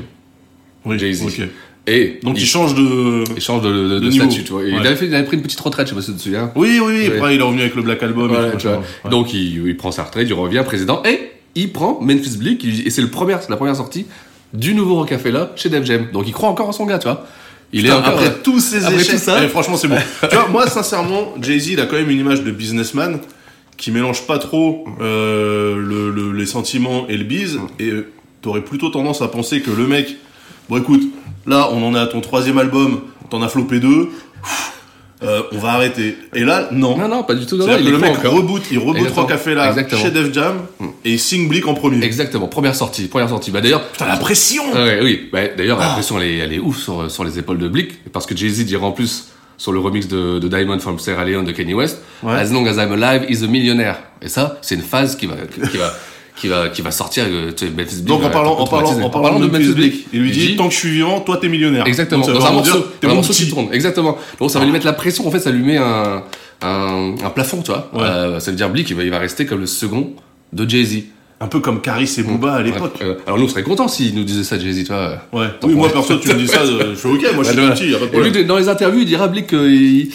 Oui, 0.86 0.98
Jay-Z. 1.00 1.24
ok. 1.26 1.48
Et 1.88 2.20
Donc, 2.22 2.40
il 2.40 2.46
change 2.46 2.76
de. 2.76 3.24
il 3.36 3.42
change 3.42 3.64
de, 3.64 3.70
de, 3.72 3.88
de 3.96 4.00
de 4.00 4.10
niveau. 4.10 4.26
statut, 4.30 4.44
tu 4.44 4.52
vois. 4.52 4.62
Ouais. 4.62 4.70
Il, 4.70 4.76
avait 4.86 4.96
fait, 4.96 5.08
il 5.08 5.16
avait 5.16 5.26
pris 5.26 5.38
une 5.38 5.42
petite 5.44 5.60
retraite, 5.60 5.88
je 5.88 5.92
sais 5.92 5.96
pas 5.96 6.02
si 6.04 6.12
tu 6.12 6.18
te 6.18 6.22
souviens. 6.22 6.52
Oui, 6.56 6.80
oui, 6.84 6.94
oui. 7.00 7.08
Après, 7.18 7.34
il 7.34 7.40
est 7.40 7.44
revenu 7.44 7.62
avec 7.62 7.74
le 7.76 7.82
Black 7.82 8.04
Album. 8.04 8.28
Voilà, 8.28 8.52
tu 8.56 8.68
vois. 8.68 8.78
Ouais. 8.78 9.10
Donc 9.10 9.34
il, 9.34 9.68
il 9.68 9.76
prend 9.78 9.92
sa 9.92 10.04
retraite, 10.04 10.28
il 10.30 10.34
revient 10.36 10.62
président 10.64 11.02
et 11.04 11.32
il 11.56 11.72
prend 11.74 12.00
Memphis 12.00 12.38
Bleak 12.38 12.64
et 12.64 12.90
c'est 12.92 13.02
le 13.02 13.10
premier, 13.10 13.36
c'est 13.42 13.50
la 13.50 13.58
première 13.58 13.76
sortie 13.76 14.06
du 14.54 14.74
nouveau 14.74 14.96
Rockefeller 14.96 15.46
chez 15.56 15.70
Def 15.70 15.84
Jam. 15.86 16.08
Donc 16.12 16.28
il 16.28 16.34
croit 16.34 16.50
encore 16.50 16.68
en 16.70 16.72
son 16.72 16.86
gars, 16.86 17.00
tu 17.00 17.08
vois. 17.08 17.26
Il 17.74 17.84
Putain, 17.84 17.96
est 17.96 18.00
encore 18.00 18.14
après 18.20 18.34
tous 18.44 18.60
ces 18.60 18.84
après 18.86 19.00
échecs, 19.02 19.16
tout 19.16 19.22
ça. 19.22 19.44
eh, 19.44 19.48
franchement, 19.48 19.78
c'est 19.78 19.88
bon. 19.88 19.96
tu 20.30 20.36
vois, 20.36 20.48
moi, 20.50 20.68
sincèrement, 20.68 21.34
Jay-Z, 21.42 21.70
il 21.70 21.80
a 21.80 21.86
quand 21.86 21.96
même 21.96 22.10
une 22.10 22.20
image 22.20 22.44
de 22.44 22.52
businessman 22.52 23.20
qui 23.78 23.92
mélange 23.92 24.28
pas 24.28 24.38
trop 24.40 24.86
euh, 25.00 25.76
le, 25.78 26.12
le- 26.12 26.34
les 26.34 26.46
sentiments 26.46 27.06
et 27.08 27.16
le 27.18 27.24
biz. 27.24 27.60
Et 27.80 27.90
euh, 27.90 28.12
t'aurais 28.42 28.62
plutôt 28.62 28.90
tendance 28.90 29.22
à 29.22 29.28
penser 29.30 29.62
que 29.62 29.72
le 29.72 29.88
mec, 29.88 30.18
bon, 30.70 30.78
écoute, 30.80 31.02
là, 31.48 31.70
on 31.72 31.82
en 31.84 31.96
est 31.96 32.00
à 32.00 32.08
ton 32.08 32.20
troisième 32.20 32.58
album, 32.58 33.02
t'en 33.30 33.42
as 33.42 33.48
flopé 33.48 33.80
deux. 33.80 34.10
Euh, 35.24 35.44
on 35.52 35.58
va 35.60 35.70
arrêter. 35.74 36.18
Et 36.34 36.44
là, 36.44 36.70
non. 36.72 36.98
Non 36.98 37.08
non, 37.08 37.24
pas 37.24 37.36
du 37.36 37.46
tout. 37.46 37.56
Non, 37.58 37.66
non, 37.68 37.72
C'est-à-dire 37.74 37.90
il 37.90 38.00
que 38.00 38.06
est 38.06 38.08
le 38.08 38.14
mec 38.14 38.20
encore. 38.20 38.34
reboot, 38.34 38.64
il 38.72 38.80
reboot 38.80 38.98
Exactement. 38.98 39.22
Rockefeller 39.28 39.62
Exactement. 39.68 40.02
chez 40.02 40.12
Def 40.12 40.34
Jam 40.34 40.62
et 41.06 41.12
il 41.12 41.20
signe 41.20 41.48
Blick 41.48 41.68
en 41.68 41.74
premier. 41.74 42.04
Exactement, 42.04 42.48
première 42.48 42.76
sortie, 42.76 43.08
première 43.08 43.30
sortie. 43.30 43.52
Bah 43.52 43.62
d'ailleurs, 43.62 43.88
Putain, 43.90 44.08
la 44.08 44.18
pression 44.18 44.64
Ah 44.74 44.84
ouais, 44.84 45.00
oui. 45.04 45.30
Bah, 45.32 45.40
D'ailleurs, 45.56 45.78
Ah. 45.82 45.88
la 45.88 45.94
pression, 45.94 46.20
elle 46.20 46.28
est, 46.28 46.38
elle 46.38 46.54
est 46.54 46.60
ouf 46.60 46.78
sur, 46.78 47.10
sur 47.12 47.24
les 47.24 47.38
épaules 47.40 47.60
de 47.60 47.68
Blick, 47.68 48.12
parce 48.12 48.26
que 48.26 48.36
Jay-Z 48.36 48.66
dira 48.66 48.86
en 48.86 48.92
plus 48.92 49.28
sur 49.58 49.72
le 49.72 49.80
remix 49.80 50.08
de, 50.08 50.40
de 50.40 50.48
Diamond 50.48 50.80
from 50.80 50.98
Sierra 50.98 51.24
Leone 51.24 51.46
de 51.46 51.52
Kanye 51.52 51.76
West, 51.76 52.02
Ouais. 52.24 52.34
As 52.34 52.52
long 52.52 52.66
as 52.66 52.78
I'm 52.84 52.92
alive, 52.92 53.26
he's 53.30 53.44
a 53.44 53.48
millionaire. 53.48 53.98
Et 54.24 54.28
ça, 54.30 54.58
c'est 54.64 54.74
une 54.76 54.82
phase 54.82 55.16
qui 55.16 55.28
va, 55.28 55.36
qui 55.72 55.78
va, 55.78 55.94
qui 56.42 56.48
va, 56.48 56.70
qui 56.70 56.82
va 56.82 56.90
sortir. 56.92 57.26
euh, 57.30 57.52
tu 57.56 57.66
sais, 57.68 57.72
Memphis 57.72 57.96
Bleak 57.98 58.06
Donc 58.06 58.20
en 58.20 58.24
va 58.24 58.30
parlant, 58.30 58.58
en 58.58 58.66
parlant, 58.66 59.00
en 59.02 59.10
parlant 59.10 59.40
de 59.40 59.46
Memphis 59.48 59.74
Bleak, 59.74 60.08
il 60.12 60.22
lui 60.22 60.32
dit, 60.32 60.56
tant 60.56 60.68
que 60.68 60.74
je 60.74 60.80
suis 60.80 60.90
vivant, 60.92 61.20
toi 61.22 61.38
t'es 61.38 61.48
millionnaire. 61.48 61.86
Exactement, 61.86 62.26
Donc, 62.26 62.36
dans 62.36 62.46
un 62.46 62.52
morceau, 62.52 62.78
dire, 62.80 62.88
t'es 63.00 63.08
un 63.08 63.14
morceau 63.14 63.34
qui 63.34 63.48
tourne, 63.50 63.68
exactement. 63.72 64.18
Donc 64.40 64.50
ça 64.52 64.60
va 64.60 64.66
lui 64.66 64.72
mettre 64.72 64.86
la 64.88 64.94
pression, 64.94 65.28
en 65.28 65.32
fait, 65.32 65.40
ça 65.40 65.52
lui 65.52 65.64
met 65.64 65.78
un, 65.78 66.24
un, 66.64 67.16
un 67.24 67.30
plafond, 67.30 67.62
tu 67.62 67.72
vois. 67.72 67.90
Ouais. 67.94 68.02
Euh, 68.02 68.40
ça 68.40 68.52
veut 68.52 68.58
dire 68.58 68.70
Blick, 68.70 68.90
il 68.90 68.96
va, 68.96 69.04
il 69.04 69.12
va 69.12 69.20
rester 69.20 69.46
comme 69.46 69.60
le 69.62 69.68
second 69.68 70.14
de 70.52 70.68
Jay-Z. 70.68 71.04
Un 71.40 71.48
peu 71.48 71.60
comme 71.60 71.82
Caris 71.82 72.14
et 72.18 72.24
Booba 72.24 72.54
à 72.54 72.62
l'époque. 72.62 73.00
Euh, 73.02 73.16
alors 73.26 73.40
nous, 73.40 73.46
on 73.46 73.48
serait 73.48 73.64
contents 73.64 73.88
s'il 73.88 74.14
nous 74.16 74.24
disait 74.24 74.44
ça, 74.44 74.60
Jay-Z, 74.60 74.84
tu 74.86 74.92
vois. 74.94 75.22
Ouais. 75.34 75.48
Oui, 75.64 75.74
moi 75.74 75.90
perso, 75.90 76.18
tu 76.18 76.28
me 76.30 76.34
dis 76.36 76.48
ça, 76.48 76.62
euh, 76.62 76.92
je 76.92 76.96
fais 76.96 77.08
ok, 77.08 77.34
moi 77.34 77.44
je 77.44 77.50
suis 77.52 77.70
petit, 77.72 77.90
y 77.92 77.96
a 77.96 78.00
pas 78.00 78.06
de 78.06 78.12
Et 78.14 78.18
lui, 78.18 78.22
problème. 78.30 78.48
dans 78.48 78.58
les 78.58 78.70
interviews, 78.70 79.00
il 79.02 79.06
dira 79.08 79.28
Blick 79.28 79.48
qu'il 79.48 80.10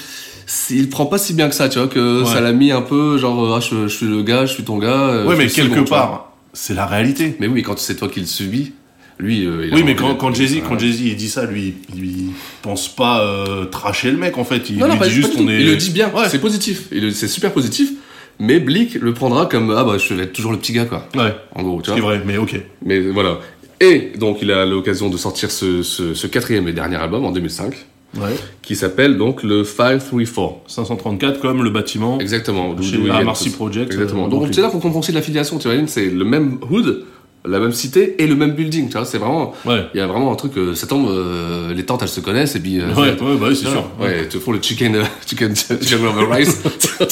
il 0.71 0.89
prend 0.89 1.07
pas 1.07 1.19
si 1.19 1.35
bien 1.35 1.49
que 1.49 1.55
ça, 1.55 1.69
tu 1.69 1.79
vois, 1.79 1.89
que 1.89 2.23
Ouais. 2.23 2.27
ça 2.31 2.41
l'a 2.41 2.53
mis 2.53 2.71
un 2.73 2.83
peu 2.83 3.19
genre, 3.19 3.57
ah, 3.57 3.61
je, 3.61 3.89
je 3.89 3.95
suis 3.97 4.07
le 4.07 4.23
gars, 4.23 4.47
je 4.47 4.53
suis 4.55 4.63
ton 4.65 4.79
gars. 4.79 4.89
euh, 5.09 5.27
Ouais, 5.27 5.37
mais 5.37 5.47
quelque 5.49 5.75
second, 5.75 5.85
part, 5.85 6.33
c'est 6.53 6.75
la 6.75 6.87
réalité. 6.87 7.37
Mais 7.41 7.47
oui, 7.47 7.55
mais 7.57 7.63
quand 7.63 7.79
c'est 7.79 7.97
toi 7.97 8.09
qui 8.09 8.21
le 8.21 8.27
subis, 8.27 8.73
lui. 9.19 9.45
euh, 9.47 9.67
il 9.67 9.73
a 9.73 9.77
Oui, 9.77 9.83
mais 9.85 9.95
quand, 9.97 10.15
quand 10.15 10.33
Jay-Z. 10.35 10.61
Jay-Z, 10.79 11.01
il 11.01 11.17
dit 11.17 11.29
ça, 11.29 11.47
lui, 11.47 11.75
il, 11.97 12.31
pense 12.63 12.89
pas 12.95 13.23
euh, 13.23 13.65
tracher 13.65 14.11
le 14.11 14.19
mec, 14.19 14.39
en 14.39 14.45
fait. 14.45 14.71
Il 14.71 14.79
Non, 14.79 14.87
non, 14.87 14.93
lui 14.95 14.99
pas, 15.01 15.09
dit 15.09 15.15
juste 15.15 15.33
on 15.39 15.49
est. 15.49 15.61
Il 15.61 15.67
le 15.67 15.77
dit 15.77 15.91
bien, 15.91 16.11
Ouais. 16.15 16.29
c'est 16.29 16.41
positif. 16.41 16.89
C'est 17.13 17.29
super 17.29 17.53
positif. 17.53 17.91
Mais 18.39 18.61
Blick 18.61 18.95
le 19.01 19.15
prendra 19.15 19.47
comme 19.47 19.75
ah 19.75 19.83
bah 19.83 19.97
je 19.97 20.13
vais 20.13 20.25
être 20.25 20.35
toujours 20.35 20.53
le 20.53 20.59
petit 20.59 20.75
gars 20.75 20.85
quoi. 20.85 21.09
Ouais, 21.17 21.35
En 21.55 21.63
gros, 21.63 21.81
tu 21.81 21.91
c'est 21.91 21.99
vois. 22.01 22.11
vrai, 22.17 22.23
mais 22.27 22.37
ok. 22.37 22.61
Mais 22.85 23.01
voilà. 23.01 23.39
Et 23.81 24.13
donc 24.19 24.41
il 24.43 24.51
a 24.53 24.67
l'occasion 24.67 25.09
de 25.09 25.17
sortir 25.17 25.51
ce, 25.51 25.83
ce, 25.83 26.13
ce 26.13 26.27
quatrième 26.27 26.69
et 26.69 26.75
dernier 26.75 26.97
album 26.97 27.25
en 27.25 27.33
2005. 27.33 27.73
Ouais. 28.21 28.35
qui 28.63 28.77
s'appelle 28.77 29.17
donc 29.17 29.43
le 29.43 29.65
534. 29.65 30.55
534 30.67 31.41
comme 31.41 31.63
le 31.63 31.71
bâtiment. 31.71 32.19
Exactement. 32.21 32.75
Chez 32.83 32.99
la 32.99 33.23
Marcy. 33.25 33.51
Project, 33.51 33.93
Exactement. 33.93 34.27
euh, 34.27 34.31
Donc 34.31 34.49
c'est 34.53 34.61
là 34.63 34.69
qu'on 34.69 34.81
comprend 34.81 35.01
aussi 35.01 35.13
l'affiliation. 35.13 35.59
Tu 35.59 35.69
vois, 35.69 35.77
c'est 35.87 36.07
le 36.11 36.25
même 36.25 36.59
hood, 36.71 37.05
la 37.45 37.61
même 37.61 37.73
cité 37.73 38.21
et 38.23 38.27
le 38.27 38.35
même 38.35 38.53
building. 38.53 38.87
Tu 38.89 38.93
vois, 38.97 39.05
c'est 39.05 39.19
vraiment. 39.19 39.53
Ouais. 39.65 39.85
Il 39.95 39.99
y 39.99 40.01
a 40.01 40.07
vraiment 40.07 40.33
un 40.33 40.37
truc. 40.37 40.57
Euh, 40.57 40.75
ça 40.75 40.87
tombe, 40.87 41.09
euh, 41.09 41.73
les 41.75 41.85
tentes 41.85 42.03
elles 42.03 42.09
se 42.09 42.21
connaissent 42.21 42.57
et 42.57 42.61
puis. 42.61 42.81
euh, 42.81 42.93
Ouais, 42.95 43.11
ouais, 43.11 43.37
bah 43.41 43.47
oui, 43.49 43.57
c'est 43.57 43.69
sûr. 43.69 43.85
Ouais, 44.01 44.23
ils 44.23 44.29
te 44.29 44.39
font 44.39 44.53
le 44.53 44.61
chicken, 44.61 44.97
euh, 44.97 45.05
chicken, 45.27 45.55
chicken 45.55 46.05
over 46.07 46.27
rice. 46.35 46.63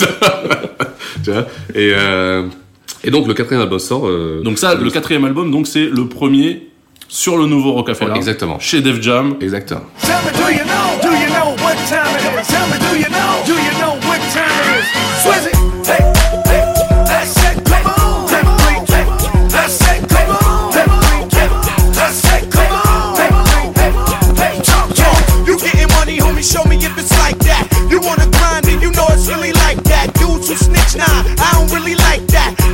tu 1.24 1.30
vois. 1.30 1.46
Et 1.74 1.92
euh, 1.94 2.46
et 3.02 3.10
donc 3.10 3.26
le 3.28 3.34
quatrième 3.34 3.62
album 3.62 3.78
sort. 3.78 4.08
Donc 4.42 4.58
ça, 4.58 4.74
le 4.74 4.90
quatrième 4.90 5.24
album, 5.24 5.50
donc 5.50 5.66
c'est 5.66 5.86
le 5.86 6.06
premier 6.08 6.68
sur 7.14 7.36
le 7.38 7.46
nouveau 7.46 7.72
Rockefeller. 7.72 8.10
Ouais, 8.10 8.16
exactement. 8.16 8.58
Chez 8.58 8.80
Def 8.80 9.00
Jam. 9.00 9.36
Exactement. 9.40 9.82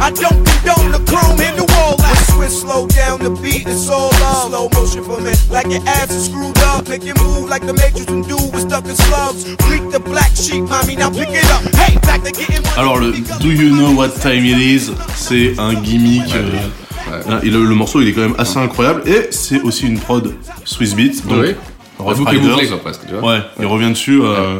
I 0.03 0.11
don't 0.13 0.45
condone 0.45 0.93
the 0.93 0.99
chrome 1.07 1.41
in 1.41 1.57
the 1.57 1.65
wall. 1.73 2.00
When 2.21 2.49
Swiss 2.51 2.61
slow 2.61 2.87
down 2.87 3.21
the 3.21 3.31
beat, 3.43 3.67
it's 3.67 3.89
all 3.89 4.11
love. 4.21 4.49
Slow 4.51 4.69
motion 4.75 5.05
for 5.05 5.21
me, 5.21 5.33
like 5.51 5.67
your 5.67 5.81
ass 5.89 6.11
is 6.11 6.27
screwed 6.27 6.59
up. 6.59 6.89
Make 6.89 7.05
it 7.07 7.17
move 7.23 7.49
like 7.49 7.65
the 7.67 7.73
Matrix 7.73 8.07
and 8.09 8.27
do 8.27 8.37
with 8.37 8.63
stuff 8.69 8.85
in 8.89 8.95
slugs. 8.97 9.45
Bleak 9.67 9.91
the 9.91 10.01
black 10.01 10.35
sheep, 10.37 10.65
mommy, 10.65 10.97
now 10.97 11.11
pick 11.11 11.29
it 11.31 11.45
up. 11.51 11.63
Hey, 11.75 11.97
back 12.01 12.23
to 12.25 12.31
getting 12.33 12.63
money. 12.63 12.77
Alors 12.77 12.99
le 12.99 13.13
Do 13.41 13.49
You 13.51 13.75
Know 13.75 13.93
What 13.95 14.11
Time 14.21 14.45
It 14.45 14.59
Is, 14.59 14.91
c'est 15.17 15.59
un 15.59 15.75
gimmick. 15.75 16.33
euh, 16.35 17.41
et 17.43 17.51
le, 17.51 17.65
le 17.65 17.75
morceau 17.75 18.01
il 18.01 18.09
est 18.09 18.13
quand 18.13 18.21
même 18.21 18.37
assez 18.39 18.59
incroyable 18.59 19.03
et 19.09 19.29
c'est 19.33 19.61
aussi 19.63 19.87
une 19.87 19.99
prod 19.99 20.35
Swiss 20.65 20.95
Beats. 20.95 21.23
Donc, 21.27 21.41
Oui. 21.43 21.55
Rough 21.99 22.17
Bouclé, 22.19 22.39
Riders. 22.39 22.51
bouclé, 22.53 22.69
quoi, 22.69 22.79
presque, 22.81 23.01
tu 23.09 23.15
vois. 23.15 23.33
Ouais, 23.33 23.41
il 23.59 23.67
revient 23.67 23.91
dessus. 23.91 24.21
euh. 24.23 24.59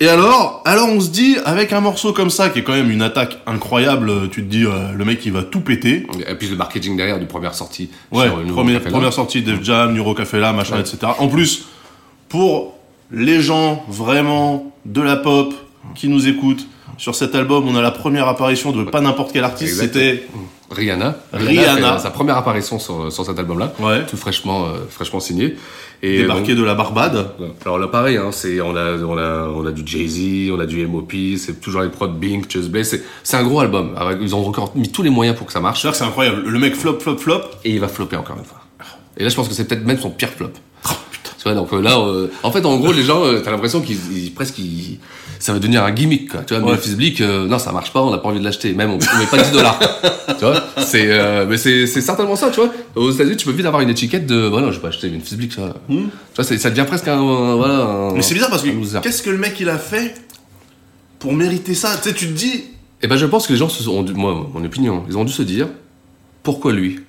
Et 0.00 0.08
alors, 0.08 0.60
alors 0.64 0.88
on 0.88 1.00
se 1.00 1.10
dit 1.10 1.36
avec 1.44 1.72
un 1.72 1.80
morceau 1.80 2.12
comme 2.12 2.30
ça 2.30 2.50
qui 2.50 2.58
est 2.58 2.62
quand 2.64 2.72
même 2.72 2.90
une 2.90 3.02
attaque 3.02 3.38
incroyable, 3.46 4.28
tu 4.30 4.42
te 4.44 4.50
dis 4.50 4.64
euh, 4.64 4.90
le 4.92 5.04
mec 5.04 5.24
il 5.24 5.30
va 5.32 5.42
tout 5.44 5.60
péter. 5.60 6.04
Et 6.28 6.34
puis 6.34 6.48
le 6.48 6.56
marketing 6.56 6.96
derrière 6.96 7.20
du 7.20 7.26
première 7.26 7.54
sortie. 7.54 7.90
Ouais, 8.10 8.24
sur 8.26 8.44
première, 8.52 8.80
première 8.82 9.12
sortie 9.12 9.42
Def 9.42 9.62
Jam, 9.62 9.94
New 9.94 10.02
Rockefeller, 10.02 10.50
machin, 10.54 10.74
Ouais. 10.76 10.80
etc. 10.80 10.96
En 11.18 11.28
plus, 11.28 11.66
pour 12.28 12.74
les 13.12 13.40
gens 13.40 13.84
vraiment 13.88 14.72
de 14.84 15.00
la 15.00 15.14
pop 15.16 15.54
qui 15.94 16.08
nous 16.08 16.26
écoutent, 16.26 16.66
sur 16.96 17.14
cet 17.14 17.34
album, 17.34 17.66
on 17.68 17.76
a 17.76 17.82
la 17.82 17.90
première 17.90 18.26
apparition 18.28 18.72
de 18.72 18.84
pas 18.84 19.00
n'importe 19.00 19.32
quel 19.32 19.44
artiste, 19.44 19.78
c'était 19.80 20.26
Rihanna. 20.70 21.16
Rihanna. 21.32 21.96
fait 21.96 22.02
sa 22.02 22.10
première 22.10 22.36
apparition 22.36 22.78
sur, 22.78 23.12
sur 23.12 23.24
cet 23.24 23.38
album-là. 23.38 23.72
Ouais. 23.78 24.04
Tout 24.06 24.16
fraîchement, 24.16 24.66
euh, 24.66 24.78
fraîchement 24.88 25.20
signé. 25.20 25.56
Et 26.02 26.18
débarqué 26.18 26.54
de 26.54 26.62
la 26.62 26.74
Barbade. 26.74 27.28
alors 27.64 27.78
là, 27.78 27.86
pareil, 27.88 28.16
hein, 28.16 28.30
c'est, 28.30 28.60
on 28.60 28.76
a, 28.76 28.96
on 28.98 29.16
a, 29.16 29.48
on 29.48 29.64
a 29.66 29.72
du 29.72 29.82
Jay-Z, 29.86 30.50
on 30.52 30.60
a 30.60 30.66
du 30.66 30.82
M.O.P., 30.82 31.36
c'est 31.38 31.60
toujours 31.60 31.80
les 31.82 31.88
prods 31.88 32.08
Bink, 32.08 32.50
Just 32.50 32.70
Blaze. 32.70 32.88
C'est, 32.88 33.02
c'est 33.22 33.36
un 33.36 33.44
gros 33.44 33.60
album. 33.60 33.94
Avec, 33.96 34.18
ils 34.20 34.34
ont 34.34 34.46
encore 34.46 34.72
mis 34.74 34.90
tous 34.90 35.02
les 35.02 35.10
moyens 35.10 35.36
pour 35.36 35.46
que 35.46 35.52
ça 35.52 35.60
marche. 35.60 35.86
C'est 35.92 36.04
incroyable. 36.04 36.42
Le 36.46 36.58
mec 36.58 36.74
flop, 36.74 36.98
flop, 37.00 37.16
flop. 37.16 37.40
Et 37.64 37.70
il 37.70 37.80
va 37.80 37.88
flopper 37.88 38.16
encore 38.16 38.36
une 38.36 38.44
fois. 38.44 38.60
Et 39.16 39.22
là, 39.22 39.28
je 39.28 39.36
pense 39.36 39.48
que 39.48 39.54
c'est 39.54 39.66
peut-être 39.66 39.86
même 39.86 39.98
son 39.98 40.10
pire 40.10 40.30
flop. 40.30 40.50
Tu 41.44 41.50
vois, 41.50 41.60
donc 41.60 41.74
euh, 41.74 41.82
là, 41.82 41.98
euh, 41.98 42.28
en 42.42 42.50
fait, 42.50 42.64
en 42.64 42.78
gros, 42.78 42.90
les 42.90 43.02
gens, 43.02 43.22
euh, 43.26 43.40
t'as 43.44 43.50
l'impression 43.50 43.82
qu'ils, 43.82 43.98
ils- 44.16 44.30
presque, 44.32 44.56
ils- 44.58 44.98
ça 45.38 45.52
va 45.52 45.58
devenir 45.58 45.84
un 45.84 45.90
gimmick, 45.92 46.30
quoi. 46.30 46.40
Tu 46.42 46.54
vois, 46.54 46.64
Ouais. 46.64 46.72
Memphis 46.72 46.94
Bleak, 46.94 47.20
euh, 47.20 47.46
non, 47.46 47.58
ça 47.58 47.70
marche 47.70 47.92
pas, 47.92 48.00
on 48.02 48.10
n'a 48.10 48.16
pas 48.16 48.30
envie 48.30 48.38
de 48.40 48.44
l'acheter. 48.46 48.72
Même, 48.72 48.92
on, 48.92 48.94
on 48.94 49.18
met 49.18 49.26
pas 49.26 49.36
10 49.42 49.52
dollars. 49.52 49.78
tu 50.28 50.34
vois, 50.44 50.64
c'est, 50.86 51.06
mais 51.46 51.58
c'est, 51.58 51.86
c'est 51.86 52.00
certainement 52.00 52.34
ça, 52.34 52.48
tu 52.48 52.60
vois. 52.60 52.70
Aux 52.96 53.10
États-Unis, 53.10 53.36
tu 53.36 53.44
peux 53.44 53.52
vite 53.52 53.66
avoir 53.66 53.82
une 53.82 53.90
étiquette 53.90 54.24
de, 54.26 54.46
voilà, 54.46 54.68
je 54.70 54.76
vais 54.76 54.80
pas 54.80 54.88
acheter 54.88 55.10
Memphis 55.10 55.36
Bleak, 55.36 55.50
tu 55.50 55.60
vois. 55.60 55.74
Tu 55.86 55.96
vois, 56.34 56.44
c'est- 56.46 56.56
ça 56.56 56.70
devient 56.70 56.86
presque 56.86 57.08
un, 57.08 57.18
un- 57.20 57.56
voilà. 57.56 57.74
un- 57.74 58.10
Hmm. 58.12 58.16
Mais 58.16 58.22
c'est 58.22 58.32
bizarre 58.34 58.48
parce 58.48 58.62
que 58.62 59.00
qu'est-ce 59.02 59.22
que 59.22 59.28
le 59.28 59.36
mec 59.38 59.54
il 59.60 59.68
a 59.68 59.76
fait 59.76 60.14
pour 61.18 61.34
mériter 61.34 61.74
ça? 61.74 61.94
Tu 62.02 62.08
sais, 62.08 62.14
tu 62.14 62.26
te 62.28 62.32
dis. 62.32 62.64
Eh 63.02 63.06
ben, 63.06 63.16
je 63.18 63.26
pense 63.26 63.46
que 63.46 63.52
les 63.52 63.58
gens 63.58 63.68
se 63.68 63.82
sont, 63.82 64.02
moi, 64.14 64.48
mon 64.54 64.64
opinion, 64.64 65.04
ils 65.10 65.18
ont 65.18 65.24
dû 65.24 65.32
se 65.32 65.42
dire, 65.42 65.66
pourquoi 66.42 66.72
lui? 66.72 67.00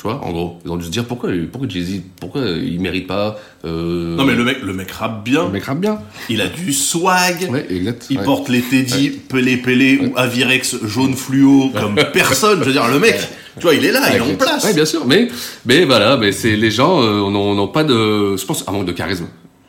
Tu 0.00 0.06
vois, 0.06 0.24
en 0.24 0.32
gros, 0.32 0.58
ils 0.64 0.70
ont 0.70 0.76
dû 0.78 0.86
se 0.86 0.90
dire 0.90 1.04
pourquoi, 1.04 1.28
pourquoi 1.52 1.68
Jay-Z, 1.68 2.00
pourquoi 2.18 2.40
il 2.40 2.80
mérite 2.80 3.06
pas. 3.06 3.38
Euh, 3.66 4.16
Non 4.16 4.24
mais 4.24 4.34
le 4.34 4.44
mec, 4.44 4.62
le 4.62 4.72
mec 4.72 4.90
rappe 4.92 5.22
bien. 5.24 5.44
le 5.44 5.50
mec 5.50 5.64
rappe 5.64 5.78
bien. 5.80 5.98
Il 6.30 6.40
a 6.40 6.46
du 6.46 6.72
swag. 6.72 7.50
Ouais, 7.50 7.66
exact. 7.68 8.06
Il 8.08 8.16
ouais. 8.16 8.24
porte 8.24 8.48
les 8.48 8.62
Teddy 8.62 9.10
pelé 9.10 9.58
pelé 9.58 9.98
ou 9.98 10.14
Avirex 10.16 10.76
jaune 10.86 11.12
fluo 11.14 11.70
comme 11.78 11.96
personne. 12.14 12.60
Je 12.60 12.64
veux 12.64 12.72
dire, 12.72 12.88
le 12.88 12.98
mec, 12.98 13.14
tu 13.56 13.62
vois, 13.64 13.74
il 13.74 13.84
est 13.84 13.92
là, 13.92 14.00
il 14.08 14.16
est 14.16 14.20
en 14.20 14.26
Ouais, 14.28 14.36
place. 14.36 14.64
Ouais, 14.64 14.72
bien 14.72 14.86
sûr, 14.86 15.04
mais, 15.06 15.28
mais 15.66 15.84
voilà, 15.84 16.16
mais 16.16 16.32
c'est 16.32 16.56
les 16.56 16.70
gens 16.70 17.02
euh, 17.02 17.30
n'ont 17.30 17.54
n'ont 17.54 17.68
pas 17.68 17.84
de, 17.84 18.38
je 18.38 18.44
pense, 18.46 18.66
un 18.66 18.72
manque 18.72 18.86
de 18.86 18.92
charisme, 18.92 19.26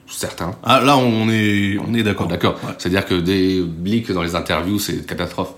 certains. 0.08 0.56
Ah 0.64 0.80
là, 0.80 0.96
on 0.96 1.30
est, 1.30 1.76
on 1.86 1.94
est 1.94 2.04
d'accord. 2.04 2.28
D'accord. 2.28 2.58
Ouais. 2.64 2.72
C'est-à-dire 2.78 3.06
que 3.06 3.16
des 3.16 3.62
blics 3.62 4.10
dans 4.14 4.24
les 4.24 4.36
interviews, 4.36 4.80
c'est 4.80 5.06
catastrophe. 5.06 5.56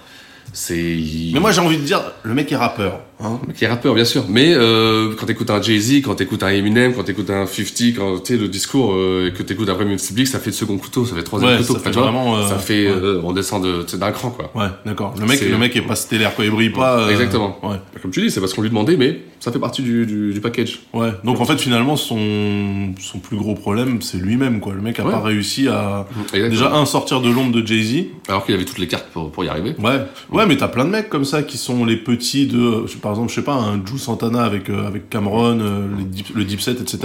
C'est. 0.51 0.97
Mais 1.33 1.39
moi, 1.39 1.51
j'ai 1.51 1.61
envie 1.61 1.77
de 1.77 1.83
dire, 1.83 2.01
le 2.23 2.33
mec 2.33 2.51
est 2.51 2.55
rappeur. 2.55 3.01
Hein 3.23 3.39
qui 3.55 3.63
est 3.65 3.67
rappeur, 3.67 3.93
bien 3.95 4.05
sûr. 4.05 4.25
Mais 4.29 4.53
euh, 4.53 5.13
quand 5.17 5.25
t'écoutes 5.25 5.49
un 5.49 5.61
Jay-Z, 5.61 6.01
quand 6.03 6.15
t'écoutes 6.15 6.43
un 6.43 6.49
Eminem, 6.49 6.93
quand 6.93 7.03
t'écoutes 7.03 7.29
un 7.29 7.45
50, 7.45 7.95
quand 7.95 8.19
tu 8.23 8.37
le 8.37 8.47
discours 8.47 8.93
euh, 8.93 9.27
et 9.29 9.33
que 9.37 9.43
t'écoutes 9.43 9.69
un 9.69 9.75
premier 9.75 9.95
Blick, 10.11 10.27
ça 10.27 10.39
fait 10.39 10.49
de 10.49 10.55
second 10.55 10.77
couteau, 10.77 11.05
ça 11.05 11.15
fait 11.15 11.23
troisième 11.23 11.51
Ouais, 11.51 11.57
couteau. 11.57 11.73
ça 11.73 11.79
fait 11.79 11.89
tu 11.91 11.97
vois, 11.97 12.03
vraiment, 12.07 12.37
euh, 12.37 12.47
ça 12.47 12.57
fait, 12.57 12.85
ouais. 12.87 12.91
euh, 12.93 13.21
on 13.23 13.31
descend 13.31 13.63
de, 13.63 13.85
d'un 13.97 14.11
cran, 14.11 14.29
quoi. 14.31 14.51
Ouais, 14.55 14.69
d'accord. 14.85 15.13
Le 15.19 15.25
mec, 15.25 15.41
le 15.41 15.57
mec 15.57 15.75
est 15.75 15.81
pas 15.81 15.95
stellaire, 15.95 16.35
quoi. 16.35 16.43
Il 16.45 16.51
brille 16.51 16.69
pas. 16.71 16.99
euh, 16.99 17.09
Exactement. 17.11 17.57
Ouais. 17.63 17.77
Comme 18.01 18.11
tu 18.11 18.21
dis, 18.21 18.29
c'est 18.31 18.39
parce 18.39 18.53
qu'on 18.53 18.61
lui 18.61 18.69
demandait, 18.69 18.97
mais 18.97 19.21
ça 19.39 19.51
fait 19.51 19.59
partie 19.59 19.81
du, 19.81 20.05
du, 20.05 20.33
du 20.33 20.41
package. 20.41 20.79
Ouais. 20.93 21.09
Donc 21.23 21.39
en 21.39 21.45
fait, 21.45 21.57
finalement, 21.59 21.95
son, 21.95 22.93
son 22.99 23.19
plus 23.19 23.37
gros 23.37 23.55
problème, 23.55 24.01
c'est 24.01 24.17
lui-même, 24.17 24.59
quoi. 24.59 24.73
Le 24.73 24.81
mec 24.81 24.99
a 24.99 25.03
pas 25.03 25.19
réussi 25.21 25.67
à, 25.67 26.07
Exactement. 26.33 26.49
déjà, 26.49 26.73
un, 26.75 26.85
sortir 26.85 27.21
de 27.21 27.29
l'ombre 27.29 27.51
de 27.51 27.65
Jay-Z. 27.65 28.05
Alors 28.27 28.45
qu'il 28.45 28.55
avait 28.55 28.65
toutes 28.65 28.79
les 28.79 28.87
cartes 28.87 29.07
pour, 29.13 29.31
pour 29.31 29.43
y 29.43 29.49
arriver. 29.49 29.75
Ouais. 29.79 29.99
Ouais, 30.31 30.45
mais 30.45 30.57
t'as 30.57 30.67
plein 30.67 30.85
de 30.85 30.89
mecs 30.89 31.09
comme 31.09 31.25
ça 31.25 31.43
qui 31.43 31.57
sont 31.57 31.85
les 31.85 31.97
petits 31.97 32.47
de, 32.47 32.85
je- 32.87 32.97
exemple, 33.13 33.29
je 33.29 33.35
sais 33.35 33.41
pas, 33.43 33.53
un 33.55 33.83
Ju 33.85 33.97
Santana 33.97 34.43
avec, 34.43 34.69
euh, 34.69 34.87
avec 34.87 35.09
Cameron, 35.09 35.59
euh, 35.59 35.87
Deep- 36.11 36.35
le 36.35 36.43
Deep 36.45 36.61
Set, 36.61 36.79
etc. 36.81 36.99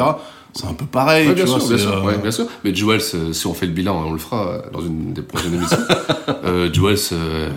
C'est 0.55 0.67
un 0.67 0.73
peu 0.75 0.87
pareil, 0.87 1.29
Ouais, 1.29 1.35
tu 1.35 1.43
bien, 1.43 1.45
vois. 1.45 1.61
sûr, 1.61 1.69
bien, 1.69 1.79
sûr, 1.79 1.93
euh, 1.97 2.03
ouais, 2.03 2.19
bien 2.19 2.31
sûr. 2.31 2.47
Mais 2.65 2.75
Jules, 2.75 2.99
euh, 3.15 3.33
si 3.33 3.47
on 3.47 3.55
fait 3.55 3.67
le 3.67 3.73
bilan, 3.73 4.05
on 4.09 4.13
le 4.13 4.19
fera 4.19 4.63
dans 4.73 4.81
une 4.81 5.13
des 5.13 5.23
prochaines 5.23 5.55
émissions. 5.55 5.77
euh, 6.45 6.73
Jules, 6.73 6.97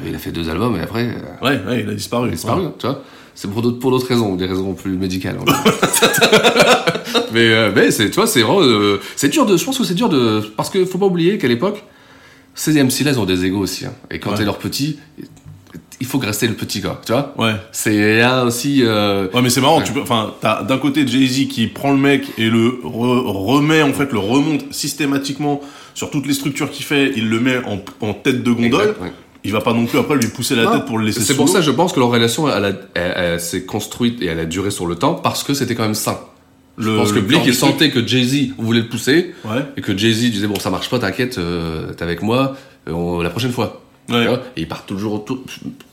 il 0.08 0.14
a 0.14 0.18
fait 0.18 0.32
deux 0.32 0.50
albums 0.50 0.76
et 0.76 0.82
après, 0.82 1.16
Ouais, 1.42 1.60
ouais, 1.68 1.82
il 1.84 1.90
a 1.90 1.94
disparu. 1.94 2.28
il 2.28 2.32
a 2.32 2.36
disparu, 2.36 2.64
tu 2.78 2.86
vois. 2.86 3.02
C'est 3.34 3.50
pour 3.50 3.62
d'autres, 3.62 3.80
pour 3.80 3.92
d'autres 3.92 4.08
raisons, 4.08 4.36
des 4.36 4.46
raisons 4.46 4.74
plus 4.74 4.98
médicales. 4.98 5.38
mais, 7.34 7.72
mais 7.72 7.92
c'est, 7.92 8.10
tu 8.10 8.16
vois, 8.16 8.28
c'est 8.28 8.42
vraiment, 8.42 8.62
c'est 9.16 9.30
dur 9.30 9.46
de, 9.46 9.58
je 9.58 9.64
pense 9.66 9.78
que 9.78 9.84
c'est 9.84 9.94
dur 9.94 10.10
de, 10.10 10.42
parce 10.58 10.70
que 10.70 10.84
faut 10.86 10.98
pas 10.98 11.06
oublier 11.06 11.38
qu'à 11.38 11.48
l'époque, 11.48 11.84
ces 12.56 12.74
MC 12.84 13.04
là, 13.06 13.12
ils 13.12 13.20
ont 13.20 13.26
des 13.26 13.46
égos 13.46 13.60
aussi, 13.60 13.86
hein. 13.86 13.94
Et 14.12 14.20
quand 14.20 14.32
Ouais. 14.32 14.38
t'es 14.38 14.46
leur 14.46 14.58
petit, 14.58 15.00
il 16.02 16.06
faut 16.08 16.20
que 16.20 16.26
rester 16.26 16.48
le 16.48 16.56
petit, 16.56 16.82
quoi, 16.82 17.00
tu 17.06 17.14
vois. 17.14 17.34
Ouais. 17.38 17.54
C'est 17.72 18.18
là 18.20 18.44
aussi, 18.44 18.82
euh, 18.84 19.28
Ouais, 19.34 19.42
mais 19.42 19.50
c'est 19.50 19.62
marrant, 19.62 19.78
Ouais. 19.78 19.84
tu 19.86 19.94
peux, 19.94 20.02
enfin, 20.02 20.34
t'as 20.42 20.64
d'un 20.64 20.78
côté 20.78 21.08
Jay-Z 21.08 21.48
qui 21.48 21.68
prend 21.68 21.92
le 21.92 21.98
mec 22.00 22.26
et 22.38 22.50
le 22.50 22.80
re- 22.84 23.26
remet, 23.46 23.82
en 23.84 23.94
fait, 23.94 24.12
le 24.12 24.20
remonte 24.20 24.74
systématiquement 24.74 25.62
sur 25.94 26.10
toutes 26.10 26.28
les 26.28 26.34
structures 26.34 26.70
qu'il 26.72 26.84
fait, 26.86 27.14
il 27.16 27.30
le 27.30 27.40
met 27.40 27.58
en, 27.66 27.80
en 28.06 28.14
tête 28.14 28.44
de 28.44 28.52
gondole. 28.52 28.82
Exact, 28.90 29.02
ouais. 29.02 29.12
Il 29.44 29.52
va 29.54 29.62
pas 29.62 29.74
non 29.74 29.86
plus 29.86 29.98
après 29.98 30.16
lui 30.18 30.28
pousser 30.28 30.56
la 30.56 30.66
Non, 30.66 30.72
tête 30.74 30.86
pour 30.86 31.00
le 31.00 31.06
laisser 31.06 31.22
C'est 31.22 31.36
pour 31.36 31.50
ça, 31.50 31.62
je 31.62 31.72
pense 31.72 31.94
que 31.94 32.00
leur 32.00 32.10
relation, 32.10 32.48
elle, 32.48 32.78
elle- 32.94 33.14
elle 33.16 33.40
s'est 33.42 33.64
construite 33.66 34.22
et 34.22 34.26
elle 34.28 34.40
a 34.40 34.46
duré 34.46 34.70
sur 34.70 34.86
le 34.86 34.96
temps 34.96 35.16
parce 35.16 35.44
que 35.44 35.54
c'était 35.56 35.74
quand 35.74 35.82
même 35.84 35.96
sain. 35.96 36.20
Je 36.78 36.90
Le- 36.90 36.96
pense 36.98 37.12
que 37.12 37.20
Blake, 37.20 37.42
il 37.46 37.54
sentait 37.56 37.90
que 37.90 38.06
Jay-Z 38.06 38.54
voulait 38.58 38.82
le 38.82 38.88
pousser 38.88 39.34
Ouais. 39.46 39.66
et 39.78 39.82
que 39.82 39.98
Jay-Z 39.98 40.32
disait 40.32 40.48
bon, 40.48 40.60
ça 40.60 40.70
marche 40.70 40.90
pas, 40.90 41.00
t'inquiète, 41.00 41.38
euh, 41.40 41.92
t'es 41.94 42.04
avec 42.04 42.22
moi, 42.22 42.56
euh, 42.88 42.92
on- 42.92 43.22
la 43.22 43.30
prochaine 43.32 43.52
fois. 43.52 43.82
Ouais. 44.10 44.28
Et 44.58 44.62
ils 44.62 44.68
partent 44.68 44.88
toujours 44.88 45.24
tout, 45.24 45.42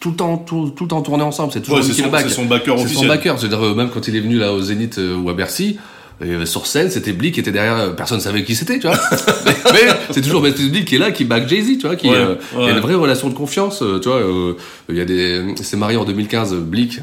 tout 0.00 0.10
le 0.10 0.16
temps, 0.16 0.38
tout, 0.38 0.70
tout 0.74 0.84
le 0.84 0.88
temps 0.88 1.02
tourner 1.02 1.22
ensemble. 1.24 1.52
C'est 1.52 1.60
toujours 1.60 1.76
Ouais, 1.76 1.82
lui 1.82 1.88
c'est 1.88 1.94
qui 1.94 2.00
son, 2.00 2.06
le 2.06 2.12
back. 2.12 2.24
c'est 2.28 2.34
son 2.34 2.44
backer 2.46 2.78
C'est 2.80 2.94
son 2.94 3.06
backer. 3.06 3.38
C'est-à-dire, 3.38 3.64
euh, 3.64 3.74
même 3.74 3.90
quand 3.90 4.08
il 4.08 4.16
est 4.16 4.20
venu 4.20 4.38
là 4.38 4.52
au 4.52 4.60
Zénith 4.60 4.98
euh, 4.98 5.14
ou 5.16 5.28
à 5.30 5.34
Bercy, 5.34 5.78
euh, 6.20 6.44
sur 6.46 6.66
scène, 6.66 6.90
c'était 6.90 7.12
Blick 7.12 7.34
qui 7.34 7.40
était 7.40 7.52
derrière, 7.52 7.76
euh, 7.76 7.90
personne 7.90 8.18
savait 8.20 8.42
qui 8.42 8.56
c'était, 8.56 8.80
tu 8.80 8.88
vois. 8.88 8.96
mais 9.46 9.52
mais 9.72 9.88
c'est 10.10 10.20
toujours 10.22 10.40
Blick 10.42 10.84
qui 10.86 10.96
est 10.96 10.98
là, 10.98 11.12
qui 11.12 11.24
back 11.24 11.48
Jay-Z, 11.48 11.78
tu 11.78 11.86
vois, 11.86 11.94
qui, 11.94 12.08
Ouais, 12.08 12.16
euh, 12.16 12.34
il 12.58 12.64
y 12.64 12.68
a 12.68 12.70
une 12.72 12.80
vraie 12.80 12.94
relation 12.94 13.28
de 13.28 13.34
confiance, 13.34 13.82
euh, 13.82 14.00
tu 14.00 14.08
vois. 14.08 14.18
euh, 14.18 14.54
Il 14.88 14.96
y 14.96 15.00
a 15.00 15.04
des, 15.04 15.54
c'est 15.62 15.76
marié 15.76 15.96
en 15.96 16.04
2015, 16.04 16.54
euh, 16.54 16.60
Blick. 16.60 16.98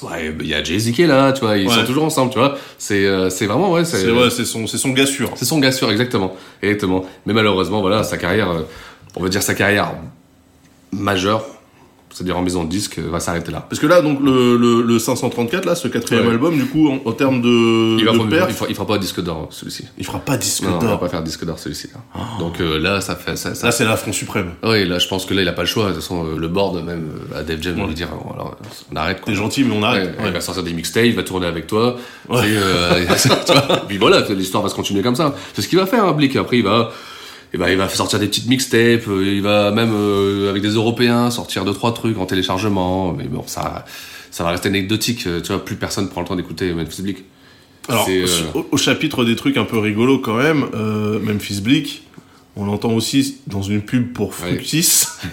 Ouais, 0.00 0.34
il 0.40 0.46
y 0.46 0.54
a 0.54 0.64
Jay-Z 0.64 0.92
qui 0.92 1.02
est 1.02 1.06
là, 1.06 1.32
tu 1.32 1.42
vois, 1.42 1.58
ils 1.58 1.68
Ouais. 1.68 1.74
sont 1.74 1.84
toujours 1.84 2.04
ensemble, 2.04 2.32
tu 2.32 2.38
vois. 2.38 2.56
C'est, 2.78 3.04
euh, 3.04 3.28
c'est 3.28 3.44
vraiment, 3.44 3.70
ouais, 3.72 3.84
C'est 3.84 4.06
son, 4.46 4.66
c'est 4.66 4.78
son 4.78 4.88
gars 4.90 5.04
sûr. 5.04 5.30
c'est 5.36 5.44
son 5.44 5.58
gars 5.58 5.72
sûr, 5.72 5.90
exactement. 5.90 6.34
Exactement. 6.62 7.04
Mais 7.26 7.34
malheureusement, 7.34 7.82
voilà, 7.82 8.02
sa 8.04 8.16
carrière, 8.16 8.50
euh, 8.50 8.62
on 9.16 9.22
va 9.22 9.28
dire 9.28 9.42
sa 9.42 9.52
carrière 9.54 9.92
majeure, 10.92 11.44
c'est-à-dire 12.12 12.36
en 12.36 12.42
maison 12.42 12.64
de 12.64 12.68
disque, 12.68 12.98
va 12.98 13.20
s'arrêter 13.20 13.52
là. 13.52 13.64
Parce 13.70 13.78
que 13.80 13.86
là, 13.86 14.00
donc, 14.02 14.18
le, 14.20 14.56
le, 14.56 14.82
le 14.82 14.98
534, 14.98 15.64
là, 15.64 15.76
ce 15.76 15.86
quatrième 15.86 16.26
Ouais. 16.26 16.32
album, 16.32 16.56
du 16.56 16.66
coup, 16.66 16.88
en, 16.90 16.98
en 17.08 17.12
termes 17.12 17.40
de, 17.40 17.96
Il, 18.00 18.04
va 18.04 18.10
de 18.12 18.18
pas- 18.18 18.24
perf, 18.26 18.46
il, 18.48 18.54
fera, 18.54 18.66
il 18.68 18.74
fera 18.74 18.86
pas 18.88 18.98
disque 18.98 19.20
d'or 19.22 19.46
celui-ci. 19.50 19.84
il 19.96 20.04
fera 20.04 20.18
pas 20.18 20.36
disque 20.36 20.64
Non, 20.64 20.70
non, 20.70 20.78
il 20.80 20.82
va 20.86 20.90
d'or. 20.90 21.00
pas 21.00 21.08
faire 21.08 21.22
disque 21.22 21.44
d'or 21.44 21.60
celui-ci. 21.60 21.86
là. 21.94 22.20
Donc 22.40 22.60
euh, 22.60 22.80
là, 22.80 23.00
ça 23.00 23.14
fait 23.14 23.36
ça. 23.36 23.54
ça... 23.54 23.66
Là, 23.66 23.70
c'est 23.72 23.84
l'affront 23.84 24.12
suprême. 24.12 24.50
Oui, 24.64 24.88
là, 24.88 24.98
je 24.98 25.06
pense 25.06 25.24
que 25.24 25.34
là, 25.34 25.42
il 25.42 25.48
a 25.48 25.52
pas 25.52 25.62
le 25.62 25.68
choix. 25.68 25.84
De 25.84 25.92
toute 25.92 26.00
façon, 26.02 26.24
euh, 26.26 26.36
le 26.36 26.48
board 26.48 26.84
même 26.84 27.10
euh, 27.32 27.38
à 27.38 27.42
Def 27.44 27.62
Jam 27.62 27.76
va 27.76 27.86
lui 27.86 27.94
dire, 27.94 28.08
bon, 28.08 28.32
alors, 28.34 28.56
on 28.92 28.96
arrête. 28.96 29.22
T'es 29.24 29.34
gentil, 29.36 29.62
mais 29.62 29.72
on 29.76 29.78
Ouais, 29.82 29.86
arrête. 29.86 30.14
Il 30.18 30.24
Ouais. 30.24 30.30
va 30.32 30.40
sortir 30.40 30.64
des 30.64 30.72
mixtapes, 30.72 31.04
il 31.04 31.14
va 31.14 31.22
tourner 31.22 31.46
avec 31.46 31.68
toi. 31.68 31.96
Ouais. 32.28 32.38
Et, 32.40 32.56
euh, 32.56 33.04
vois, 33.68 33.76
puis 33.86 33.98
voilà, 33.98 34.22
l'histoire 34.30 34.64
va 34.64 34.68
se 34.68 34.74
continuer 34.74 35.02
comme 35.02 35.14
ça. 35.14 35.32
C'est 35.54 35.62
ce 35.62 35.68
qu'il 35.68 35.78
va 35.78 35.86
faire, 35.86 36.04
hein, 36.04 36.12
Blick. 36.12 36.34
Après, 36.34 36.58
il 36.58 36.64
va, 36.64 36.90
et 37.52 37.58
ben, 37.58 37.68
il 37.68 37.76
va 37.76 37.88
sortir 37.88 38.18
des 38.18 38.26
petites 38.28 38.46
mixtapes. 38.48 39.08
euh, 39.08 39.24
Il 39.34 39.42
va 39.42 39.70
même 39.70 39.92
euh, 39.92 40.50
avec 40.50 40.62
des 40.62 40.68
Européens 40.70 41.30
sortir 41.30 41.64
deux 41.64 41.72
trois 41.74 41.92
trucs 41.92 42.18
en 42.18 42.26
téléchargement. 42.26 43.12
Mais 43.12 43.24
bon, 43.24 43.42
ça, 43.46 43.84
ça 44.30 44.44
va 44.44 44.50
rester 44.50 44.68
anecdotique. 44.68 45.26
euh, 45.26 45.40
Tu 45.40 45.52
vois, 45.52 45.64
plus 45.64 45.76
personne 45.76 46.08
prend 46.08 46.20
le 46.20 46.26
temps 46.28 46.36
d'écouter 46.36 46.72
Memphis 46.72 47.02
Bleak. 47.02 47.24
Alors, 47.88 48.04
euh, 48.22 48.26
au, 48.54 48.66
au 48.72 48.76
chapitre 48.76 49.24
des 49.24 49.34
trucs 49.36 49.56
un 49.56 49.64
peu 49.64 49.78
rigolos 49.78 50.18
quand 50.20 50.36
même, 50.36 50.66
euh, 50.74 51.18
Memphis 51.18 51.60
Bleak, 51.60 52.02
on 52.54 52.64
l'entend 52.66 52.90
aussi 52.92 53.38
dans 53.46 53.62
une 53.62 53.80
pub 53.82 54.12
pour. 54.12 54.34
Fructis. 54.34 55.06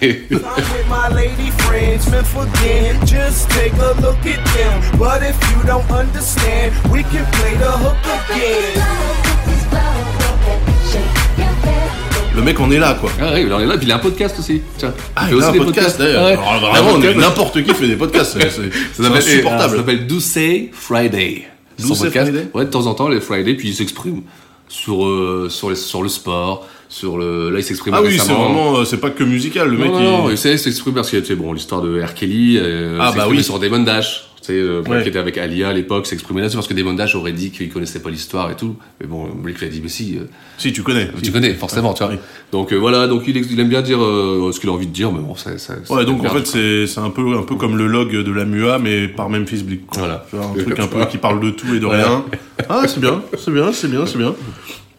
Le 12.38 12.44
mec 12.44 12.60
en 12.60 12.70
est 12.70 12.78
là, 12.78 12.96
quoi. 13.00 13.10
Ah 13.20 13.32
oui, 13.34 13.42
il 13.46 13.52
en 13.52 13.58
est 13.60 13.66
là. 13.66 13.76
Puis 13.76 13.86
il 13.86 13.92
a 13.92 13.96
un 13.96 13.98
podcast 13.98 14.36
aussi. 14.38 14.62
Tiens. 14.78 14.94
Ah, 15.16 15.26
il 15.28 15.34
a 15.34 15.36
un 15.36 15.38
aussi 15.40 15.52
des 15.52 15.58
podcast, 15.58 15.96
podcasts. 15.96 15.98
d'ailleurs. 15.98 16.24
Ouais. 16.24 16.36
Vraiment, 16.70 16.90
on 16.94 17.02
est- 17.02 17.14
n'importe 17.14 17.62
qui 17.64 17.74
fait 17.74 17.88
des 17.88 17.96
podcasts. 17.96 18.38
C'est 18.40 18.48
Ça 18.50 18.62
c'est 18.92 19.02
s'appelle- 19.02 19.22
Ça 19.22 19.28
insupportable. 19.30 19.76
s'appelle 19.76 20.06
Doucet 20.06 20.70
Friday. 20.72 21.48
Podcast. 21.76 22.10
Friday 22.24 22.46
Ouais, 22.54 22.64
de 22.64 22.70
temps 22.70 22.86
en 22.86 22.94
temps, 22.94 23.08
les 23.08 23.20
Friday, 23.20 23.54
puis 23.54 23.68
il 23.68 23.74
s'exprime 23.74 24.22
sur, 24.68 25.04
euh, 25.04 25.48
sur, 25.50 25.70
les, 25.70 25.76
sur 25.76 26.02
le 26.02 26.08
sport, 26.08 26.66
sur 26.88 27.18
le. 27.18 27.50
Là, 27.50 27.58
il 27.58 27.64
s'exprime 27.64 27.94
Ah 27.94 28.02
oui, 28.02 28.18
c'est 28.18 28.32
vraiment, 28.32 28.76
euh, 28.78 28.84
c'est 28.84 28.98
pas 28.98 29.10
que 29.10 29.24
musical. 29.24 29.68
Le 29.68 29.76
Non, 29.76 29.82
mec, 29.84 29.92
non, 29.92 29.98
il- 29.98 30.04
non, 30.04 30.30
il 30.30 30.38
sait 30.38 30.56
s'exprimer 30.58 30.94
parce 30.94 31.12
a 31.14 31.20
tu 31.20 31.26
sais, 31.26 31.34
bon, 31.34 31.52
l'histoire 31.52 31.82
de 31.82 32.00
R. 32.02 32.14
Kelly, 32.14 32.56
euh, 32.60 32.98
Ah, 33.00 33.12
bah 33.16 33.26
oui. 33.28 33.42
sur 33.42 33.58
Damon 33.58 33.80
Dash. 33.80 34.27
Euh, 34.54 34.82
Ouais. 34.88 35.02
qui 35.02 35.08
était 35.08 35.18
avec 35.18 35.36
Alia 35.38 35.68
à 35.68 35.72
l'époque, 35.72 36.06
s'exprimer 36.06 36.40
là-dessus 36.40 36.56
parce 36.56 36.68
que 36.68 36.74
Damon 36.74 36.94
Dash 36.94 37.14
aurait 37.14 37.32
dit 37.32 37.50
qu'il 37.50 37.68
connaissait 37.68 38.00
pas 38.00 38.10
l'histoire 38.10 38.50
et 38.50 38.56
tout. 38.56 38.76
Mais 39.00 39.06
bon, 39.06 39.28
Blake 39.34 39.58
lui 39.58 39.66
a 39.66 39.68
dit, 39.68 39.80
mais 39.82 39.88
si, 39.88 40.16
euh, 40.16 40.24
Si, 40.56 40.72
tu 40.72 40.82
connais. 40.82 41.10
tu 41.22 41.30
connais, 41.32 41.52
forcément, 41.54 41.92
tu 41.94 42.02
vois. 42.04 42.12
Oui. 42.12 42.18
Donc 42.52 42.72
euh, 42.72 42.76
voilà, 42.76 43.06
donc 43.06 43.24
il, 43.26 43.60
aime 43.60 43.68
bien 43.68 43.82
dire 43.82 44.02
euh, 44.02 44.50
ce 44.52 44.60
qu'il 44.60 44.70
a 44.70 44.72
envie 44.72 44.86
de 44.86 44.92
dire, 44.92 45.12
mais 45.12 45.20
bon, 45.20 45.34
ça. 45.34 45.58
ça 45.58 45.74
Ouais, 45.90 46.04
donc 46.04 46.24
en 46.24 46.30
fait, 46.30 46.46
c'est 46.46 46.86
c'est 46.86 47.00
un 47.00 47.10
peu, 47.10 47.36
un 47.36 47.42
peu 47.42 47.56
comme 47.56 47.76
le 47.76 47.86
log 47.86 48.10
de 48.10 48.32
la 48.32 48.44
MUA, 48.44 48.78
mais 48.78 49.08
par 49.08 49.28
Memphis 49.28 49.62
Bleak. 49.62 49.82
Voilà. 49.92 50.24
Tu 50.30 50.36
vois, 50.36 50.46
un 50.46 50.62
truc 50.62 50.78
un 50.78 50.86
peu 50.86 51.04
qui 51.06 51.18
parle 51.18 51.40
de 51.40 51.50
tout 51.50 51.74
et 51.74 51.80
de 51.80 51.86
rien. 51.86 52.24
Ah, 52.68 52.82
c'est 52.88 52.98
bien, 53.00 53.22
c'est 53.38 53.52
bien, 53.52 53.72
c'est 53.72 53.88
bien, 53.88 54.04
c'est 54.04 54.18
bien. 54.18 54.34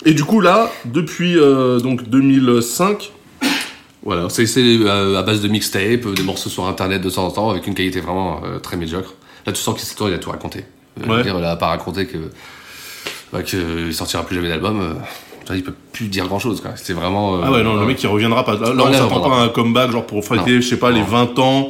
Et 0.06 0.14
du 0.14 0.24
coup, 0.24 0.40
là, 0.40 0.72
depuis 0.86 1.36
donc 1.84 2.08
2005, 2.10 3.12
Voilà, 4.04 4.30
c'est 4.30 4.46
c'est, 4.46 4.88
à 4.88 5.22
base 5.24 5.42
de 5.42 5.48
mixtape, 5.50 6.08
des 6.16 6.24
morceaux 6.24 6.50
sur 6.50 6.66
internet 6.68 7.02
de 7.02 7.10
temps 7.10 7.26
en 7.28 7.32
temps, 7.32 7.50
avec 7.50 7.68
une 7.68 7.76
qualité 7.76 8.00
vraiment 8.00 8.42
euh, 8.46 8.60
très 8.60 8.78
médiocre. 8.78 9.14
Là, 9.46 9.54
tu 9.54 9.62
sens 9.62 9.76
qu'il 9.80 10.08
il 10.10 10.14
a 10.14 10.18
tout 10.18 10.30
raconté. 10.32 10.66
Ouais. 11.08 11.24
dire, 11.24 11.36
il 11.38 11.46
a 11.46 11.56
pas 11.56 11.68
raconté 11.68 12.06
que 12.06 12.18
bah, 13.32 13.44
qu'il 13.44 13.94
sortira 13.94 14.24
plus 14.26 14.36
jamais 14.36 14.50
d'album. 14.50 14.82
euh, 14.82 14.94
il 15.56 15.64
peut 15.64 15.74
plus 15.94 16.08
dire 16.08 16.28
grand 16.28 16.40
chose. 16.40 16.62
C'est 16.76 16.94
vraiment. 16.94 17.36
euh, 17.38 17.42
ah 17.46 17.52
ouais, 17.52 17.64
non, 17.64 17.76
le 17.80 17.86
mec 17.88 18.02
il 18.04 18.08
reviendra 18.08 18.46
pas. 18.46 18.54
Là, 18.56 18.74
Non, 18.74 18.86
on 18.88 18.94
s'attend 18.94 19.22
pas 19.22 19.36
à 19.38 19.44
un 19.46 19.50
comeback, 19.50 19.92
genre 19.92 20.06
pour 20.06 20.24
fêter, 20.24 20.62
je 20.62 20.68
sais 20.68 20.78
pas, 20.78 20.92
les 20.92 21.00
Non. 21.00 21.06
20 21.06 21.40
ans. 21.40 21.70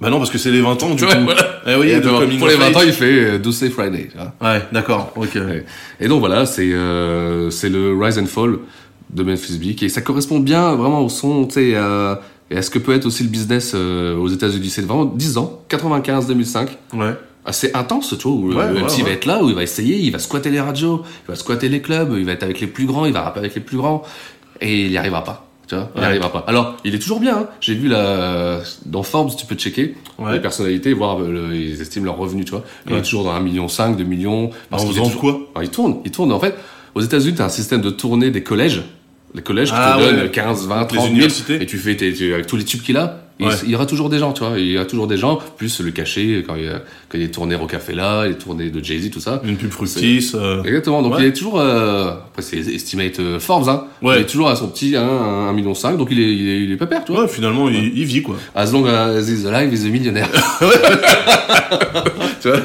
Bah 0.00 0.10
non, 0.10 0.18
parce 0.18 0.30
que 0.30 0.38
c'est 0.38 0.50
les 0.50 0.60
20 0.60 0.82
ans, 0.82 0.94
du 0.94 1.04
Ouais, 1.04 1.12
coup. 1.14 1.22
voilà. 1.24 1.42
Eh 1.66 1.74
oui, 1.76 1.88
Et 1.90 2.00
de 2.00 2.08
pour 2.08 2.48
les 2.48 2.54
of 2.54 2.60
20 2.60 2.76
ans, 2.76 2.82
il 2.84 2.92
fait 2.92 3.04
euh, 3.04 3.38
Douce 3.38 3.64
Friday. 3.70 4.08
Ouais, 4.40 4.62
d'accord, 4.72 5.12
ok. 5.16 5.30
Ouais. 5.36 5.64
Et 6.00 6.08
donc 6.08 6.20
voilà, 6.20 6.46
c'est 6.46 6.72
euh, 6.72 7.48
c'est 7.50 7.68
le 7.68 7.96
Rise 7.98 8.18
and 8.18 8.26
Fall 8.26 8.58
de 9.10 9.22
Memphis 9.22 9.58
Bleak 9.58 9.82
et 9.82 9.88
ça 9.88 10.00
correspond 10.00 10.40
bien 10.40 10.74
vraiment 10.74 11.00
au 11.00 11.08
son, 11.08 11.46
tu 11.46 11.54
sais, 11.54 11.74
à- 11.76 12.20
et 12.52 12.56
à 12.58 12.62
ce 12.62 12.70
que 12.70 12.78
peut 12.78 12.94
être 12.94 13.06
aussi 13.06 13.22
le 13.24 13.28
business 13.30 13.72
euh, 13.74 14.16
aux 14.16 14.28
États-Unis? 14.28 14.68
C'est 14.70 14.82
vraiment 14.82 15.04
10 15.06 15.38
ans, 15.38 15.60
95-2005. 15.70 16.68
Ouais. 16.94 17.14
assez 17.44 17.70
intense, 17.74 18.14
tu 18.16 18.28
vois, 18.28 18.32
où 18.36 18.48
Ouais, 18.54 18.68
le 18.68 18.74
ouais, 18.74 18.82
MC 18.82 19.02
va 19.02 19.10
être 19.10 19.26
là, 19.26 19.42
où 19.42 19.48
il 19.48 19.54
va 19.56 19.62
essayer, 19.64 19.96
il 19.98 20.10
va 20.12 20.18
squatter 20.20 20.50
les 20.50 20.60
radios, 20.60 21.02
il 21.26 21.28
va 21.30 21.34
squatter 21.34 21.68
les 21.68 21.80
clubs, 21.82 22.14
il 22.16 22.24
va 22.24 22.32
être 22.32 22.44
avec 22.44 22.60
les 22.60 22.68
plus 22.68 22.86
grands, 22.86 23.04
il 23.06 23.12
va 23.12 23.22
rapper 23.22 23.40
avec 23.40 23.54
les 23.56 23.60
plus 23.60 23.76
grands, 23.78 24.02
et 24.60 24.84
il 24.84 24.90
n'y 24.90 24.96
arrivera 24.96 25.24
pas. 25.24 25.48
Tu 25.66 25.74
vois, 25.76 25.88
il 25.96 26.00
n'y 26.00 26.06
arrivera 26.06 26.30
pas. 26.30 26.44
Alors, 26.46 26.76
il 26.84 26.94
est 26.94 26.98
toujours 26.98 27.18
bien. 27.20 27.36
Hein. 27.38 27.46
J'ai 27.60 27.74
vu 27.74 27.88
là 27.88 28.60
dans 28.86 29.02
Forbes, 29.02 29.30
tu 29.36 29.46
peux 29.46 29.54
checker 29.54 29.94
les 30.30 30.40
personnalités, 30.40 30.92
voir 30.92 31.20
euh, 31.20 31.32
le- 31.32 31.56
ils 31.56 31.80
estiment 31.80 32.04
leurs 32.04 32.16
revenus, 32.18 32.44
tu 32.44 32.50
vois. 32.52 32.62
Il 32.88 32.94
est 32.94 33.02
toujours 33.02 33.24
dans 33.24 33.32
1,5 33.32 33.42
million, 33.42 33.66
2 33.96 34.04
millions. 34.04 34.50
parce 34.70 34.84
En 34.84 34.88
faisant 34.88 35.04
toujours- 35.04 35.20
quoi? 35.20 35.30
Alors, 35.54 35.62
il 35.64 35.70
tourne, 35.70 35.96
il 36.04 36.10
tourne. 36.12 36.30
En 36.32 36.38
fait, 36.40 36.54
aux 36.94 37.00
États-Unis, 37.00 37.34
tu 37.36 37.42
as 37.42 37.46
un 37.46 37.48
système 37.48 37.80
de 37.80 37.90
tournée 37.90 38.30
des 38.30 38.42
collèges. 38.44 38.82
Les 39.34 39.42
collèges 39.42 39.68
qui 39.70 39.74
Ah 39.76 39.96
te 39.98 40.04
ouais. 40.04 40.12
donnent 40.12 40.30
15, 40.30 40.66
20, 40.68 40.80
Donc, 40.80 40.92
les 40.92 40.96
30 40.98 41.06
000, 41.06 41.14
universités. 41.16 41.62
et 41.62 41.66
tu 41.66 41.78
fais 41.78 41.96
tes, 41.96 42.32
avec 42.34 42.46
tous 42.46 42.56
les 42.56 42.64
tubes 42.64 42.82
qu'il 42.82 42.96
a. 42.98 43.18
Il, 43.40 43.46
Ouais. 43.46 43.54
il 43.64 43.70
y 43.70 43.74
aura 43.74 43.86
toujours 43.86 44.10
des 44.10 44.18
gens, 44.18 44.32
tu 44.34 44.44
vois. 44.44 44.58
Il 44.58 44.70
y 44.70 44.76
a 44.78 44.84
toujours 44.84 45.06
des 45.06 45.16
gens, 45.16 45.38
plus 45.56 45.80
le 45.80 45.90
cachet, 45.90 46.44
quand 46.46 46.54
il 46.54 46.64
y 46.64 46.68
a, 46.68 46.82
quand 47.08 47.14
il 47.16 47.20
y 47.20 47.24
a 47.24 47.26
des 47.26 47.32
tournées 47.32 47.54
Rocafella, 47.56 48.26
les 48.28 48.34
tournées 48.34 48.68
de 48.70 48.84
Jay-Z, 48.84 49.10
tout 49.10 49.20
ça. 49.20 49.40
Une 49.44 49.56
pub 49.56 49.70
fructis. 49.70 50.30
euh, 50.34 50.62
Exactement. 50.64 51.00
Donc 51.02 51.14
Ouais. 51.14 51.22
il 51.22 51.26
est 51.28 51.32
toujours, 51.32 51.58
euh, 51.58 52.10
après 52.10 52.42
c'est 52.42 52.58
estimate 52.58 53.18
euh, 53.20 53.40
Forbes, 53.40 53.68
hein. 53.70 53.84
Ouais. 54.02 54.16
Il 54.18 54.20
est 54.22 54.26
toujours 54.26 54.50
à 54.50 54.54
son 54.54 54.68
petit 54.68 54.92
1,5 54.96 55.52
million, 55.54 55.72
donc 55.96 56.08
il 56.10 56.20
est, 56.20 56.34
il 56.34 56.48
est, 56.48 56.60
il 56.64 56.72
est 56.72 56.76
pépère, 56.76 57.02
tu 57.04 57.12
vois. 57.12 57.22
Ouais, 57.22 57.28
finalement, 57.28 57.70
il, 57.70 57.98
il 57.98 58.04
vit, 58.04 58.20
quoi. 58.22 58.36
As 58.54 58.70
long 58.70 58.84
as 58.86 59.18
he's 59.22 59.46
alive, 59.46 59.72
he's 59.72 59.86
a 59.86 59.88
millionnaire. 59.88 60.28
tu 62.42 62.48
vois 62.48 62.58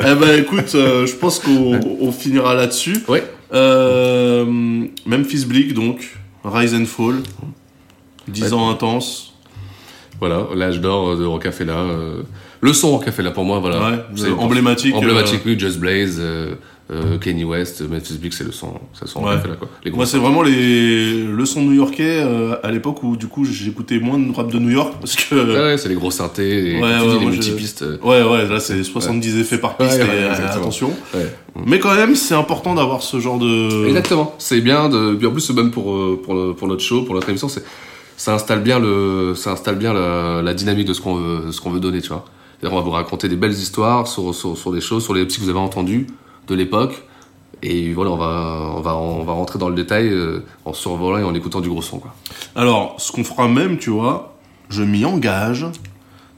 eh 0.00 0.14
ben, 0.14 0.38
écoute, 0.40 0.74
euh, 0.74 1.06
je 1.06 1.14
pense 1.14 1.38
qu'on 1.38 1.78
on 2.00 2.12
finira 2.12 2.54
là-dessus. 2.54 2.96
Ouais. 3.08 3.22
Euh, 3.54 4.44
Memphis 5.06 5.44
Bleak, 5.46 5.74
donc, 5.74 6.16
Rise 6.44 6.74
and 6.74 6.86
Fall. 6.86 7.16
10 8.28 8.42
Ouais. 8.42 8.52
ans 8.54 8.70
intenses. 8.70 9.34
Voilà, 10.20 10.46
l'âge 10.54 10.80
d'or 10.80 11.16
de 11.16 11.24
Rocafella. 11.24 11.74
Euh, 11.76 12.22
le 12.60 12.72
son 12.72 12.92
Rocafella 12.92 13.30
pour 13.30 13.44
moi, 13.44 13.58
voilà. 13.58 13.90
Ouais, 13.90 13.98
C'est 14.16 14.30
emblématique, 14.30 14.94
Emblématique, 14.94 15.40
oui, 15.44 15.58
Just 15.58 15.78
Blaze, 15.78 16.20
euh, 16.90 17.16
Kanye 17.18 17.44
West, 17.44 17.80
Memphis 17.88 18.18
Bleak, 18.18 18.34
c'est 18.34 18.44
le 18.44 18.52
son, 18.52 18.74
c'est 18.92 19.02
le 19.06 19.06
son 19.08 19.24
Ouais. 19.24 19.36
Quoi. 19.58 19.68
Les 19.84 19.90
Moi, 19.90 20.04
c'est 20.04 20.18
vraiment 20.18 20.42
les 20.42 21.24
leçons 21.26 21.62
new-yorkais 21.62 22.20
euh, 22.22 22.56
à 22.62 22.70
l'époque 22.70 23.02
où, 23.02 23.16
du 23.16 23.26
coup, 23.26 23.44
j'écoutais 23.46 23.98
moins 23.98 24.18
de 24.18 24.30
rap 24.34 24.52
de 24.52 24.58
New 24.58 24.68
York 24.70 24.92
parce 25.00 25.16
que. 25.16 25.34
Ouais, 25.34 25.58
ouais, 25.72 25.78
c'est 25.78 25.88
les 25.88 25.94
gros 25.94 26.10
synthés, 26.10 26.74
Ouais, 26.76 26.82
ouais, 26.82 27.14
les 27.14 27.20
je- 27.20 27.24
multipistes. 27.26 27.82
euh, 27.82 27.96
Ouais, 28.02 28.22
ouais, 28.22 28.46
là, 28.46 28.60
c'est 28.60 28.84
70 28.84 29.38
effets 29.38 29.56
par 29.58 29.76
piste, 29.78 29.98
et, 29.98 30.02
euh, 30.02 30.32
attention. 30.52 30.90
Mais 31.64 31.78
quand 31.78 31.94
même, 31.94 32.14
c'est 32.16 32.34
important 32.34 32.74
d'avoir 32.74 33.02
ce 33.02 33.18
genre 33.18 33.38
de. 33.38 33.86
Exactement. 33.86 34.34
C'est 34.38 34.60
bien 34.60 34.88
de. 34.90 35.18
En 35.26 35.30
plus, 35.30 35.50
même 35.50 35.70
pour 35.70 35.90
euh, 35.94 36.20
pour, 36.22 36.34
le- 36.34 36.52
pour 36.52 36.68
notre 36.68 36.82
show, 36.82 37.02
pour 37.02 37.14
notre 37.14 37.28
émission, 37.30 37.48
c'est 37.48 37.64
ça 38.16 38.34
installe 38.34 38.62
bien 38.62 38.78
le 38.78 39.34
ça 39.34 39.52
installe 39.52 39.76
bien 39.76 39.92
la, 39.94 40.42
la 40.42 40.52
dynamique 40.54 40.86
de 40.86 40.92
ce 40.92 41.00
qu'on 41.00 41.14
veut 41.14 41.50
ce 41.52 41.60
qu'on 41.60 41.70
veut 41.70 41.80
donner, 41.80 42.00
tu 42.02 42.08
vois. 42.08 42.24
On 42.62 42.74
va 42.76 42.80
vous 42.80 42.90
raconter 42.90 43.28
des 43.28 43.36
belles 43.36 43.52
histoires 43.52 44.06
sur 44.06 44.34
sur, 44.34 44.56
sur 44.56 44.70
des 44.72 44.80
choses, 44.80 45.02
sur 45.04 45.14
les 45.14 45.24
petits 45.26 45.38
que 45.38 45.44
vous 45.44 45.50
avez 45.50 45.58
entendus 45.58 46.06
de 46.48 46.54
l'époque. 46.54 47.02
Et 47.62 47.92
voilà, 47.94 48.10
on 48.10 48.16
va 48.16 48.72
on 48.76 48.80
va 48.80 48.94
on 48.96 49.22
va 49.24 49.32
rentrer 49.32 49.58
dans 49.58 49.68
le 49.70 49.74
détail 49.74 50.08
euh, 50.08 50.44
en 50.64 50.72
survolant 50.74 51.18
et 51.18 51.22
en 51.24 51.34
écoutant 51.34 51.60
du 51.60 51.68
gros 51.70 51.80
son, 51.82 51.98
quoi. 51.98 52.14
Alors, 52.56 52.96
ce 52.98 53.10
qu'on 53.12 53.24
fera 53.24 53.48
même, 53.48 53.78
tu 53.78 53.90
vois, 53.90 54.36
je 54.68 54.82
m'y 54.82 55.04
engage, 55.04 55.64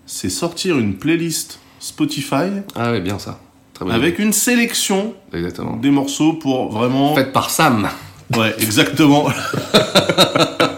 c'est 0.06 0.28
sortir 0.30 0.78
une 0.78 0.94
playlist 0.96 1.58
Spotify 1.80 2.62
Ah 2.76 2.92
ouais, 2.92 3.00
bien 3.00 3.18
ça. 3.18 3.40
Très 3.74 3.84
bien. 3.84 3.94
avec 3.94 4.18
une 4.18 4.32
sélection 4.32 5.14
Exactement. 5.32 5.76
des 5.76 5.90
morceaux 5.90 6.32
pour 6.34 6.70
vraiment. 6.70 7.14
Faites 7.14 7.32
par 7.32 7.50
Sam. 7.50 7.88
Ouais, 8.36 8.54
exactement. 8.58 9.26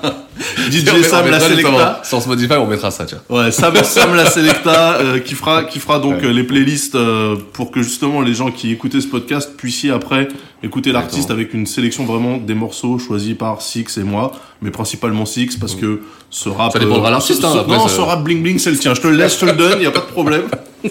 DJ 1.00 1.02
Sam 1.02 1.30
la 1.30 1.40
Selecta. 1.40 2.00
Sur 2.04 2.20
Spotify, 2.22 2.54
on 2.54 2.66
mettra 2.66 2.90
ça, 2.90 3.04
tiens. 3.06 3.20
Ouais, 3.28 3.50
Sam, 3.50 3.74
Sam 3.82 4.14
la 4.14 4.30
Selecta 4.30 4.94
euh, 5.00 5.18
qui 5.20 5.34
fera 5.34 5.64
qui 5.64 5.78
fera 5.78 5.98
donc 5.98 6.14
Ouais. 6.20 6.26
euh, 6.26 6.32
les 6.32 6.44
playlists 6.44 6.94
euh, 6.94 7.36
pour 7.52 7.70
que 7.70 7.82
justement 7.82 8.20
les 8.22 8.34
gens 8.34 8.50
qui 8.50 8.72
écoutaient 8.72 9.00
ce 9.00 9.06
podcast 9.06 9.52
puissiez 9.56 9.90
après 9.90 10.28
écouter 10.62 10.90
l'artiste 10.92 11.30
avec 11.30 11.54
une 11.54 11.66
sélection 11.66 12.04
vraiment 12.04 12.36
des 12.38 12.54
morceaux 12.54 12.98
choisis 12.98 13.34
par 13.36 13.62
Six 13.62 13.96
et 13.98 14.02
moi, 14.02 14.32
mais 14.62 14.70
principalement 14.70 15.24
Six 15.26 15.56
parce 15.56 15.74
que 15.74 16.00
ce 16.30 16.48
rap 16.48 16.72
Ça 16.72 16.78
dépendra 16.78 17.02
de 17.02 17.06
euh, 17.06 17.10
l'artiste, 17.10 17.42
ce- 17.42 17.46
hein, 17.46 17.64
non, 17.68 17.86
ce 17.88 18.00
rap 18.00 18.22
bling 18.24 18.42
bling 18.42 18.58
c'est 18.58 18.70
le 18.70 18.76
tien, 18.78 18.94
je 18.94 19.00
te 19.00 19.06
le 19.08 19.14
laisse, 19.16 19.34
je 19.36 19.40
te 19.40 19.44
le 19.46 19.52
donne, 19.52 19.80
y 19.80 19.86
a 19.86 19.90
pas 19.90 20.00
de 20.00 20.06
problème. 20.06 20.42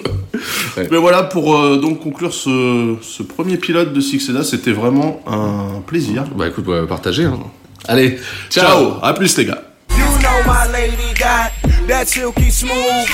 Mais 0.91 0.97
voilà 0.97 1.23
pour 1.23 1.57
euh, 1.57 1.77
donc 1.77 2.01
conclure 2.01 2.33
ce, 2.33 2.95
ce 3.01 3.23
premier 3.23 3.57
pilote 3.57 3.93
de 3.93 3.99
Six 4.01 4.29
et 4.29 4.33
Là, 4.33 4.43
c'était 4.43 4.71
vraiment 4.71 5.21
un 5.25 5.81
plaisir. 5.81 6.25
Bah 6.37 6.47
écoute, 6.47 6.67
ouais, 6.67 6.85
partagez. 6.85 7.23
Hein. 7.25 7.39
Allez, 7.87 8.19
Ciao, 8.49 8.99
à 9.01 9.13
plus 9.13 9.37
les 9.37 9.45
gars. 9.45 9.61
You 9.91 10.05
know 10.21 10.43
my 10.45 10.67
lady 10.71 11.13
got 11.17 11.51
that 11.87 12.07
silky 12.07 12.49
smooth. 12.49 13.07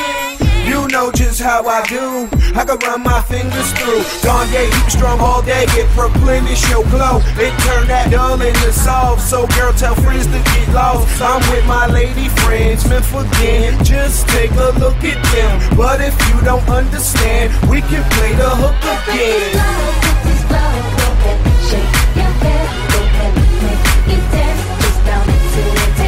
You 0.66 0.88
know 0.88 1.11
just 1.11 1.41
how 1.41 1.68
I 1.68 1.86
do. 1.88 2.28
I 2.55 2.64
can 2.66 2.80
run 2.80 3.03
my 3.03 3.22
fingers 3.22 3.72
through. 3.74 4.01
Kanye, 4.24 4.72
keep 4.72 4.89
strong 4.89 5.20
all 5.20 5.41
day, 5.41 5.66
get 5.76 5.88
replenish 5.95 6.68
your 6.70 6.84
glow. 6.86 7.20
It 7.38 7.53
turn 7.61 7.88
that 7.88 8.09
dull 8.09 8.41
into 8.41 8.72
soft. 8.74 9.22
So 9.22 9.45
girl, 9.47 9.74
tell 9.74 9.95
friends 9.95 10.26
to 10.28 10.39
get 10.39 10.70
lost. 10.74 11.22
I'm 11.22 11.41
with 11.51 11.66
my 11.68 11.88
lady 11.88 12.30
friends, 12.41 12.88
meant 12.88 13.05
for 13.05 13.22
again. 13.22 13.84
Just 13.84 14.28
take 14.30 14.51
a 14.51 14.72
look 14.80 14.97
at 15.03 15.20
them. 15.34 15.78
But 15.78 16.01
if 16.01 16.16
you 16.30 16.41
don't 16.41 16.68
understand, 16.70 17.51
we 17.70 17.82
can 17.82 18.03
play 18.11 18.34
the 18.34 18.49
hook 18.49 18.80
again. 19.11 20.33
Dance. 24.34 24.62
Just 24.82 25.06
bounce 25.06 25.54
to 25.54 26.02
it. 26.02 26.03